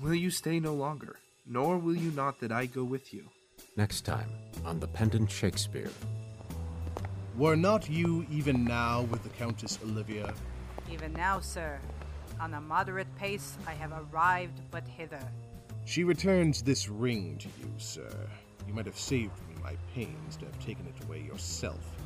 Will 0.00 0.14
you 0.14 0.30
stay 0.30 0.58
no 0.58 0.74
longer? 0.74 1.20
Nor 1.46 1.78
will 1.78 1.96
you 1.96 2.10
not 2.10 2.40
that 2.40 2.50
I 2.50 2.66
go 2.66 2.82
with 2.82 3.14
you. 3.14 3.28
Next 3.74 4.02
time 4.02 4.28
on 4.66 4.80
The 4.80 4.86
Pendant 4.86 5.30
Shakespeare. 5.30 5.90
Were 7.38 7.56
not 7.56 7.88
you 7.88 8.26
even 8.30 8.64
now 8.64 9.02
with 9.02 9.22
the 9.22 9.30
Countess 9.30 9.78
Olivia? 9.82 10.34
Even 10.92 11.14
now, 11.14 11.40
sir. 11.40 11.78
On 12.38 12.52
a 12.52 12.60
moderate 12.60 13.06
pace, 13.16 13.56
I 13.66 13.72
have 13.72 13.92
arrived 13.92 14.60
but 14.70 14.86
hither. 14.86 15.26
She 15.86 16.04
returns 16.04 16.60
this 16.60 16.90
ring 16.90 17.38
to 17.38 17.48
you, 17.58 17.72
sir. 17.78 18.28
You 18.68 18.74
might 18.74 18.84
have 18.84 18.98
saved 18.98 19.38
me 19.48 19.54
my 19.62 19.76
pains 19.94 20.36
to 20.36 20.44
have 20.44 20.58
taken 20.62 20.86
it 20.86 21.04
away 21.04 21.22
yourself. 21.22 21.96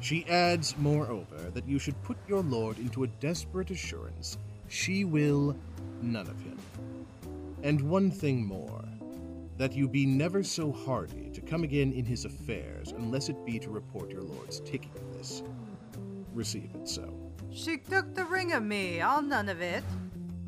She 0.00 0.26
adds, 0.26 0.74
moreover, 0.76 1.50
that 1.54 1.68
you 1.68 1.78
should 1.78 2.02
put 2.02 2.16
your 2.26 2.42
lord 2.42 2.78
into 2.78 3.04
a 3.04 3.08
desperate 3.20 3.70
assurance 3.70 4.38
she 4.68 5.04
will 5.04 5.54
none 6.00 6.26
of 6.26 6.40
him. 6.40 6.58
And 7.62 7.80
one 7.82 8.10
thing 8.10 8.44
more 8.44 8.82
that 9.58 9.72
you 9.72 9.88
be 9.88 10.06
never 10.06 10.42
so 10.42 10.72
hardy 10.72 11.30
to 11.30 11.40
come 11.40 11.64
again 11.64 11.92
in 11.92 12.04
his 12.04 12.24
affairs 12.24 12.92
unless 12.92 13.28
it 13.28 13.44
be 13.44 13.58
to 13.58 13.70
report 13.70 14.10
your 14.10 14.22
lord's 14.22 14.60
taking 14.60 14.92
of 14.96 15.16
this. 15.16 15.42
Receive 16.32 16.70
it 16.74 16.88
so. 16.88 17.14
She 17.50 17.76
took 17.76 18.14
the 18.14 18.24
ring 18.24 18.52
of 18.52 18.62
me, 18.62 19.00
I'll 19.00 19.22
none 19.22 19.48
of 19.48 19.60
it. 19.60 19.84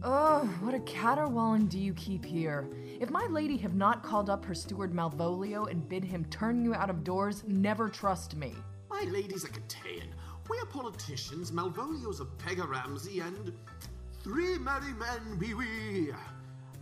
Oh, 0.02 0.40
what 0.60 0.74
a 0.74 0.80
caterwauling 0.80 1.66
do 1.66 1.78
you 1.78 1.94
keep 1.94 2.24
here? 2.24 2.68
If 3.00 3.10
my 3.10 3.26
lady 3.30 3.56
have 3.58 3.74
not 3.74 4.02
called 4.02 4.28
up 4.28 4.44
her 4.44 4.54
steward 4.54 4.92
Malvolio 4.92 5.70
and 5.70 5.88
bid 5.88 6.04
him 6.04 6.24
turn 6.26 6.62
you 6.62 6.74
out 6.74 6.90
of 6.90 7.04
doors, 7.04 7.42
never 7.46 7.88
trust 7.88 8.36
me. 8.36 8.54
My 8.90 9.02
lady's 9.08 9.44
a 9.44 9.48
Cataian. 9.48 10.08
We 10.48 10.58
are 10.58 10.66
politicians, 10.66 11.52
Malvolio's 11.52 12.20
a 12.20 12.26
Peg-a-Ramsey, 12.26 13.20
and 13.20 13.52
three 14.22 14.58
merry 14.58 14.92
men 14.92 15.38
be 15.38 15.54
we. 15.54 16.12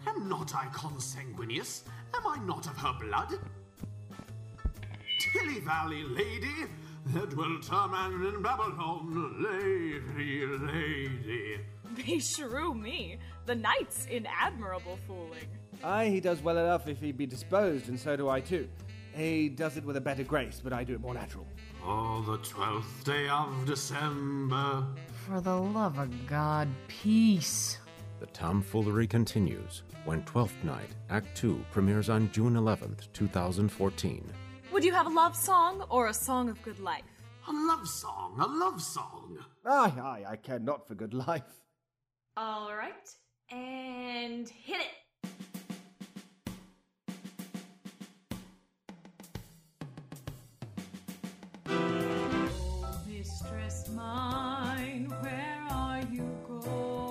Am 0.07 0.29
not 0.29 0.55
I 0.55 0.67
consanguineous? 0.73 1.85
Am 2.15 2.27
I 2.27 2.39
not 2.45 2.67
of 2.67 2.77
her 2.77 2.95
blood? 3.01 3.39
Tilly 5.21 5.61
Valley 5.61 6.03
lady, 6.03 6.67
there 7.07 7.27
dwelt 7.27 7.69
a 7.71 7.89
man 7.89 8.13
in 8.27 8.43
Babylon, 8.43 9.37
lady, 9.43 10.47
lady. 10.47 11.61
Beshrew 11.95 12.75
me, 12.75 13.19
the 13.47 13.55
knight's 13.55 14.07
in 14.07 14.27
admirable 14.27 14.99
fooling. 15.07 15.47
Aye, 15.85 16.09
he 16.09 16.21
does 16.21 16.43
well 16.43 16.59
enough 16.59 16.89
if 16.89 17.01
he 17.01 17.13
be 17.13 17.27
disposed, 17.27 17.89
and 17.89 17.99
so 17.99 18.17
do 18.17 18.29
I 18.29 18.41
too. 18.41 18.69
He 19.15 19.49
does 19.49 19.77
it 19.77 19.85
with 19.85 19.97
a 19.97 20.01
better 20.01 20.25
grace, 20.25 20.61
but 20.63 20.73
I 20.73 20.85
do 20.85 20.95
it 20.95 21.01
more 21.01 21.15
natural. 21.15 21.47
Oh, 21.85 22.23
the 22.23 22.39
twelfth 22.39 23.05
day 23.05 23.29
of 23.29 23.67
December. 23.67 24.87
For 25.27 25.41
the 25.41 25.57
love 25.57 25.99
of 25.99 26.27
God, 26.27 26.69
peace. 26.89 27.79
The 28.21 28.27
tomfoolery 28.27 29.07
continues 29.07 29.83
when 30.05 30.23
Twelfth 30.25 30.63
Night, 30.65 30.91
Act 31.11 31.37
2 31.37 31.65
premieres 31.71 32.09
on 32.09 32.31
June 32.33 32.55
11th, 32.55 33.13
2014. 33.13 34.33
Would 34.73 34.85
you 34.85 34.93
have 34.93 35.07
a 35.07 35.11
love 35.11 35.37
song 35.37 35.85
or 35.91 36.09
a 36.09 36.15
song 36.15 36.49
of 36.49 36.61
good 36.63 36.81
life? 36.81 37.05
A 37.49 37.53
love 37.53 37.87
song, 37.89 38.37
a 38.41 38.47
love 38.47 38.81
song. 38.81 39.39
Aye, 39.67 39.93
aye, 40.01 40.25
I 40.29 40.37
care 40.37 40.59
not 40.59 40.87
for 40.87 40.95
good 40.95 41.13
life. 41.15 41.43
All 42.37 42.75
right, 42.75 43.09
and 43.51 44.49
hit 44.49 44.81
it. 44.81 44.87
Oh, 51.69 53.01
mistress 53.09 53.89
mine, 53.95 55.13
where 55.21 55.67
are 55.71 56.03
you 56.11 56.27
going? 56.47 57.02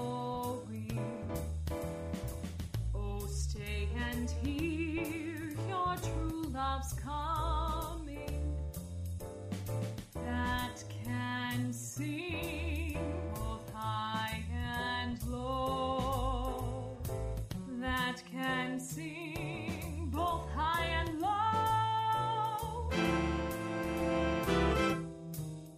And 4.22 4.30
hear 4.30 5.50
your 5.68 5.96
true 5.96 6.44
love's 6.54 6.94
coming. 6.94 8.56
That 10.14 10.84
can 11.04 11.74
sing 11.74 13.00
both 13.34 13.68
high 13.74 14.44
and 14.54 15.18
low. 15.28 17.00
That 17.80 18.22
can 18.32 18.80
sing 18.80 20.10
both 20.14 20.48
high 20.52 20.86
and 20.86 21.20
low. 21.20 22.92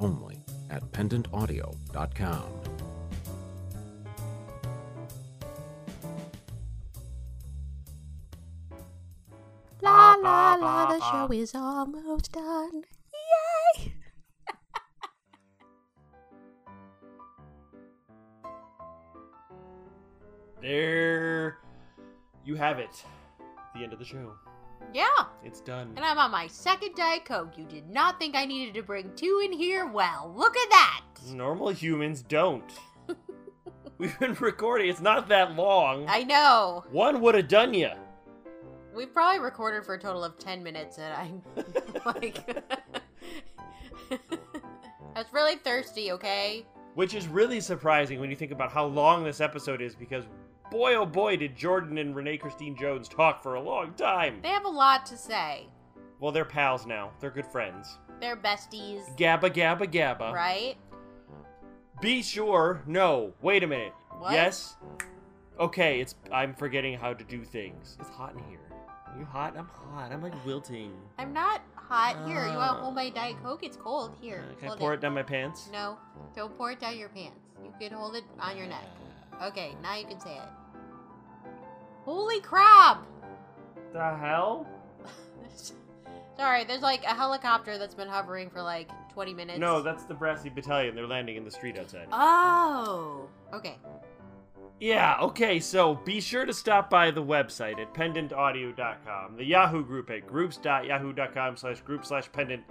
Only 0.02 0.44
at 0.70 0.92
pendantaudio.com. 0.92 2.73
La 10.24 10.56
la 10.56 10.56
la, 10.56 10.86
the 10.86 11.02
show 11.12 11.34
is 11.34 11.54
almost 11.54 12.32
done. 12.32 12.84
Yay! 13.78 13.94
There 20.62 21.58
you 22.46 22.56
have 22.56 22.80
it. 22.80 23.04
The 23.76 23.84
end 23.84 23.92
of 23.92 24.00
the 24.00 24.06
show. 24.06 24.32
Yeah. 24.94 25.08
It's 25.44 25.60
done. 25.60 25.92
And 25.98 26.06
I'm 26.06 26.18
on 26.18 26.32
my 26.32 26.48
second 26.48 26.96
Diet 26.96 27.26
Coke. 27.26 27.58
You 27.58 27.66
did 27.66 27.90
not 27.90 28.18
think 28.18 28.34
I 28.34 28.46
needed 28.46 28.74
to 28.76 28.82
bring 28.82 29.12
two 29.18 29.42
in 29.44 29.52
here? 29.52 29.86
Well, 29.88 30.34
look 30.34 30.56
at 30.56 30.70
that. 30.70 31.02
Normal 31.34 31.70
humans 31.72 32.22
don't. 32.22 32.72
We've 33.98 34.18
been 34.20 34.36
recording. 34.36 34.90
It's 34.90 35.02
not 35.02 35.28
that 35.28 35.56
long. 35.58 36.06
I 36.08 36.24
know. 36.24 36.86
One 36.92 37.20
would 37.20 37.36
have 37.36 37.50
done 37.50 37.74
ya. 37.74 37.96
We've 38.94 39.14
probably 39.14 39.40
recorded 39.40 39.86
for 39.86 39.96
a 39.96 40.00
total 40.00 40.24
of 40.24 40.38
10 40.38 40.64
minutes, 40.64 40.98
and 40.98 41.14
I'm 41.14 41.42
like. 42.06 42.48
I 45.16 45.20
was 45.20 45.28
really 45.32 45.56
thirsty, 45.56 46.12
okay? 46.12 46.66
Which 46.96 47.14
is 47.14 47.28
really 47.28 47.60
surprising 47.60 48.20
when 48.20 48.30
you 48.30 48.36
think 48.36 48.52
about 48.52 48.72
how 48.72 48.86
long 48.86 49.24
this 49.24 49.42
episode 49.42 49.82
is 49.82 49.96
because 49.96 50.26
boy 50.70 50.96
oh 50.96 51.06
boy 51.06 51.38
did 51.38 51.56
Jordan 51.56 51.98
and 51.98 52.16
Renee 52.16 52.38
Christine 52.38 52.76
Jones 52.76 53.08
talk 53.08 53.42
for 53.42 53.56
a 53.56 53.62
long 53.62 53.94
time. 53.94 54.40
They 54.42 54.50
have 54.50 54.66
a 54.66 54.70
lot 54.70 55.06
to 55.08 55.18
say. 55.18 55.68
Well, 56.20 56.32
they're 56.32 56.46
pals 56.46 56.86
now. 56.86 57.12
They're 57.20 57.32
good 57.32 57.48
friends. 57.48 57.98
They're 58.20 58.38
besties. 58.38 59.16
Gabba 59.18 59.52
gabba 59.52 59.92
gabba. 59.92 60.32
Right? 60.34 60.76
Be 62.02 62.22
sure. 62.22 62.82
No. 62.88 63.34
Wait 63.42 63.64
a 63.64 63.68
minute. 63.68 63.94
What? 64.18 64.34
Yes. 64.34 64.76
Okay, 65.60 66.00
it's 66.00 66.16
I'm 66.32 66.54
forgetting 66.56 66.98
how 66.98 67.14
to 67.14 67.24
do 67.24 67.44
things. 67.44 67.98
It's 68.00 68.10
hot 68.10 68.34
in 68.34 68.44
here. 68.50 68.73
You 69.18 69.26
hot? 69.26 69.56
I'm 69.58 69.68
hot. 69.92 70.12
I'm 70.12 70.22
like 70.22 70.34
wilting. 70.46 70.92
I'm 71.18 71.34
not 71.34 71.62
hot. 71.76 72.28
Here, 72.28 72.46
you 72.48 72.58
want 72.58 72.80
hold 72.80 72.96
my 72.96 73.10
Diet 73.10 73.36
Coke? 73.44 73.64
It's 73.64 73.78
cold. 73.78 74.16
Here, 74.20 74.44
uh, 74.50 74.60
Can 74.60 74.70
I 74.70 74.76
pour 74.76 74.94
it 74.94 75.02
down 75.02 75.14
my 75.14 75.24
pants? 75.24 75.70
No, 75.72 75.98
don't 76.36 76.56
pour 76.58 76.72
it 76.72 76.80
down 76.80 76.98
your 76.98 77.10
pants. 77.10 77.40
You 77.64 77.72
can 77.80 77.92
hold 77.98 78.16
it 78.16 78.24
on 78.40 78.58
your 78.58 78.68
neck. 78.68 78.86
Okay, 79.42 79.76
now 79.82 79.96
you 79.96 80.06
can 80.06 80.20
say 80.20 80.34
it. 80.36 80.50
Holy 82.06 82.42
crap! 82.42 83.06
The 83.94 84.16
hell? 84.16 84.68
Sorry, 86.38 86.64
there's 86.64 86.82
like 86.82 87.04
a 87.04 87.14
helicopter 87.14 87.78
that's 87.78 87.94
been 87.96 88.08
hovering 88.08 88.50
for 88.50 88.62
like 88.62 88.90
20 89.14 89.34
minutes. 89.34 89.60
No, 89.60 89.82
that's 89.82 90.04
the 90.04 90.14
Brassy 90.14 90.50
Battalion. 90.50 90.96
They're 90.96 91.08
landing 91.08 91.36
in 91.36 91.46
the 91.46 91.52
street 91.52 91.78
outside. 91.78 92.08
Oh! 92.12 93.28
Okay. 93.54 93.78
Yeah, 94.80 95.18
okay, 95.22 95.60
so 95.60 95.94
be 95.96 96.20
sure 96.20 96.46
to 96.46 96.54
stop 96.54 96.90
by 96.90 97.12
the 97.12 97.24
website 97.24 97.80
at 97.80 97.94
pendantaudio.com, 97.94 99.38
the 99.38 99.46
Yahoo 99.46 99.86
group 99.86 100.10
at 100.10 100.28
groups.yahoo.com 100.28 101.56
slash 101.56 101.80
group 101.82 102.06
slash 102.06 102.30
pendant, 102.32 102.64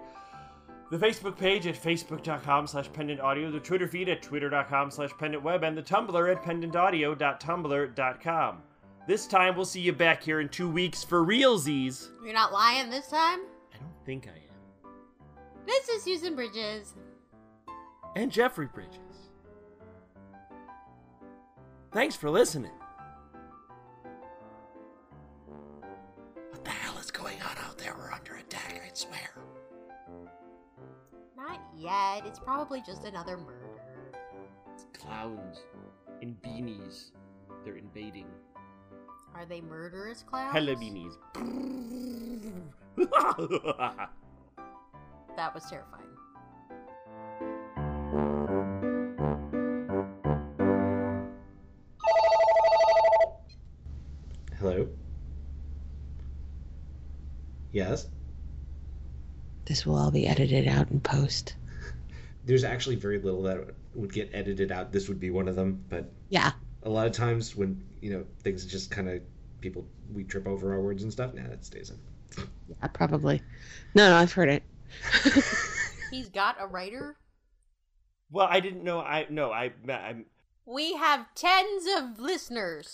the 0.91 0.99
Facebook 0.99 1.39
page 1.39 1.67
at 1.67 1.75
facebook.com 1.75 2.67
slash 2.67 2.91
pendantaudio, 2.91 3.51
the 3.51 3.61
Twitter 3.61 3.89
feed 3.89 4.11
at 4.11 4.21
twitter.com 4.21 4.91
slash 4.91 5.11
pendantweb, 5.13 5.67
and 5.67 5.75
the 5.77 5.83
Tumblr 5.83 6.31
at 6.31 6.43
pendantaudio.tumblr.com. 6.43 8.63
This 9.09 9.27
time 9.27 9.57
we'll 9.57 9.65
see 9.65 9.81
you 9.81 9.93
back 9.93 10.23
here 10.23 10.41
in 10.41 10.49
two 10.51 10.69
weeks 10.69 11.03
for 11.03 11.25
realsies. 11.25 12.09
You're 12.23 12.35
not 12.35 12.53
lying 12.53 12.91
this 12.91 13.09
time? 13.09 13.41
I 13.75 13.79
don't 13.79 14.05
think 14.05 14.29
I 14.29 14.33
am. 14.33 14.37
This 15.67 15.89
is 15.89 16.03
Susan 16.03 16.35
Bridges. 16.37 16.93
And 18.17 18.31
Jeffrey 18.31 18.67
Bridges. 18.67 18.99
Thanks 21.93 22.17
for 22.17 22.31
listening. 22.31 22.71
What 26.51 26.65
the 26.65 26.71
hell 26.71 26.97
is 26.99 27.11
going 27.11 27.41
on 27.43 27.57
out 27.59 27.77
there? 27.79 27.95
We're 27.97 28.11
under 28.13 28.37
attack, 28.37 28.81
I 28.85 28.91
swear. 28.95 29.35
Not 31.37 31.61
yet. 31.77 32.25
It's 32.27 32.39
probably 32.39 32.83
just 32.87 33.05
another 33.05 33.37
murder. 33.37 33.59
Clowns 34.95 35.59
in 36.23 36.35
beanies. 36.37 37.11
They're 37.65 37.77
invading. 37.77 38.27
Are 39.35 39.45
they 39.45 39.61
murderous 39.61 40.23
clowns? 40.23 40.53
Hella 40.53 40.77
beanies. 40.77 41.15
That 45.37 45.55
was 45.55 45.65
terrifying. 45.65 46.05
Hello? 54.63 54.87
Yes? 57.73 58.07
This 59.65 59.85
will 59.85 59.97
all 59.97 60.13
be 60.13 60.29
edited 60.29 60.69
out 60.69 60.89
in 60.93 61.01
post. 61.01 61.57
There's 62.45 62.63
actually 62.63 62.95
very 62.95 63.19
little 63.19 63.43
that 63.43 63.59
would 63.97 64.13
get 64.13 64.31
edited 64.33 64.71
out. 64.71 64.93
This 64.93 65.09
would 65.09 65.19
be 65.19 65.31
one 65.31 65.49
of 65.49 65.57
them, 65.57 65.85
but 65.89 66.13
Yeah. 66.29 66.53
a 66.85 66.89
lot 66.89 67.09
of 67.09 67.13
times 67.13 67.57
when, 67.57 67.83
you 68.01 68.13
know, 68.13 68.25
things 68.45 68.65
just 68.65 68.89
kind 68.89 69.09
of 69.09 69.21
people 69.61 69.85
we 70.15 70.23
trip 70.23 70.47
over 70.47 70.73
our 70.73 70.81
words 70.81 71.03
and 71.03 71.11
stuff, 71.11 71.35
nah, 71.35 71.49
that 71.49 71.65
stays 71.65 71.91
in. 71.91 71.99
Yeah, 72.69 72.87
probably. 72.87 73.43
No, 73.97 74.11
no, 74.11 74.15
I've 74.17 74.33
heard 74.33 74.49
it. 74.49 74.63
He's 76.13 76.29
got 76.29 76.55
a 76.61 76.69
writer? 76.69 77.17
well, 78.31 78.47
I 78.49 78.61
didn't 78.61 78.85
know. 78.85 79.01
I 79.01 79.27
no. 79.29 79.51
I. 79.51 79.73
I'm. 79.89 80.27
We 80.67 80.95
have 80.95 81.27
tens 81.35 81.85
of 81.99 82.21
listeners. 82.21 82.89